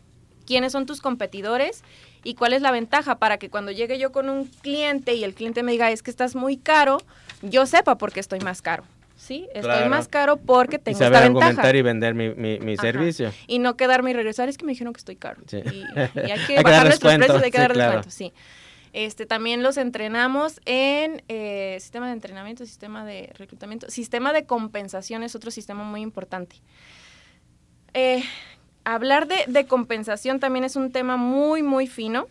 ¿Quiénes 0.45 0.71
son 0.71 0.85
tus 0.85 0.99
competidores? 0.99 1.83
¿Y 2.23 2.35
cuál 2.35 2.53
es 2.53 2.61
la 2.61 2.71
ventaja 2.71 3.17
para 3.19 3.37
que 3.37 3.49
cuando 3.49 3.71
llegue 3.71 3.97
yo 3.97 4.11
con 4.11 4.29
un 4.29 4.45
cliente 4.45 5.13
y 5.13 5.23
el 5.23 5.33
cliente 5.33 5.63
me 5.63 5.71
diga, 5.71 5.91
es 5.91 6.03
que 6.03 6.11
estás 6.11 6.35
muy 6.35 6.57
caro, 6.57 6.97
yo 7.41 7.65
sepa 7.65 7.97
por 7.97 8.11
qué 8.11 8.19
estoy 8.19 8.39
más 8.39 8.61
caro? 8.61 8.83
¿sí? 9.19 9.47
Estoy 9.53 9.89
más 9.89 10.07
caro 10.07 10.37
porque 10.37 10.79
tengo 10.79 10.97
y 10.97 10.99
saber 10.99 11.23
argumentar 11.23 11.75
y 11.75 11.81
vender 11.81 12.15
mi, 12.15 12.29
mi, 12.33 12.77
servicio. 12.77 13.31
Y 13.47 13.59
no 13.59 13.75
quedarme 13.75 14.11
y 14.11 14.13
regresar, 14.13 14.49
es 14.49 14.57
que 14.57 14.65
me 14.65 14.71
dijeron 14.71 14.93
que 14.93 14.99
estoy 14.99 15.17
caro. 15.17 15.41
Y, 15.51 15.55
hay 15.97 16.39
que 16.47 16.61
bajar 16.63 16.85
nuestros 16.85 17.15
precios, 17.15 17.43
hay 17.43 17.51
que 17.51 17.59
dar 17.59 17.75
descuento, 17.75 18.09
sí. 18.09 18.33
Este, 18.91 19.27
también 19.27 19.61
los 19.61 19.77
entrenamos 19.77 20.59
en 20.65 21.21
eh, 21.27 21.77
sistema 21.79 22.07
de 22.07 22.13
entrenamiento, 22.13 22.65
sistema 22.65 23.05
de 23.05 23.31
reclutamiento, 23.35 23.87
sistema 23.91 24.33
de 24.33 24.45
compensación 24.45 25.21
es 25.21 25.35
otro 25.35 25.51
sistema 25.51 25.83
muy 25.83 26.01
importante. 26.01 26.55
Eh, 27.93 28.23
hablar 28.93 29.27
de, 29.27 29.45
de, 29.47 29.65
compensación 29.65 30.39
también 30.39 30.65
es 30.65 30.75
un 30.75 30.91
tema 30.91 31.17
muy, 31.17 31.63
muy 31.63 31.87
fino, 31.87 32.27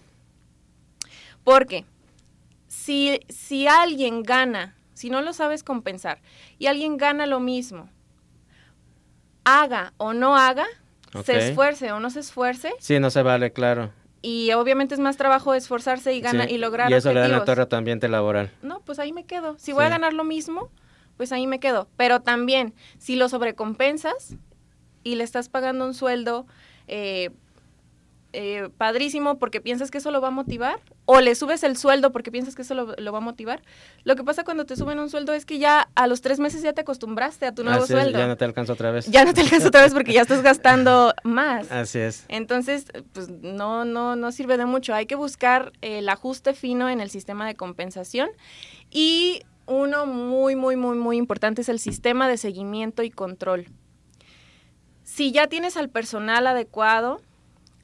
porque 1.45 1.85
si, 2.67 3.21
si 3.29 3.67
alguien 3.67 4.23
gana 4.23 4.75
si 4.99 5.11
no 5.11 5.23
lo 5.23 5.33
sabes 5.33 5.63
compensar 5.63 6.19
y 6.59 6.67
alguien 6.67 6.97
gana 6.97 7.27
lo 7.27 7.39
mismo, 7.39 7.89
haga 9.45 9.93
o 9.97 10.13
no 10.13 10.37
haga, 10.37 10.67
se 11.25 11.39
esfuerce 11.39 11.93
o 11.93 12.01
no 12.01 12.11
se 12.11 12.19
esfuerce. 12.21 12.75
Sí, 12.81 12.99
no 12.99 13.11
se 13.11 13.23
vale, 13.23 13.53
claro. 13.53 13.93
Y 14.23 14.51
obviamente 14.53 14.95
es 14.95 15.01
más 15.01 15.17
trabajo 15.17 15.55
esforzarse 15.55 16.13
y 16.15 16.21
ganar 16.21 16.51
y 16.51 16.59
lograr. 16.59 16.91
Y 16.91 16.95
eso 16.95 17.13
le 17.13 17.21
da 17.21 17.29
la 17.29 17.45
torre 17.45 17.63
a 17.63 17.69
tu 17.69 17.77
ambiente 17.77 18.09
laboral. 18.09 18.51
No, 18.61 18.81
pues 18.81 18.99
ahí 18.99 19.13
me 19.13 19.25
quedo. 19.25 19.57
Si 19.59 19.73
voy 19.73 19.85
a 19.85 19.89
ganar 19.89 20.13
lo 20.13 20.25
mismo, 20.25 20.69
pues 21.17 21.31
ahí 21.31 21.47
me 21.47 21.61
quedo. 21.61 21.89
Pero 21.97 22.21
también, 22.21 22.75
si 22.99 23.15
lo 23.15 23.29
sobrecompensas 23.29 24.35
y 25.03 25.15
le 25.15 25.25
estás 25.25 25.49
pagando 25.49 25.85
un 25.87 25.95
sueldo 25.95 26.47
eh, 26.87 27.31
eh, 28.35 28.69
padrísimo 28.77 29.39
porque 29.39 29.63
piensas 29.63 29.91
que 29.91 29.99
eso 29.99 30.11
lo 30.11 30.21
va 30.21 30.29
a 30.29 30.31
motivar, 30.31 30.81
o 31.07 31.23
le 31.23 31.35
subes 31.35 31.63
el 31.63 31.79
sueldo 31.79 32.13
porque 32.13 32.31
piensas 32.31 32.55
que 32.55 32.61
eso 32.61 32.75
lo, 32.75 33.13
va 33.13 33.19
a 33.19 33.23
motivar. 33.23 33.63
Lo 34.05 34.17
que 34.17 34.23
pasa 34.23 34.45
cuando 34.45 34.67
te 34.67 34.77
suben 34.77 34.99
un 34.99 35.09
sueldo 35.09 35.33
es 35.33 35.47
que 35.47 35.59
ya 35.59 35.89
a 35.95 36.07
los 36.07 36.21
tres 36.21 36.39
meses 36.39 36.61
ya 36.61 36.75
te 36.75 36.83
acostumbraste 36.83 37.47
a 37.47 37.55
tu 37.55 37.65
nuevo 37.65 37.87
sueldo. 37.87 38.19
ya 38.19 38.27
no 38.27 38.37
te 38.37 38.45
alcanza 38.45 38.75
otra 38.75 38.91
vez. 38.91 39.07
Ya 39.07 39.25
no 39.25 39.33
te 39.33 39.41
alcanza 39.41 39.69
otra 39.69 39.81
vez 39.81 39.95
porque 39.95 40.13
ya 40.13 40.21
estás 40.21 40.43
gastando 40.43 41.15
más. 41.25 41.73
Así 41.73 42.01
es. 42.01 42.27
Entonces, 42.29 42.85
pues 43.15 43.31
no, 43.31 43.87
no, 43.87 44.15
no 44.15 44.31
sirve 44.31 44.59
de 44.59 44.67
mucho. 44.67 44.95
Hay 44.95 45.07
que 45.07 45.15
buscar 45.15 45.73
el 45.81 46.07
ajuste 46.11 46.53
fino 46.53 46.91
en 46.91 47.01
el 47.01 47.09
sistema 47.09 47.47
de 47.47 47.55
compensación. 47.55 48.29
Y 48.91 49.41
uno 49.65 50.05
muy, 50.05 50.55
muy, 50.55 50.77
muy, 50.77 50.99
muy 50.99 51.17
importante 51.17 51.63
es 51.63 51.71
el 51.71 51.79
sistema 51.79 52.29
de 52.29 52.37
seguimiento 52.37 53.03
y 53.03 53.11
control. 53.11 53.69
Si 55.19 55.33
ya 55.33 55.49
tienes 55.49 55.77
al 55.77 55.89
personal 55.89 56.47
adecuado, 56.47 57.21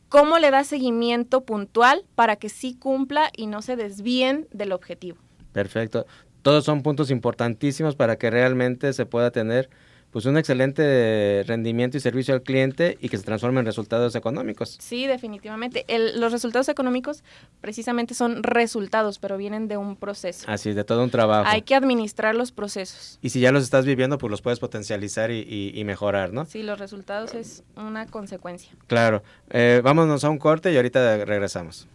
¿Cómo 0.09 0.39
le 0.39 0.53
da 0.53 0.62
seguimiento 0.62 1.41
puntual 1.41 2.05
para 2.14 2.37
que 2.37 2.49
sí 2.49 2.76
cumpla 2.78 3.30
y 3.37 3.49
no 3.49 3.62
se 3.62 3.74
desvíen 3.74 4.47
del 4.53 4.70
objetivo? 4.70 5.18
Perfecto. 5.53 6.07
Todos 6.43 6.64
son 6.64 6.85
puntos 6.85 7.11
importantísimos 7.11 7.97
para 7.97 8.14
que 8.16 8.30
realmente 8.30 8.93
se 8.93 9.07
pueda 9.07 9.32
tener 9.32 9.68
pues 10.15 10.27
un 10.27 10.39
excelente 10.39 11.43
rendimiento 11.45 11.97
y 11.97 12.01
servicio 12.01 12.35
al 12.35 12.43
cliente 12.43 12.99
y 13.01 13.09
que 13.09 13.19
se 13.19 13.25
transforme 13.25 13.59
en 13.59 13.67
resultados 13.67 14.15
económicos. 14.15 14.79
Sí, 14.81 15.09
definitivamente. 15.09 15.85
los 16.15 16.31
resultados 16.31 16.69
económicos 16.69 17.25
precisamente 17.61 18.15
son 18.15 18.45
resultados, 18.45 19.19
pero 19.19 19.37
vienen 19.37 19.67
de 19.67 19.77
un 19.77 19.97
proceso. 19.97 20.45
Así, 20.49 20.73
de 20.73 20.85
todo 20.85 21.03
un 21.03 21.11
trabajo. 21.11 21.51
Hay 21.51 21.62
que 21.62 21.75
administrar 21.75 22.37
los 22.37 22.53
procesos. 22.53 23.19
Y 23.23 23.31
si 23.31 23.41
ya 23.41 23.51
los 23.51 23.65
estás 23.65 23.87
viviendo, 23.87 24.17
pues 24.17 24.31
los 24.31 24.41
puedes 24.41 24.61
potencializar 24.61 25.33
y, 25.33 25.83
mejorar, 25.85 26.33
¿no? 26.33 26.45
Sí, 26.45 26.62
los 26.62 26.79
resultados 26.79 27.35
es 27.35 27.65
una 27.75 28.07
consecuencia. 28.07 28.71
Claro. 28.87 29.25
Eh, 29.51 29.81
vámonos 29.83 30.23
a 30.23 30.31
un 30.31 30.39
corte 30.39 30.73
y 30.73 30.77
ahorita 30.77 31.25
regresamos. 31.25 31.89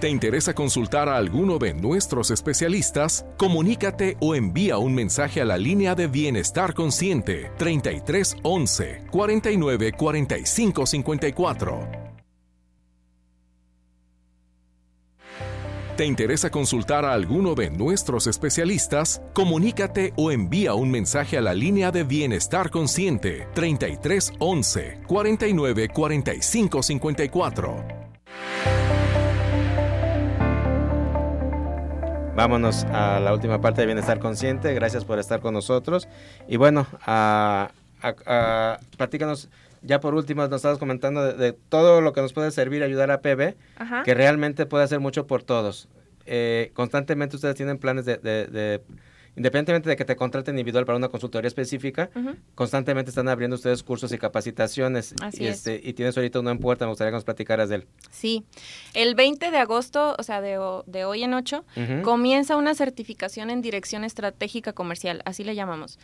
¿Te 0.00 0.08
interesa 0.08 0.54
consultar 0.54 1.10
a 1.10 1.18
alguno 1.18 1.58
de 1.58 1.74
nuestros 1.74 2.30
especialistas? 2.30 3.26
Comunícate 3.36 4.16
o 4.20 4.34
envía 4.34 4.78
un 4.78 4.94
mensaje 4.94 5.42
a 5.42 5.44
la 5.44 5.58
línea 5.58 5.94
de 5.94 6.06
Bienestar 6.06 6.72
Consciente 6.72 7.52
3311 7.58 9.02
49 9.10 9.92
45 9.92 10.86
54. 10.86 11.88
¿Te 15.98 16.06
interesa 16.06 16.48
consultar 16.48 17.04
a 17.04 17.12
alguno 17.12 17.54
de 17.54 17.68
nuestros 17.68 18.26
especialistas? 18.26 19.20
Comunícate 19.34 20.14
o 20.16 20.30
envía 20.30 20.72
un 20.72 20.90
mensaje 20.90 21.36
a 21.36 21.42
la 21.42 21.52
línea 21.52 21.90
de 21.90 22.04
Bienestar 22.04 22.70
Consciente 22.70 23.48
3311 23.52 25.02
49 25.06 25.88
45 25.90 26.82
54. 26.82 27.99
Vámonos 32.34 32.84
a 32.84 33.20
la 33.20 33.32
última 33.32 33.60
parte 33.60 33.80
de 33.80 33.86
Bienestar 33.86 34.18
Consciente. 34.18 34.72
Gracias 34.74 35.04
por 35.04 35.18
estar 35.18 35.40
con 35.40 35.54
nosotros. 35.54 36.08
Y 36.48 36.56
bueno, 36.56 36.86
a, 37.06 37.70
platícanos, 38.96 39.48
ya 39.82 40.00
por 40.00 40.14
último, 40.14 40.42
nos 40.46 40.56
estabas 40.56 40.78
comentando 40.78 41.32
de, 41.32 41.52
todo 41.52 42.00
lo 42.00 42.12
que 42.12 42.20
nos 42.20 42.32
puede 42.32 42.50
servir 42.50 42.82
ayudar 42.82 43.10
a 43.10 43.20
PB, 43.20 43.54
que 44.04 44.14
realmente 44.14 44.66
puede 44.66 44.84
hacer 44.84 45.00
mucho 45.00 45.26
por 45.26 45.42
todos. 45.42 45.88
Eh, 46.26 46.70
constantemente 46.74 47.36
ustedes 47.36 47.56
tienen 47.56 47.78
planes 47.78 48.04
de 48.04 48.80
independientemente 49.36 49.88
de 49.88 49.96
que 49.96 50.04
te 50.04 50.16
contraten 50.16 50.54
individual 50.54 50.84
para 50.84 50.98
una 50.98 51.08
consultoría 51.08 51.48
específica, 51.48 52.10
constantemente 52.54 53.10
están 53.10 53.28
abriendo 53.28 53.56
ustedes 53.56 53.82
cursos 53.82 54.12
y 54.12 54.18
capacitaciones. 54.18 55.14
y, 55.32 55.46
este, 55.46 55.80
y 55.82 55.92
tienes 55.92 56.16
ahorita 56.16 56.40
uno 56.40 56.50
en 56.50 56.58
puerta, 56.58 56.84
me 56.84 56.90
gustaría 56.90 57.10
que 57.10 57.16
nos 57.16 57.24
platicaras 57.24 57.68
de 57.68 57.76
él. 57.76 57.86
Sí, 58.10 58.44
el 58.94 59.14
20 59.14 59.50
de 59.50 59.58
agosto, 59.58 60.16
o 60.18 60.22
sea, 60.22 60.40
de, 60.40 60.58
de 60.86 61.04
hoy 61.04 61.22
en 61.22 61.34
8, 61.34 61.64
comienza 62.02 62.56
una 62.56 62.74
certificación 62.74 63.50
en 63.50 63.62
dirección 63.62 64.04
estratégica 64.04 64.72
comercial, 64.72 65.22
así 65.24 65.44
le 65.44 65.54
llamamos. 65.54 65.98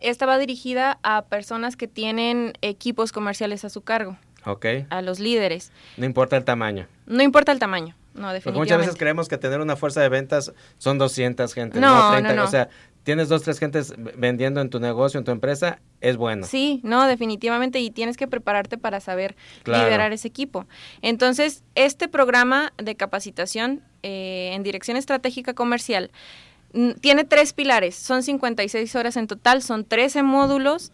Esta 0.00 0.26
va 0.26 0.38
dirigida 0.38 1.00
a 1.02 1.22
personas 1.26 1.76
que 1.76 1.88
tienen 1.88 2.52
equipos 2.62 3.10
comerciales 3.10 3.64
a 3.64 3.68
su 3.68 3.82
cargo. 3.82 4.16
Ok. 4.44 4.66
A 4.90 5.02
los 5.02 5.18
líderes. 5.18 5.72
No 5.96 6.06
importa 6.06 6.36
el 6.36 6.44
tamaño. 6.44 6.86
No 7.06 7.22
importa 7.22 7.50
el 7.50 7.58
tamaño. 7.58 7.96
No, 8.18 8.32
definitivamente. 8.32 8.42
Porque 8.42 8.58
muchas 8.58 8.78
veces 8.78 8.96
creemos 8.96 9.28
que 9.28 9.38
tener 9.38 9.60
una 9.60 9.76
fuerza 9.76 10.00
de 10.00 10.08
ventas 10.08 10.52
son 10.78 10.98
200 10.98 11.52
gente, 11.54 11.80
no, 11.80 12.10
30, 12.10 12.34
no, 12.34 12.44
o 12.44 12.46
sea, 12.46 12.68
tienes 13.04 13.28
dos, 13.28 13.42
tres 13.42 13.58
gentes 13.58 13.94
vendiendo 14.16 14.60
en 14.60 14.68
tu 14.68 14.80
negocio, 14.80 15.18
en 15.18 15.24
tu 15.24 15.30
empresa, 15.30 15.80
es 16.00 16.16
bueno. 16.16 16.46
Sí, 16.46 16.80
no, 16.82 17.06
definitivamente, 17.06 17.78
y 17.78 17.90
tienes 17.90 18.16
que 18.16 18.26
prepararte 18.26 18.76
para 18.76 19.00
saber 19.00 19.34
liderar 19.64 20.12
ese 20.12 20.28
equipo. 20.28 20.66
Entonces, 21.00 21.62
este 21.74 22.08
programa 22.08 22.72
de 22.76 22.96
capacitación 22.96 23.82
eh, 24.02 24.50
en 24.52 24.62
dirección 24.62 24.96
estratégica 24.96 25.54
comercial 25.54 26.10
tiene 27.00 27.24
tres 27.24 27.52
pilares, 27.54 27.94
son 27.94 28.22
56 28.22 28.94
horas 28.94 29.16
en 29.16 29.26
total, 29.26 29.62
son 29.62 29.84
13 29.84 30.22
módulos, 30.22 30.92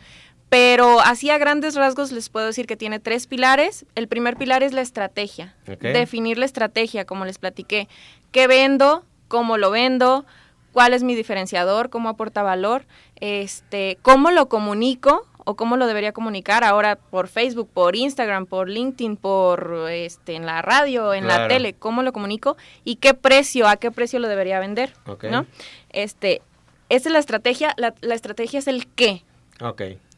pero 0.48 1.00
así 1.00 1.30
a 1.30 1.38
grandes 1.38 1.74
rasgos 1.74 2.12
les 2.12 2.28
puedo 2.28 2.46
decir 2.46 2.66
que 2.66 2.76
tiene 2.76 3.00
tres 3.00 3.26
pilares. 3.26 3.86
El 3.94 4.08
primer 4.08 4.36
pilar 4.36 4.62
es 4.62 4.72
la 4.72 4.82
estrategia. 4.82 5.54
Definir 5.80 6.38
la 6.38 6.44
estrategia, 6.44 7.04
como 7.04 7.24
les 7.24 7.38
platiqué. 7.38 7.88
¿Qué 8.30 8.46
vendo? 8.46 9.04
¿Cómo 9.28 9.56
lo 9.58 9.70
vendo? 9.70 10.24
¿Cuál 10.72 10.94
es 10.94 11.02
mi 11.02 11.14
diferenciador? 11.14 11.90
¿Cómo 11.90 12.08
aporta 12.08 12.42
valor? 12.42 12.86
Este, 13.16 13.98
¿Cómo 14.02 14.30
lo 14.30 14.48
comunico? 14.48 15.26
o 15.44 15.56
cómo 15.56 15.76
lo 15.76 15.86
debería 15.86 16.12
comunicar 16.12 16.64
ahora 16.64 16.96
por 16.96 17.28
Facebook, 17.28 17.68
por 17.72 17.96
Instagram, 17.96 18.46
por 18.46 18.68
LinkedIn, 18.68 19.16
por 19.16 19.88
este 19.90 20.34
en 20.34 20.46
la 20.46 20.62
radio, 20.62 21.14
en 21.14 21.26
la 21.26 21.48
tele, 21.48 21.74
cómo 21.74 22.02
lo 22.02 22.12
comunico 22.12 22.56
y 22.82 22.96
qué 22.96 23.14
precio, 23.14 23.68
a 23.68 23.76
qué 23.76 23.90
precio 23.90 24.18
lo 24.18 24.28
debería 24.28 24.58
vender, 24.58 24.94
¿no? 25.30 25.46
Este, 25.90 26.42
esa 26.88 27.08
es 27.08 27.12
la 27.12 27.18
estrategia, 27.18 27.74
la, 27.76 27.94
la, 28.00 28.14
estrategia 28.14 28.58
es 28.58 28.68
el 28.68 28.86
qué. 28.86 29.22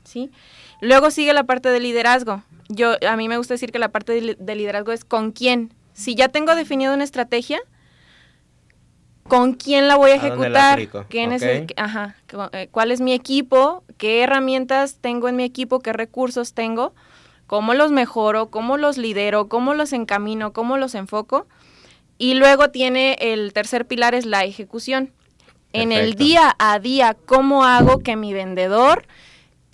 ¿Sí? 0.06 0.30
Luego 0.80 1.10
sigue 1.10 1.32
la 1.32 1.44
parte 1.44 1.68
de 1.68 1.80
liderazgo. 1.80 2.42
Yo, 2.68 2.94
a 3.06 3.16
mí 3.16 3.28
me 3.28 3.36
gusta 3.36 3.54
decir 3.54 3.72
que 3.72 3.78
la 3.78 3.88
parte 3.88 4.36
de, 4.38 4.54
liderazgo 4.54 4.92
es 4.92 5.04
con 5.04 5.32
quién. 5.32 5.72
Si 5.92 6.14
ya 6.14 6.28
tengo 6.28 6.54
definido 6.54 6.94
una 6.94 7.04
estrategia, 7.04 7.60
¿con 9.28 9.54
quién 9.54 9.88
la 9.88 9.96
voy 9.96 10.10
a 10.12 10.16
ejecutar? 10.16 10.80
¿Quién 11.08 11.32
es 11.32 11.44
ajá, 11.76 12.16
eh, 12.52 12.68
¿Cuál 12.70 12.90
es 12.90 13.00
mi 13.00 13.12
equipo? 13.12 13.84
¿Qué 13.98 14.22
herramientas 14.22 14.98
tengo 15.00 15.28
en 15.28 15.36
mi 15.36 15.44
equipo? 15.44 15.80
¿Qué 15.80 15.92
recursos 15.92 16.54
tengo? 16.54 16.94
cómo 17.46 17.74
los 17.74 17.92
mejoro, 17.92 18.50
cómo 18.50 18.76
los 18.76 18.98
lidero, 18.98 19.48
cómo 19.48 19.74
los 19.74 19.92
encamino, 19.92 20.52
cómo 20.52 20.76
los 20.76 20.94
enfoco. 20.94 21.46
Y 22.18 22.34
luego 22.34 22.70
tiene 22.70 23.16
el 23.20 23.52
tercer 23.52 23.86
pilar 23.86 24.14
es 24.14 24.26
la 24.26 24.44
ejecución. 24.44 25.12
En 25.72 25.92
el 25.92 26.14
día 26.14 26.56
a 26.58 26.78
día, 26.78 27.16
¿cómo 27.26 27.64
hago 27.64 27.98
que 27.98 28.16
mi 28.16 28.32
vendedor 28.32 29.06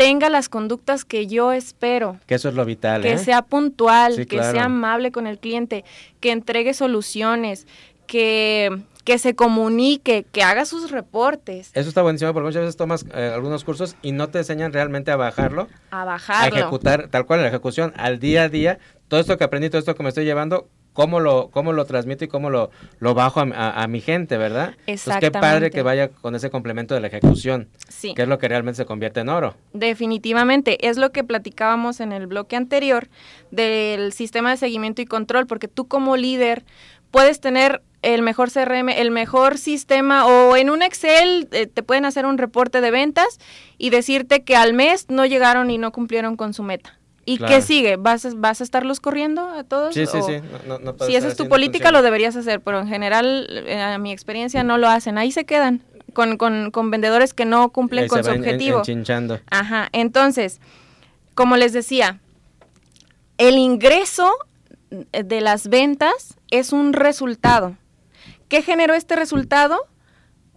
tenga 0.03 0.29
las 0.31 0.49
conductas 0.49 1.05
que 1.05 1.27
yo 1.29 1.53
espero? 1.53 2.19
Que 2.27 2.35
eso 2.35 2.49
es 2.49 2.55
lo 2.55 2.65
vital. 2.65 3.03
Que 3.03 3.13
¿eh? 3.13 3.19
sea 3.19 3.43
puntual, 3.43 4.27
que 4.27 4.43
sea 4.43 4.65
amable 4.65 5.13
con 5.13 5.29
el 5.29 5.39
cliente, 5.39 5.85
que 6.19 6.33
entregue 6.33 6.75
soluciones, 6.75 7.69
que, 8.07 8.83
que 9.05 9.19
se 9.19 9.37
comunique, 9.37 10.27
que 10.33 10.43
haga 10.43 10.65
sus 10.65 10.91
reportes. 10.91 11.71
Eso 11.75 11.89
está 11.89 12.03
buenísimo 12.03 12.33
porque 12.33 12.47
muchas 12.47 12.63
veces 12.63 12.77
tomas 12.77 13.07
eh, 13.15 13.31
algunos 13.33 13.63
cursos 13.63 13.95
y 14.03 14.11
no 14.11 14.29
te 14.29 14.39
enseñan 14.39 14.73
realmente 14.73 15.13
a 15.13 15.17
bajarlo. 15.17 15.69
A 15.93 16.05
bajarlo. 16.05 16.57
A 16.57 16.61
ejecutar 16.61 17.09
tal 17.09 17.25
cual 17.25 17.39
en 17.39 17.45
la 17.45 17.49
ejecución, 17.51 17.93
al 17.97 18.19
día 18.19 18.43
a 18.45 18.49
día. 18.49 18.81
Todo 19.07 19.21
esto 19.21 19.39
que 19.39 19.45
aprendí, 19.45 19.71
todo 19.71 19.79
esto 19.79 19.95
que 19.95 20.03
me 20.03 20.09
estoy 20.09 20.25
llevando, 20.25 20.69
cómo 20.93 21.21
lo, 21.21 21.51
cómo 21.51 21.73
lo 21.73 21.85
transmito 21.85 22.25
y 22.25 22.29
cómo 22.29 22.51
lo, 22.51 22.71
lo 22.99 23.15
bajo 23.15 23.41
a, 23.41 23.87
mi 23.89 24.01
gente, 24.01 24.37
¿verdad? 24.37 24.75
Exactamente. 24.87 25.39
qué 25.39 25.41
padre 25.41 25.71
que 25.71 25.83
vaya 25.83 26.09
con 26.09 26.35
ese 26.35 26.51
complemento 26.51 26.95
de 26.95 27.01
la 27.01 27.07
ejecución, 27.09 27.69
sí. 27.89 28.15
que 28.15 28.23
es 28.23 28.29
lo 28.29 28.39
que 28.39 28.49
realmente 28.49 28.77
se 28.77 28.87
convierte 28.87 29.21
en 29.21 29.29
oro. 29.29 29.55
Definitivamente, 29.73 30.89
es 30.89 30.99
lo 30.99 31.13
que 31.13 31.25
platicábamos 31.25 32.01
en 32.01 32.13
el 32.13 32.27
bloque 32.27 32.57
anterior 32.57 33.09
del 33.51 34.13
sistema 34.13 34.51
de 34.51 34.57
seguimiento 34.57 35.03
y 35.03 35.07
control, 35.07 35.47
porque 35.47 35.69
tú 35.69 35.89
como 35.89 36.17
líder 36.17 36.65
puedes 37.11 37.41
tener 37.41 37.83
el 38.03 38.23
mejor 38.23 38.51
CRM, 38.51 38.89
el 38.89 39.11
mejor 39.13 39.59
sistema 39.59 40.27
o 40.27 40.57
en 40.57 40.71
un 40.71 40.83
Excel 40.83 41.49
eh, 41.53 41.69
te 41.69 41.83
pueden 41.83 42.05
hacer 42.05 42.27
un 42.27 42.37
reporte 42.37 42.81
de 42.81 42.91
ventas 42.91 43.39
y 43.79 43.91
decirte 43.91 44.43
que 44.43 44.57
al 44.57 44.75
mes 44.75 45.07
no 45.09 45.25
llegaron 45.25 45.71
y 45.71 45.79
no 45.79 45.93
cumplieron 45.93 46.37
con 46.37 46.53
su 46.53 46.65
meta. 46.65 46.99
¿Y 47.25 47.39
qué 47.39 47.63
sigue? 47.63 47.97
¿Vas, 47.97 48.27
¿Vas 48.41 48.61
a 48.61 48.65
estarlos 48.65 49.01
corriendo 49.01 49.49
a 49.49 49.65
todos? 49.65 49.95
Sí, 49.95 50.07
sí, 50.07 50.19
sí. 50.27 50.41
si 51.07 51.17
esa 51.17 51.29
es 51.29 51.37
tu 51.37 51.49
política, 51.49 51.93
lo 51.93 52.03
deberías 52.03 52.35
hacer, 52.35 52.61
pero 52.61 52.81
en 52.81 52.89
general, 52.89 53.47
eh, 53.67 53.81
a 53.81 53.99
mi 53.99 54.13
experiencia, 54.13 54.65
no 54.65 54.77
lo 54.79 54.89
hacen. 54.89 55.19
Ahí 55.19 55.31
se 55.31 55.45
quedan 55.45 55.83
con, 56.13 56.37
con, 56.37 56.71
con 56.71 56.91
vendedores 56.91 57.33
que 57.33 57.45
no 57.45 57.71
cumplen 57.71 58.09
con 58.09 58.25
su 58.25 58.31
objetivo. 58.31 58.83
Ajá. 59.51 59.89
Entonces, 59.93 60.61
como 61.35 61.57
les 61.57 61.73
decía, 61.73 62.19
el 63.39 63.57
ingreso 63.57 64.31
de 64.91 65.41
las 65.41 65.69
ventas 65.69 66.37
es 66.51 66.73
un 66.73 66.93
resultado. 66.93 67.77
¿Qué 68.49 68.63
generó 68.63 68.95
este 68.95 69.17
resultado? 69.17 69.87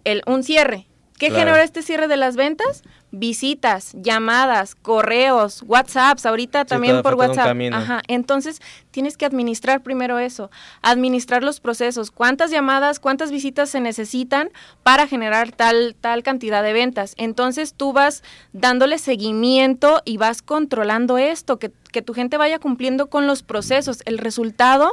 El, 0.04 0.22
un 0.26 0.42
cierre. 0.42 0.86
¿Qué 1.18 1.30
generó 1.30 1.56
este 1.56 1.82
cierre 1.82 2.08
de 2.08 2.16
las 2.16 2.36
ventas? 2.36 2.82
Visitas, 3.10 3.92
llamadas, 3.94 4.74
correos, 4.74 5.62
WhatsApps, 5.66 6.26
ahorita 6.26 6.66
también 6.66 7.02
por 7.02 7.14
WhatsApp. 7.14 7.56
Ajá. 7.72 8.02
Entonces, 8.08 8.60
tienes 8.90 9.16
que 9.16 9.24
administrar 9.24 9.82
primero 9.82 10.18
eso, 10.18 10.50
administrar 10.82 11.42
los 11.42 11.60
procesos, 11.60 12.10
cuántas 12.10 12.50
llamadas, 12.50 13.00
cuántas 13.00 13.30
visitas 13.30 13.70
se 13.70 13.80
necesitan 13.80 14.50
para 14.82 15.06
generar 15.06 15.52
tal 15.52 15.96
tal 15.98 16.22
cantidad 16.22 16.62
de 16.62 16.74
ventas. 16.74 17.14
Entonces, 17.16 17.72
tú 17.74 17.94
vas 17.94 18.22
dándole 18.52 18.98
seguimiento 18.98 20.02
y 20.04 20.18
vas 20.18 20.42
controlando 20.42 21.16
esto, 21.16 21.58
que, 21.58 21.72
que 21.92 22.02
tu 22.02 22.12
gente 22.12 22.36
vaya 22.36 22.58
cumpliendo 22.58 23.06
con 23.06 23.26
los 23.26 23.42
procesos. 23.42 24.02
El 24.04 24.18
resultado 24.18 24.92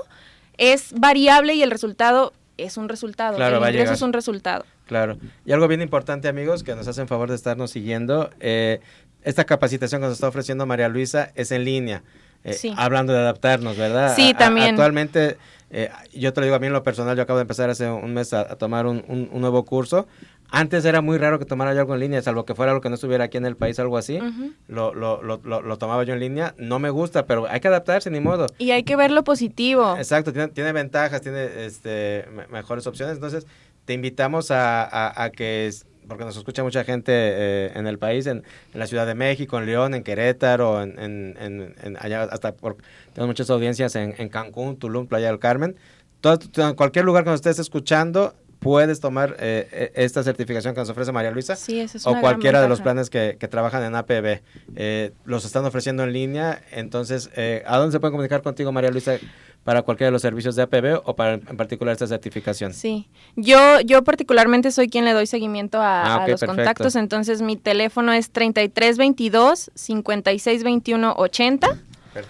es 0.57 0.93
variable 0.93 1.55
y 1.55 1.63
el 1.63 1.71
resultado 1.71 2.31
es 2.57 2.77
un 2.77 2.89
resultado. 2.89 3.35
Claro, 3.35 3.57
el 3.57 3.73
ingreso 3.73 3.93
es 3.93 4.01
un 4.01 4.13
resultado. 4.13 4.65
Claro. 4.93 5.17
Y 5.43 5.51
algo 5.51 5.67
bien 5.67 5.81
importante, 5.81 6.27
amigos, 6.27 6.61
que 6.61 6.75
nos 6.75 6.87
hacen 6.87 7.07
favor 7.07 7.27
de 7.27 7.35
estarnos 7.35 7.71
siguiendo. 7.71 8.29
Eh, 8.39 8.79
esta 9.23 9.43
capacitación 9.43 10.01
que 10.01 10.05
nos 10.05 10.13
está 10.13 10.27
ofreciendo 10.27 10.67
María 10.67 10.87
Luisa 10.87 11.31
es 11.33 11.51
en 11.51 11.65
línea. 11.65 12.03
Eh, 12.43 12.55
hablando 12.77 13.11
de 13.11 13.19
adaptarnos, 13.19 13.75
¿verdad? 13.75 14.15
Sí, 14.15 14.35
también. 14.37 14.69
actualmente, 14.69 15.37
eh, 15.71 15.89
yo 16.13 16.31
te 16.31 16.41
lo 16.41 16.45
digo 16.45 16.55
a 16.55 16.59
mí 16.59 16.67
en 16.67 16.73
lo 16.73 16.83
personal, 16.83 17.17
yo 17.17 17.23
acabo 17.23 17.37
de 17.37 17.43
empezar 17.43 17.71
hace 17.71 17.89
un 17.89 18.13
mes 18.13 18.33
a, 18.33 18.55
tomar 18.57 18.85
un, 18.85 19.03
un, 19.07 19.41
nuevo 19.41 19.65
curso. 19.65 20.07
Antes 20.51 20.85
era 20.85 21.01
muy 21.01 21.17
raro 21.17 21.39
que 21.39 21.45
tomara 21.45 21.73
yo 21.73 21.79
algo 21.79 21.95
en 21.95 22.01
línea, 22.01 22.21
salvo 22.21 22.45
que 22.45 22.53
fuera 22.53 22.73
algo 22.73 22.81
que 22.81 22.89
no 22.89 22.95
estuviera 22.95 23.23
aquí 23.23 23.37
en 23.37 23.47
el 23.47 23.55
país, 23.55 23.79
algo 23.79 23.97
así. 23.97 24.19
lo, 24.67 24.93
lo, 24.93 25.23
lo, 25.23 25.39
lo, 25.39 25.77
tomaba 25.79 26.03
yo 26.03 26.13
en 26.13 26.19
línea. 26.19 26.53
No 26.59 26.77
me 26.77 26.91
gusta, 26.91 27.25
pero 27.25 27.47
hay 27.49 27.59
que 27.59 27.69
adaptarse, 27.69 28.11
ni 28.11 28.19
modo. 28.19 28.45
Y 28.59 28.69
hay 28.69 28.83
que 28.83 28.95
ver 28.95 29.09
lo 29.09 29.23
positivo. 29.23 29.95
Exacto, 29.97 30.31
tiene, 30.31 30.49
tiene 30.49 30.71
ventajas, 30.71 31.21
tiene 31.21 31.65
este, 31.65 32.27
mejores 32.51 32.85
opciones. 32.85 33.15
Entonces, 33.15 33.47
te 33.85 33.93
invitamos 33.93 34.47
a, 34.51 35.31
que, 35.35 35.71
porque 36.07 36.25
nos 36.25 36.37
escucha 36.37 36.63
mucha 36.63 36.83
gente 36.83 37.11
eh, 37.13 37.71
en 37.75 37.87
el 37.87 37.97
país, 37.99 38.27
en, 38.27 38.43
la 38.73 38.87
Ciudad 38.87 39.05
de 39.05 39.15
México, 39.15 39.57
en 39.57 39.65
León, 39.65 39.93
en 39.93 40.03
Querétaro, 40.03 40.81
en, 40.81 40.97
en, 40.99 41.97
allá 41.99 42.23
hasta 42.23 42.53
por, 42.53 42.77
tenemos 43.13 43.27
muchas 43.27 43.49
audiencias 43.49 43.95
en, 43.95 44.29
Cancún, 44.29 44.77
Tulum, 44.77 45.07
Playa 45.07 45.27
del 45.27 45.39
Carmen. 45.39 45.75
Todo, 46.21 46.39
cualquier 46.75 47.03
lugar 47.03 47.25
que 47.25 47.31
nos 47.31 47.39
estés 47.39 47.59
escuchando, 47.59 48.33
puedes 48.59 49.01
tomar 49.01 49.35
eh, 49.39 49.91
e, 49.93 50.05
esta 50.05 50.23
certificación 50.23 50.73
que 50.73 50.79
nos 50.79 50.89
ofrece 50.89 51.11
María 51.11 51.31
Luisa 51.31 51.57
o 52.05 52.19
cualquiera 52.21 52.61
de 52.61 52.69
los 52.69 52.79
planes 52.79 53.09
que, 53.09 53.35
trabajan 53.49 53.83
en 53.83 53.95
APB. 53.95 54.41
Eh, 54.75 55.11
los 55.25 55.43
están 55.43 55.65
ofreciendo 55.65 56.03
en 56.03 56.13
línea, 56.13 56.63
entonces, 56.71 57.29
¿a 57.65 57.77
dónde 57.77 57.91
se 57.91 57.99
pueden 57.99 58.13
comunicar 58.13 58.41
contigo, 58.41 58.71
María 58.71 58.89
Luisa? 58.89 59.19
Para 59.63 59.81
cualquiera 59.81 60.07
de 60.07 60.11
los 60.11 60.21
servicios 60.21 60.55
de 60.55 60.63
APB 60.63 61.01
o 61.05 61.15
para 61.15 61.33
en 61.35 61.57
particular 61.57 61.93
esta 61.93 62.07
certificación? 62.07 62.73
Sí, 62.73 63.07
yo, 63.35 63.79
yo 63.81 64.03
particularmente 64.03 64.71
soy 64.71 64.89
quien 64.89 65.05
le 65.05 65.13
doy 65.13 65.27
seguimiento 65.27 65.81
a, 65.81 66.23
ah, 66.23 66.27
los 66.27 66.43
contactos, 66.43 66.95
entonces 66.95 67.41
mi 67.41 67.55
teléfono 67.55 68.11
es 68.13 68.31
3322 68.31 69.71
5621 69.73 71.13
80. 71.17 71.77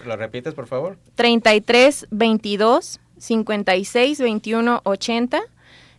¿Lo 0.05 0.15
repites, 0.15 0.53
por 0.53 0.67
favor? 0.67 0.97
3322 1.15 2.99
5621 3.17 4.81
80 4.83 5.41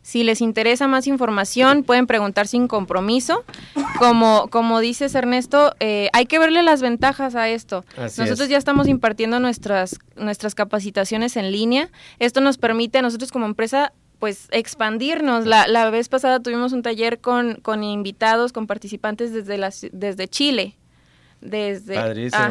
si 0.05 0.23
les 0.23 0.43
interesa 0.43 0.87
más 0.87 1.07
información, 1.07 1.83
pueden 1.83 2.07
preguntar 2.07 2.47
sin 2.47 2.69
compromiso. 2.69 3.43
Como, 3.99 4.49
como 4.51 4.81
dices, 4.81 5.15
Ernesto, 5.15 5.75
eh, 5.81 6.11
hay 6.13 6.27
que 6.27 6.39
verle 6.39 6.63
las 6.63 6.83
ventajas 6.83 7.35
a 7.35 7.49
esto. 7.49 7.87
nosotros 7.97 8.51
ya 8.51 8.59
estamos 8.59 8.87
impartiendo 8.87 9.41
nuestras, 9.41 9.99
nuestras 10.15 10.55
capacitaciones 10.55 11.39
en 11.39 11.51
línea. 11.51 11.89
Esto 12.19 12.43
nos 12.43 12.59
permite 12.59 12.99
a 12.99 13.03
nosotros 13.03 13.33
como 13.33 13.47
empresa 13.47 13.95
pues 14.19 14.49
expandirnos. 14.51 15.47
La, 15.47 15.69
la 15.69 15.89
vez 15.89 16.11
pasada 16.11 16.39
tuvimos 16.39 16.75
un 16.75 16.83
taller 16.83 17.21
con, 17.21 17.55
con 17.63 17.83
invitados, 17.83 18.53
con 18.53 18.67
participantes 18.67 19.33
desde, 19.33 19.57
las, 19.57 19.87
desde 19.91 20.29
Chile. 20.29 20.77
Desde, 21.41 21.95
Padrísimo. 21.95 22.45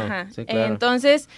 Entonces, 0.47 1.29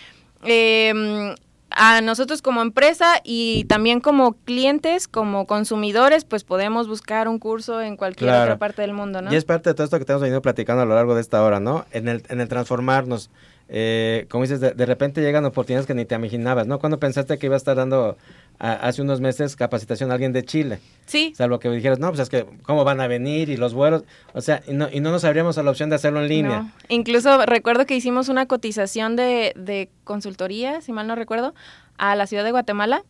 eh, 0.45 1.35
a 1.75 1.99
nosotros 1.99 2.41
como 2.41 2.61
empresa 2.61 3.19
y 3.23 3.65
también 3.65 3.99
como 3.99 4.33
clientes, 4.45 5.09
como 5.09 5.45
consumidores, 5.45 6.23
pues 6.23 6.45
podemos 6.45 6.87
buscar 6.87 7.27
un 7.27 7.37
curso 7.37 7.81
en 7.81 7.97
cualquier 7.97 8.33
otra 8.33 8.57
parte 8.57 8.81
del 8.81 8.93
mundo, 8.93 9.21
¿no? 9.21 9.31
Y 9.31 9.35
es 9.35 9.43
parte 9.43 9.69
de 9.69 9.73
todo 9.73 9.83
esto 9.83 9.99
que 9.99 10.05
te 10.05 10.13
hemos 10.13 10.21
venido 10.21 10.41
platicando 10.41 10.83
a 10.83 10.85
lo 10.85 10.95
largo 10.95 11.15
de 11.15 11.21
esta 11.21 11.43
hora, 11.43 11.59
¿no? 11.59 11.85
En 11.91 12.07
el, 12.07 12.23
en 12.29 12.39
el 12.39 12.47
transformarnos. 12.47 13.29
Eh, 13.67 14.27
como 14.29 14.43
dices, 14.43 14.59
de, 14.59 14.85
repente 14.85 15.21
llegan 15.21 15.43
oportunidades 15.45 15.87
que 15.87 15.95
ni 15.95 16.05
te 16.05 16.13
imaginabas, 16.15 16.67
¿no? 16.67 16.79
Cuando 16.79 16.99
pensaste 16.99 17.37
que 17.39 17.47
iba 17.47 17.55
a 17.55 17.57
estar 17.57 17.75
dando 17.75 18.15
hace 18.59 19.01
unos 19.01 19.21
meses 19.21 19.55
capacitación 19.55 20.11
a 20.11 20.13
alguien 20.13 20.31
de 20.33 20.43
Chile. 20.43 20.79
Sí. 21.05 21.33
Salvo 21.35 21.59
que 21.59 21.69
dijeras, 21.69 21.99
no, 21.99 22.09
pues 22.09 22.19
es 22.19 22.29
que, 22.29 22.45
¿cómo 22.61 22.83
van 22.83 23.01
a 23.01 23.07
venir? 23.07 23.49
Y 23.49 23.57
los 23.57 23.73
vuelos, 23.73 24.03
o 24.33 24.41
sea, 24.41 24.61
y 24.67 24.73
no, 24.73 24.87
y 24.91 24.99
no 24.99 25.11
nos 25.11 25.25
abríamos 25.25 25.57
a 25.57 25.63
la 25.63 25.71
opción 25.71 25.89
de 25.89 25.95
hacerlo 25.95 26.21
en 26.21 26.27
línea. 26.27 26.73
Incluso 26.89 27.45
recuerdo 27.45 27.85
que 27.85 27.95
hicimos 27.95 28.29
una 28.29 28.45
cotización 28.45 29.15
de, 29.15 29.53
de 29.55 29.89
consultoría, 30.03 30.81
si 30.81 30.93
mal 30.93 31.07
no 31.07 31.15
recuerdo, 31.15 31.53
a 31.97 32.15
la 32.15 32.27
ciudad 32.27 32.43
de 32.43 32.51
Guatemala. 32.51 33.03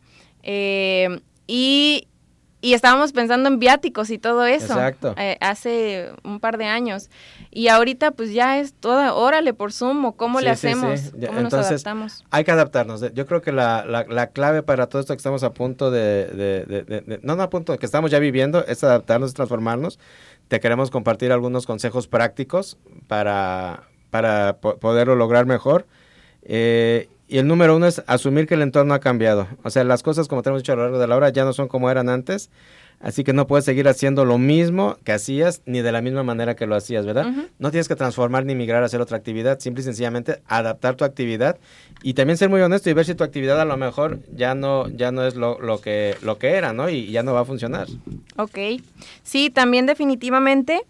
Eh, 0.44 1.20
y 1.48 2.08
y 2.66 2.74
estábamos 2.74 3.14
pensando 3.14 3.48
en 3.48 3.60
viáticos 3.60 4.10
y 4.10 4.18
todo 4.18 4.44
eso. 4.44 4.74
Exacto. 4.74 5.14
Eh, 5.20 5.38
hace 5.40 6.10
un 6.24 6.40
par 6.40 6.58
de 6.58 6.66
años. 6.66 7.12
Y 7.52 7.68
ahorita 7.68 8.10
pues 8.10 8.34
ya 8.34 8.58
es 8.58 8.74
toda, 8.74 9.14
órale 9.14 9.54
por 9.54 9.72
Zoom 9.72 10.12
cómo 10.14 10.42
le 10.42 10.50
hacemos, 10.50 11.14
cómo 11.28 11.42
nos 11.42 11.54
adaptamos. 11.54 12.26
Hay 12.32 12.44
que 12.44 12.50
adaptarnos. 12.50 13.14
Yo 13.14 13.28
creo 13.28 13.44
que 13.44 13.52
la, 13.52 13.86
la, 13.86 14.28
clave 14.28 14.64
para 14.64 14.88
todo 14.88 15.00
esto 15.00 15.14
que 15.14 15.18
estamos 15.18 15.44
a 15.44 15.54
punto 15.54 15.92
de, 15.92 16.26
de, 16.26 17.20
no, 17.22 17.36
no 17.36 17.44
a 17.44 17.52
punto, 17.52 17.78
que 17.78 17.86
estamos 17.86 18.10
ya 18.10 18.18
viviendo, 18.18 18.66
es 18.66 18.84
adaptarnos, 18.84 19.36
transformarnos. 19.36 20.00
Te 20.48 20.60
queremos 20.60 20.90
compartir 20.90 21.32
algunos 21.32 21.68
consejos 21.68 22.08
prácticos 22.08 22.80
para, 23.08 23.84
para 24.10 24.58
poderlo 24.58 25.16
lograr 25.16 25.46
mejor. 25.46 25.86
Eh, 26.42 27.10
y 27.28 27.38
el 27.38 27.48
número 27.48 27.76
uno 27.76 27.88
es 27.88 28.04
asumir 28.08 28.48
que 28.48 28.54
el 28.54 28.62
entorno 28.62 28.94
ha 28.94 29.00
cambiado. 29.00 29.48
O 29.64 29.70
sea, 29.70 29.84
las 29.84 30.04
cosas, 30.04 30.28
como 30.28 30.42
te 30.42 30.50
hemos 30.50 30.62
dicho 30.62 30.74
a 30.74 30.76
lo 30.76 30.84
largo 30.84 31.00
de 31.00 31.08
la 31.08 31.16
hora, 31.16 31.30
ya 31.30 31.44
no 31.44 31.54
son 31.54 31.68
como 31.68 31.90
eran 31.90 32.10
antes. 32.10 32.50
Así 33.00 33.24
que 33.24 33.34
no 33.34 33.46
puedes 33.46 33.66
seguir 33.66 33.88
haciendo 33.88 34.24
lo 34.26 34.38
mismo 34.38 34.98
que 35.04 35.12
hacías 35.12 35.62
ni 35.66 35.82
de 35.82 35.92
la 35.92 36.02
misma 36.02 36.24
manera 36.24 36.56
que 36.56 36.66
lo 36.66 36.76
hacías, 36.76 37.06
¿verdad? 37.06 37.28
No 37.60 37.70
tienes 37.70 37.88
que 37.90 37.96
transformar 37.96 38.46
ni 38.46 38.56
migrar 38.56 38.84
a 38.84 38.86
hacer 38.86 39.02
otra 39.02 39.18
actividad, 39.18 39.60
simple 39.60 39.82
y 39.82 39.84
sencillamente 39.84 40.42
adaptar 40.48 40.96
tu 40.96 41.04
actividad 41.04 41.60
y 42.04 42.14
también 42.14 42.38
ser 42.38 42.50
muy 42.50 42.62
honesto 42.62 42.90
y 42.90 42.94
ver 42.94 43.06
si 43.06 43.14
tu 43.14 43.24
actividad 43.24 43.60
a 43.60 43.66
lo 43.66 43.76
mejor 43.76 44.20
ya 44.34 44.56
no, 44.56 44.88
ya 44.88 45.12
no 45.12 45.26
es 45.26 45.36
lo, 45.36 45.60
lo, 45.60 45.82
que, 45.82 46.16
lo 46.22 46.38
que 46.38 46.52
era, 46.52 46.72
¿no? 46.72 46.90
Y 46.90 47.12
ya 47.12 47.22
no 47.22 47.34
va 47.34 47.42
a 47.42 47.46
funcionar. 47.46 47.88
Ok. 48.38 48.58
Sí, 49.24 49.50
también 49.50 49.86
definitivamente 49.86 50.82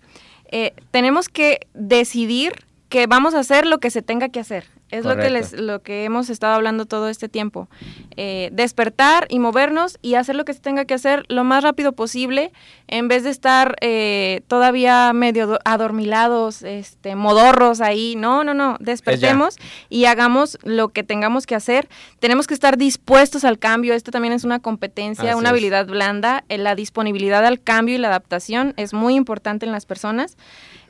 eh, 0.51 0.73
tenemos 0.91 1.27
que 1.27 1.67
decidir 1.73 2.53
que 2.89 3.07
vamos 3.07 3.33
a 3.33 3.39
hacer 3.39 3.65
lo 3.65 3.79
que 3.79 3.89
se 3.89 4.01
tenga 4.01 4.29
que 4.29 4.39
hacer. 4.39 4.65
Es 4.91 5.03
lo 5.03 5.17
que, 5.17 5.29
les, 5.31 5.53
lo 5.53 5.81
que 5.81 6.05
hemos 6.05 6.29
estado 6.29 6.53
hablando 6.53 6.85
todo 6.85 7.09
este 7.09 7.27
tiempo. 7.27 7.67
Eh, 8.15 8.49
despertar 8.53 9.25
y 9.29 9.39
movernos 9.39 9.97
y 10.03 10.13
hacer 10.13 10.35
lo 10.35 10.45
que 10.45 10.53
se 10.53 10.59
tenga 10.59 10.85
que 10.85 10.93
hacer 10.93 11.25
lo 11.27 11.43
más 11.43 11.63
rápido 11.63 11.93
posible 11.93 12.53
en 12.87 13.07
vez 13.07 13.23
de 13.23 13.31
estar 13.31 13.75
eh, 13.81 14.43
todavía 14.47 15.11
medio 15.13 15.59
adormilados, 15.65 16.61
este, 16.61 17.15
modorros 17.15 17.81
ahí. 17.81 18.15
No, 18.15 18.43
no, 18.43 18.53
no. 18.53 18.77
Despertemos 18.79 19.57
y 19.89 20.05
hagamos 20.05 20.59
lo 20.63 20.89
que 20.89 21.03
tengamos 21.03 21.47
que 21.47 21.55
hacer. 21.55 21.89
Tenemos 22.19 22.45
que 22.45 22.53
estar 22.53 22.77
dispuestos 22.77 23.43
al 23.43 23.57
cambio. 23.57 23.95
Esto 23.95 24.11
también 24.11 24.33
es 24.33 24.43
una 24.43 24.59
competencia, 24.59 25.35
una 25.35 25.49
habilidad 25.49 25.87
blanda. 25.87 26.45
La 26.47 26.75
disponibilidad 26.75 27.43
al 27.43 27.59
cambio 27.59 27.95
y 27.95 27.97
la 27.97 28.09
adaptación 28.09 28.75
es 28.77 28.93
muy 28.93 29.15
importante 29.15 29.65
en 29.65 29.71
las 29.71 29.87
personas 29.87 30.37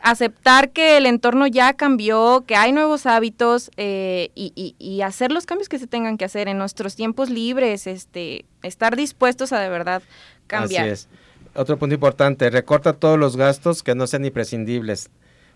aceptar 0.02 0.72
que 0.72 0.98
el 0.98 1.06
entorno 1.06 1.48
ya 1.48 1.74
cambió, 1.74 2.44
que 2.48 2.56
hay 2.56 2.72
nuevos 2.72 3.06
hábitos 3.06 3.72
eh, 3.78 4.30
y, 4.36 5.02
hacer 5.02 5.32
los 5.32 5.46
cambios 5.46 5.70
que 5.70 5.80
se 5.80 5.88
tengan 5.88 6.18
que 6.18 6.26
hacer 6.26 6.48
en 6.48 6.58
nuestros 6.58 6.96
tiempos 6.96 7.30
libres, 7.30 7.88
este, 7.88 8.46
estar 8.64 8.96
dispuestos 8.96 9.54
a 9.54 9.60
de 9.60 9.70
verdad 9.70 10.02
cambiar. 10.48 10.84
Así 10.84 10.92
es. 10.92 11.08
Otro 11.56 11.78
punto 11.78 11.96
importante, 11.96 12.50
recorta 12.50 12.94
todos 12.94 13.18
los 13.18 13.38
gastos 13.38 13.82
que 13.82 13.96
no 13.96 14.08
sean 14.08 14.26
imprescindibles. 14.26 15.10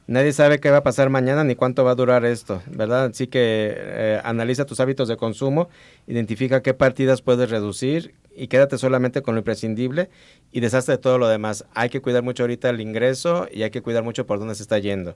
Nadie 0.08 0.34
sabe 0.34 0.60
qué 0.60 0.72
va 0.72 0.78
a 0.78 0.84
pasar 0.84 1.10
mañana 1.10 1.44
ni 1.44 1.56
cuánto 1.56 1.84
va 1.84 1.92
a 1.92 1.96
durar 1.96 2.26
esto, 2.26 2.64
¿verdad? 2.66 3.06
Así 3.06 3.28
que 3.28 3.76
eh, 3.78 4.22
analiza 4.24 4.66
tus 4.66 4.80
hábitos 4.80 5.08
de 5.08 5.18
consumo, 5.18 5.70
identifica 6.08 6.64
qué 6.64 6.74
partidas 6.74 7.22
puedes 7.22 7.50
reducir, 7.52 8.16
y 8.36 8.48
quédate 8.48 8.78
solamente 8.78 9.22
con 9.22 9.36
lo 9.36 9.40
imprescindible 9.40 10.10
y 10.52 10.62
deshazte 10.62 10.94
de 10.94 10.98
todo 10.98 11.18
lo 11.18 11.28
demás. 11.28 11.66
Hay 11.74 11.90
que 11.90 12.02
cuidar 12.02 12.24
mucho 12.24 12.44
ahorita 12.44 12.70
el 12.70 12.82
ingreso 12.82 13.48
y 13.52 13.64
hay 13.64 13.70
que 13.70 13.82
cuidar 13.82 14.04
mucho 14.04 14.26
por 14.26 14.40
dónde 14.40 14.56
se 14.56 14.64
está 14.64 14.80
yendo. 14.80 15.16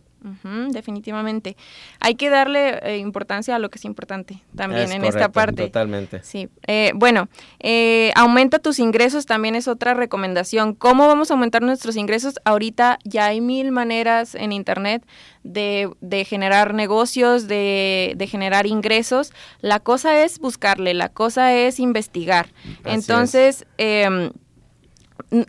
definitivamente. 0.69 1.57
Hay 1.99 2.15
que 2.15 2.29
darle 2.29 2.79
eh, 2.83 2.97
importancia 2.97 3.55
a 3.55 3.59
lo 3.59 3.69
que 3.69 3.77
es 3.77 3.85
importante 3.85 4.43
también 4.55 4.91
en 4.91 5.05
esta 5.05 5.29
parte. 5.29 5.63
Totalmente. 5.63 6.23
Sí. 6.23 6.49
Eh, 6.67 6.91
bueno, 6.95 7.29
eh, 7.59 8.11
aumenta 8.15 8.59
tus 8.59 8.79
ingresos 8.79 9.25
también 9.25 9.55
es 9.55 9.67
otra 9.67 9.93
recomendación. 9.93 10.73
¿Cómo 10.73 11.07
vamos 11.07 11.31
a 11.31 11.33
aumentar 11.33 11.61
nuestros 11.61 11.95
ingresos? 11.95 12.39
Ahorita 12.45 12.99
ya 13.03 13.27
hay 13.27 13.41
mil 13.41 13.71
maneras 13.71 14.35
en 14.35 14.51
Internet 14.51 15.05
de, 15.43 15.89
de 16.01 16.25
generar 16.25 16.73
negocios, 16.73 17.47
de, 17.47 18.13
de, 18.15 18.27
generar 18.27 18.65
ingresos. 18.65 19.33
La 19.59 19.79
cosa 19.79 20.23
es 20.23 20.39
buscarle, 20.39 20.93
la 20.93 21.09
cosa 21.09 21.53
es 21.53 21.79
investigar. 21.79 22.47
Entonces, 23.13 23.65
eh, 23.77 24.31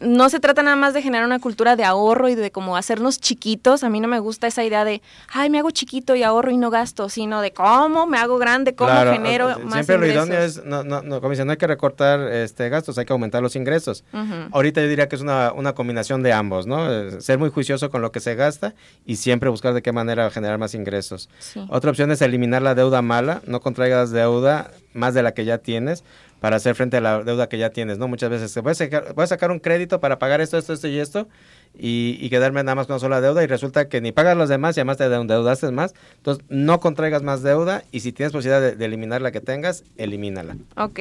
no 0.01 0.31
se 0.31 0.41
trata 0.41 0.63
nada 0.63 0.77
más 0.77 0.95
de 0.95 1.03
generar 1.03 1.27
una 1.27 1.39
cultura 1.39 1.77
de 1.77 1.85
ahorro 1.85 2.29
y 2.29 2.35
de 2.35 2.51
como 2.51 2.77
hacernos 2.77 3.21
chiquitos. 3.21 3.85
A 3.85 3.91
mí 3.91 4.01
no 4.01 4.09
me 4.09 4.19
gusta 4.19 4.47
esa 4.47 4.65
idea 4.65 4.85
de, 4.85 5.03
ay, 5.33 5.51
me 5.51 5.59
hago 5.59 5.71
chiquito 5.71 6.15
y 6.15 6.23
ahorro 6.23 6.51
y 6.51 6.57
no 6.57 6.71
gasto, 6.71 7.09
sino 7.09 7.41
de 7.43 7.53
cómo 7.53 8.07
me 8.07 8.19
hago 8.19 8.39
grande, 8.39 8.75
cómo 8.75 8.93
genero 8.93 9.49
más 9.49 9.65
más 9.65 9.73
Siempre 9.87 9.99
lo 9.99 10.07
idóneo 10.07 10.39
es, 10.39 10.65
no, 10.65 10.85
no, 10.85 11.03
no, 11.03 11.21
como 11.21 11.31
dicen, 11.31 11.47
no 11.47 11.53
hay 11.53 11.59
que 11.59 11.67
recortar 11.67 12.21
este 12.33 12.69
gastos, 12.69 12.97
hay 12.99 13.05
que 13.05 13.13
aumentar 13.13 13.43
los 13.43 13.57
ingresos. 13.57 14.05
Ahorita 14.53 14.81
yo 14.81 14.89
diría 14.89 15.09
que 15.09 15.17
es 15.17 15.23
una, 15.23 15.53
una 15.53 15.75
combinación 15.75 16.23
de 16.23 16.33
ambos, 16.33 16.67
¿no? 16.67 16.91
Eh, 16.91 17.21
ser 17.21 17.39
muy 17.39 17.51
juicioso 17.51 17.91
con 17.91 18.01
lo 18.01 18.11
que 18.11 18.21
se 18.21 18.35
gasta 18.35 18.75
y 19.05 19.17
siempre 19.17 19.51
buscar 19.51 19.75
de 19.75 19.83
qué 19.83 19.93
manera 19.93 20.31
generar 20.31 20.59
más 20.59 20.75
ingresos. 20.75 21.29
Otra 21.69 21.91
opción 21.91 22.11
es 22.11 22.23
eliminar 22.23 22.63
la 22.63 22.75
deuda 22.75 23.03
mala, 23.03 23.43
no 23.47 23.61
contraigas 23.61 24.11
deuda 24.11 24.71
más 24.95 25.13
de 25.13 25.23
la 25.23 25.35
que 25.35 25.45
ya 25.45 25.59
tienes 25.59 26.05
para 26.45 26.57
hacer 26.57 26.75
frente 26.75 26.99
a 26.99 27.01
la 27.01 27.23
deuda 27.23 27.49
que 27.49 27.57
ya 27.57 27.71
tienes, 27.71 27.97
¿no? 27.97 28.07
Muchas 28.07 28.29
veces 28.29 28.55
voy 28.63 28.73
a 28.73 28.75
sacar, 28.75 29.15
voy 29.15 29.25
a 29.25 29.27
sacar 29.27 29.51
un 29.51 29.61
crédito 29.61 29.99
para 29.99 30.19
pagar 30.19 30.43
esto, 30.43 30.59
esto, 30.59 30.75
esto 30.75 30.89
y 30.89 30.99
esto 30.99 31.27
y, 31.73 32.29
quedarme 32.29 32.63
nada 32.63 32.75
más 32.75 32.87
con 32.87 32.97
una 32.97 33.01
sola 33.01 33.23
deuda 33.23 33.43
y 33.43 33.47
resulta 33.47 33.89
que 33.89 34.03
ni 34.03 34.13
pagas 34.13 34.37
los 34.37 34.51
demás 34.51 34.77
y 34.77 34.81
además 34.81 34.99
te 34.99 35.05
endeudaste 35.07 35.71
más. 35.71 35.95
Entonces, 36.19 36.45
no 36.51 36.81
contraigas 36.81 37.23
más 37.23 37.43
deuda 37.43 37.83
y 37.93 38.01
si 38.01 38.13
tienes 38.13 38.33
posibilidad 38.33 38.77
de, 38.77 38.85
eliminar 38.85 39.23
la 39.23 39.33
que 39.33 39.41
tengas, 39.41 39.85
elimínala. 39.97 40.59
Ok. 40.77 41.01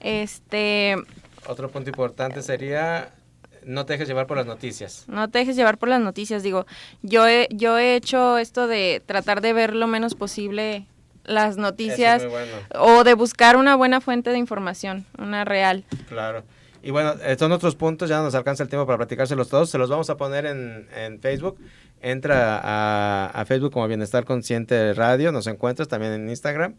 Este... 0.00 0.96
Otro 1.46 1.70
punto 1.70 1.88
importante 1.88 2.42
sería 2.42 3.14
no 3.64 3.86
te 3.86 3.94
dejes 3.94 4.08
llevar 4.08 4.26
por 4.26 4.36
las 4.36 4.44
noticias. 4.44 5.04
No 5.08 5.30
te 5.30 5.38
dejes 5.38 5.56
llevar 5.56 5.78
por 5.78 5.88
las 5.88 6.02
noticias, 6.02 6.42
digo, 6.42 6.66
yo 7.00 7.26
he, 7.26 7.48
yo 7.50 7.78
he 7.78 7.96
hecho 7.96 8.36
esto 8.36 8.66
de 8.66 9.00
tratar 9.06 9.40
de 9.40 9.54
ver 9.54 9.74
lo 9.74 9.86
menos 9.86 10.14
posible 10.14 10.84
las 11.24 11.56
noticias 11.56 12.26
o 12.78 13.04
de 13.04 13.14
buscar 13.14 13.56
una 13.56 13.76
buena 13.76 14.00
fuente 14.00 14.30
de 14.30 14.38
información, 14.38 15.06
una 15.18 15.44
real. 15.44 15.84
Claro. 16.08 16.44
Y 16.82 16.90
bueno, 16.90 17.14
son 17.38 17.50
otros 17.52 17.76
puntos, 17.76 18.10
ya 18.10 18.18
no 18.18 18.24
nos 18.24 18.34
alcanza 18.34 18.62
el 18.62 18.68
tiempo 18.68 18.86
para 18.86 18.98
platicárselos 18.98 19.48
todos, 19.48 19.70
se 19.70 19.78
los 19.78 19.88
vamos 19.88 20.10
a 20.10 20.16
poner 20.16 20.44
en, 20.44 20.86
en 20.94 21.18
Facebook. 21.18 21.56
Entra 22.02 22.60
a, 22.62 23.30
a, 23.32 23.44
Facebook 23.46 23.72
como 23.72 23.88
Bienestar 23.88 24.26
Consciente 24.26 24.92
Radio, 24.92 25.32
nos 25.32 25.46
encuentras 25.46 25.88
también 25.88 26.12
en 26.12 26.28
Instagram. 26.28 26.74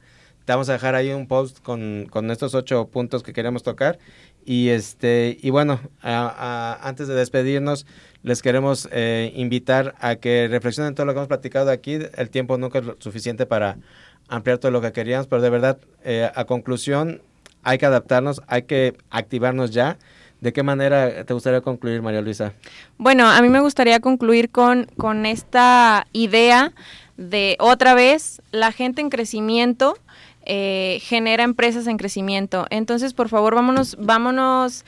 Te 0.46 0.54
vamos 0.54 0.70
a 0.70 0.74
dejar 0.74 0.94
ahí 0.94 1.12
un 1.12 1.28
post 1.28 1.60
con, 1.64 2.06
con 2.12 2.30
estos 2.30 2.54
ocho 2.54 2.88
puntos 2.88 3.24
que 3.24 3.34
queremos 3.34 3.64
tocar. 3.64 3.98
Y 4.46 4.70
este 4.70 5.40
y 5.42 5.50
bueno, 5.50 5.80
antes 6.04 7.08
de 7.08 7.16
despedirnos, 7.16 7.88
les 8.22 8.44
queremos 8.44 8.88
eh, 8.92 9.34
invitar 9.36 9.96
a 10.00 10.18
que 10.18 10.48
reflexionen 10.48 10.94
todo 10.94 11.08
lo 11.08 11.14
que 11.14 11.18
hemos 11.18 11.28
platicado 11.28 11.72
aquí. 11.72 11.98
El 12.16 12.30
tiempo 12.30 12.60
nunca 12.60 12.78
es 12.78 12.86
suficiente 13.00 13.48
para 13.48 13.80
ampliar 14.28 14.58
todo 14.58 14.72
lo 14.72 14.82
que 14.82 14.92
queríamos, 14.92 15.28
pero 15.28 15.42
de 15.42 15.50
verdad, 15.50 15.78
eh, 16.04 16.30
a 16.34 16.46
conclusión, 16.46 17.22
hay 17.64 17.78
que 17.78 17.86
adaptarnos, 17.86 18.42
hay 18.48 18.64
que 18.64 18.96
activarnos 19.10 19.72
ya. 19.72 19.98
¿De 20.42 20.54
qué 20.54 20.64
manera 20.64 21.24
te 21.24 21.34
gustaría 21.34 21.62
concluir, 21.62 22.02
María 22.02 22.22
Luisa? 22.22 22.54
Bueno, 22.98 23.28
a 23.28 23.42
mí 23.42 23.50
me 23.50 23.62
gustaría 23.62 24.00
concluir 24.00 24.52
con, 24.52 24.86
con 24.98 25.26
esta 25.26 26.08
idea 26.12 26.74
de 27.18 27.56
otra 27.60 27.94
vez, 27.94 28.42
la 28.52 28.72
gente 28.72 29.02
en 29.02 29.10
crecimiento 29.10 29.98
eh, 30.46 31.00
genera 31.02 31.44
empresas 31.44 31.88
en 31.88 31.98
crecimiento. 31.98 32.68
Entonces, 32.70 33.14
por 33.14 33.30
favor, 33.30 33.56
vámonos, 33.56 33.96
vámonos 34.00 34.86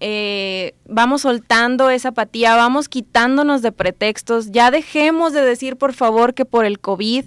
eh, 0.00 0.74
vamos 0.86 1.22
soltando 1.22 1.90
esa 1.90 2.10
apatía, 2.10 2.54
vamos 2.54 2.88
quitándonos 2.88 3.62
de 3.62 3.72
pretextos, 3.72 4.52
ya 4.52 4.70
dejemos 4.70 5.32
de 5.32 5.40
decir 5.40 5.76
por 5.76 5.92
favor 5.92 6.34
que 6.34 6.44
por 6.44 6.64
el 6.64 6.78
COVID 6.78 7.24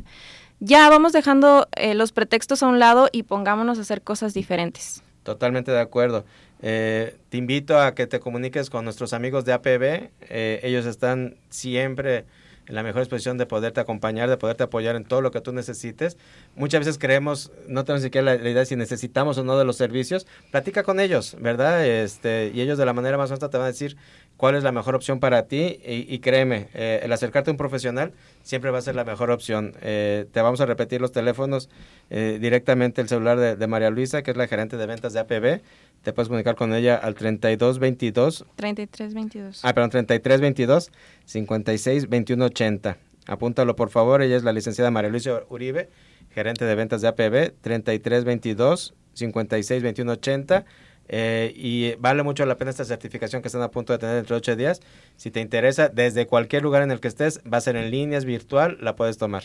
ya 0.61 0.87
vamos 0.89 1.11
dejando 1.11 1.67
eh, 1.75 1.95
los 1.95 2.11
pretextos 2.11 2.63
a 2.63 2.67
un 2.67 2.79
lado 2.79 3.09
y 3.11 3.23
pongámonos 3.23 3.79
a 3.79 3.81
hacer 3.81 4.03
cosas 4.03 4.33
diferentes. 4.33 5.03
Totalmente 5.23 5.71
de 5.71 5.79
acuerdo. 5.79 6.23
Eh, 6.61 7.17
te 7.29 7.37
invito 7.37 7.79
a 7.79 7.95
que 7.95 8.05
te 8.05 8.19
comuniques 8.19 8.69
con 8.69 8.85
nuestros 8.85 9.13
amigos 9.13 9.43
de 9.43 9.53
APB. 9.53 10.09
Eh, 10.21 10.59
ellos 10.63 10.85
están 10.85 11.35
siempre 11.49 12.25
en 12.71 12.75
la 12.75 12.83
mejor 12.83 13.01
exposición 13.01 13.37
de 13.37 13.45
poderte 13.45 13.81
acompañar, 13.81 14.29
de 14.29 14.37
poderte 14.37 14.63
apoyar 14.63 14.95
en 14.95 15.03
todo 15.03 15.19
lo 15.19 15.31
que 15.31 15.41
tú 15.41 15.51
necesites. 15.51 16.17
Muchas 16.55 16.79
veces 16.79 16.97
creemos, 16.97 17.51
no 17.67 17.83
tenemos 17.83 18.01
siquiera 18.01 18.37
la, 18.37 18.49
idea 18.49 18.63
si 18.63 18.77
necesitamos 18.77 19.37
o 19.37 19.43
no 19.43 19.57
de 19.57 19.65
los 19.65 19.75
servicios. 19.75 20.25
Platica 20.51 20.83
con 20.83 21.01
ellos, 21.01 21.35
¿verdad? 21.41 21.85
Este, 21.85 22.49
y 22.55 22.61
ellos 22.61 22.77
de 22.77 22.85
la 22.85 22.93
manera 22.93 23.17
más 23.17 23.29
honesta 23.29 23.49
te 23.49 23.57
van 23.57 23.65
a 23.65 23.71
decir 23.71 23.97
cuál 24.37 24.55
es 24.55 24.63
la 24.63 24.71
mejor 24.71 24.95
opción 24.95 25.19
para 25.19 25.47
ti 25.47 25.81
y, 25.85 26.17
créeme, 26.19 26.69
eh, 26.73 27.01
el 27.03 27.11
acercarte 27.11 27.49
a 27.49 27.53
un 27.53 27.57
profesional 27.57 28.13
siempre 28.41 28.71
va 28.71 28.77
a 28.77 28.81
ser 28.81 28.95
la 28.95 29.03
mejor 29.03 29.31
opción. 29.31 29.73
Eh, 29.81 30.25
te 30.31 30.41
vamos 30.41 30.61
a 30.61 30.65
repetir 30.65 31.01
los 31.01 31.11
teléfonos 31.11 31.69
eh, 32.09 32.39
directamente 32.41 33.01
el 33.01 33.09
celular 33.09 33.37
de, 33.37 33.67
María 33.67 33.89
Luisa, 33.89 34.23
que 34.23 34.31
es 34.31 34.37
la 34.37 34.47
gerente 34.47 34.77
de 34.77 34.85
ventas 34.85 35.11
de 35.11 35.19
APB. 35.19 35.61
Te 36.03 36.13
puedes 36.13 36.29
comunicar 36.29 36.55
con 36.55 36.73
ella 36.73 36.95
al 36.95 37.13
3222. 37.13 38.45
3322. 38.55 39.63
Ah, 39.63 39.73
perdón, 39.73 39.91
3322 39.91 40.91
56 41.25 42.09
21 42.09 42.45
80. 42.45 42.97
Apúntalo 43.27 43.75
por 43.75 43.89
favor, 43.89 44.21
ella 44.21 44.35
es 44.35 44.43
la 44.43 44.51
licenciada 44.51 44.89
María 44.89 45.11
Luisa 45.11 45.43
Uribe, 45.49 45.89
gerente 46.31 46.65
de 46.65 46.73
ventas 46.73 47.01
de 47.01 47.07
APB, 47.07 47.53
3322 47.61 48.95
56 49.13 49.83
21 49.83 50.11
80 50.13 50.65
eh, 51.07 51.53
y 51.55 51.93
vale 51.95 52.23
mucho 52.23 52.45
la 52.45 52.57
pena 52.57 52.71
esta 52.71 52.85
certificación 52.85 53.41
que 53.41 53.49
están 53.49 53.61
a 53.61 53.69
punto 53.69 53.93
de 53.93 53.99
tener 53.99 54.15
dentro 54.15 54.35
de 54.35 54.37
ocho 54.39 54.55
días. 54.55 54.81
Si 55.17 55.29
te 55.29 55.39
interesa, 55.39 55.89
desde 55.89 56.25
cualquier 56.25 56.63
lugar 56.63 56.81
en 56.81 56.89
el 56.89 56.99
que 56.99 57.09
estés, 57.09 57.41
va 57.41 57.57
a 57.57 57.61
ser 57.61 57.75
en 57.75 57.91
línea, 57.91 58.17
es 58.17 58.25
virtual, 58.25 58.77
la 58.81 58.95
puedes 58.95 59.17
tomar 59.17 59.43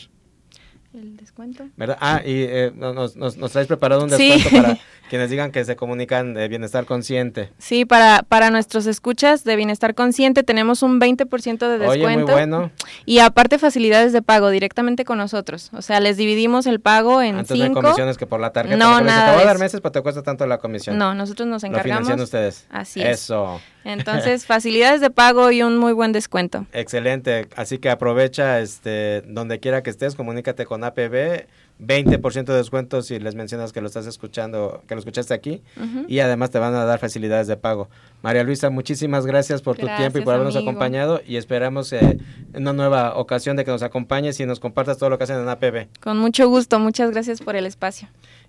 el 0.93 1.17
descuento. 1.17 1.67
¿Verdad? 1.75 1.97
Ah, 2.01 2.21
y 2.23 2.43
eh, 2.43 2.71
nos, 2.75 3.15
nos, 3.15 3.37
nos, 3.37 3.51
traes 3.51 3.67
preparado 3.67 4.03
un 4.03 4.09
descuento 4.09 4.49
para 4.49 4.77
quienes 5.09 5.29
digan 5.29 5.51
que 5.51 5.63
se 5.65 5.75
comunican 5.75 6.33
de 6.33 6.47
Bienestar 6.47 6.85
Consciente. 6.85 7.51
Sí, 7.57 7.85
para, 7.85 8.23
para 8.23 8.49
nuestros 8.49 8.85
escuchas 8.87 9.43
de 9.43 9.55
Bienestar 9.55 9.95
Consciente 9.95 10.43
tenemos 10.43 10.83
un 10.83 10.99
20% 10.99 11.59
de 11.59 11.77
descuento. 11.77 11.89
Oye, 11.89 12.17
muy 12.17 12.23
bueno. 12.23 12.71
Y 13.05 13.19
aparte 13.19 13.59
facilidades 13.59 14.13
de 14.13 14.21
pago 14.21 14.49
directamente 14.49 15.05
con 15.05 15.17
nosotros. 15.17 15.71
O 15.73 15.81
sea, 15.81 15.99
les 15.99 16.17
dividimos 16.17 16.65
el 16.65 16.79
pago 16.79 17.21
en 17.21 17.37
Antes 17.37 17.57
cinco. 17.57 17.81
comisiones 17.81 18.17
que 18.17 18.25
por 18.25 18.39
la 18.39 18.51
tarjeta. 18.51 18.77
No, 18.77 19.01
nada. 19.01 19.31
Te 19.31 19.33
voy 19.33 19.43
a 19.43 19.47
dar 19.47 19.59
meses, 19.59 19.81
pero 19.81 19.91
te 19.91 20.01
cuesta 20.01 20.23
tanto 20.23 20.45
la 20.47 20.57
comisión. 20.57 20.97
No, 20.97 21.13
nosotros 21.13 21.47
nos 21.47 21.63
encargamos. 21.63 22.01
Lo 22.01 22.05
financian 22.05 22.23
ustedes. 22.23 22.65
Así 22.69 23.01
es. 23.01 23.21
Eso. 23.21 23.59
Entonces, 23.83 24.45
facilidades 24.45 25.01
de 25.01 25.09
pago 25.09 25.51
y 25.51 25.63
un 25.63 25.77
muy 25.77 25.93
buen 25.93 26.11
descuento. 26.11 26.65
Excelente. 26.73 27.47
Así 27.55 27.77
que 27.77 27.89
aprovecha 27.89 28.59
este 28.59 29.21
donde 29.21 29.59
quiera 29.59 29.83
que 29.83 29.89
estés, 29.89 30.15
comunícate 30.15 30.65
con 30.65 30.83
APB 30.83 31.45
20% 31.79 32.45
de 32.45 32.55
descuento 32.55 33.01
si 33.01 33.19
les 33.19 33.35
mencionas 33.35 33.71
que 33.71 33.81
lo 33.81 33.87
estás 33.87 34.07
escuchando, 34.07 34.83
que 34.87 34.95
lo 34.95 34.99
escuchaste 34.99 35.33
aquí. 35.33 35.61
Y 36.07 36.19
además 36.19 36.49
te 36.49 36.59
van 36.59 36.73
a 36.73 36.85
dar 36.85 36.99
facilidades 36.99 37.47
de 37.47 37.57
pago. 37.57 37.89
María 38.23 38.43
Luisa, 38.43 38.69
muchísimas 38.69 39.25
gracias 39.25 39.61
por 39.61 39.77
tu 39.77 39.85
tiempo 39.85 40.17
y 40.17 40.21
por 40.21 40.33
habernos 40.33 40.55
acompañado. 40.55 41.21
Y 41.25 41.37
esperamos 41.37 41.93
eh, 41.93 42.17
una 42.53 42.73
nueva 42.73 43.15
ocasión 43.17 43.57
de 43.57 43.63
que 43.63 43.71
nos 43.71 43.83
acompañes 43.83 44.39
y 44.39 44.45
nos 44.45 44.59
compartas 44.59 44.97
todo 44.97 45.09
lo 45.09 45.17
que 45.17 45.25
hacen 45.25 45.39
en 45.39 45.49
APB. 45.49 45.87
Con 46.01 46.17
mucho 46.17 46.49
gusto. 46.49 46.79
Muchas 46.79 47.11
gracias 47.11 47.41
por 47.41 47.55
el 47.55 47.65
espacio. 47.65 48.07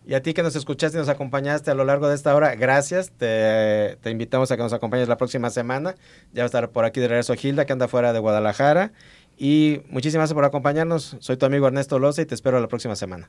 Y 0.09 0.15
a 0.15 0.23
ti 0.23 0.33
que 0.33 0.43
nos 0.43 0.57
escuchaste 0.57 0.97
y 0.97 1.01
nos 1.01 1.11
acompañaste 1.11 1.71
a 1.71 1.75
lo 1.75 1.85
largo 1.85 2.09
de 2.09 2.15
esta 2.15 2.35
hora, 2.35 2.55
gracias. 2.55 3.11
Te, 3.11 3.99
te, 4.01 4.11
invitamos 4.11 4.51
a 4.51 4.57
que 4.57 4.63
nos 4.63 4.73
acompañes 4.73 5.07
la 5.07 5.19
próxima 5.19 5.51
semana. 5.51 5.97
Ya 6.33 6.41
va 6.41 6.45
a 6.45 6.47
estar 6.47 6.71
por 6.71 6.87
aquí 6.87 6.99
de 6.99 7.09
regreso 7.09 7.35
Gilda, 7.35 7.67
que 7.67 7.75
anda 7.75 7.89
fuera 7.89 8.15
de 8.15 8.19
Guadalajara. 8.19 8.93
Y 9.37 9.83
muchísimas 9.91 10.23
gracias 10.23 10.35
por 10.35 10.47
acompañarnos. 10.47 11.19
Soy 11.21 11.37
tu 11.37 11.45
amigo 11.45 11.67
Ernesto 11.67 11.99
Loza 11.99 12.23
y 12.23 12.25
te 12.25 12.35
espero 12.35 12.59
la 12.59 12.69
próxima 12.69 12.97
semana. 12.97 13.29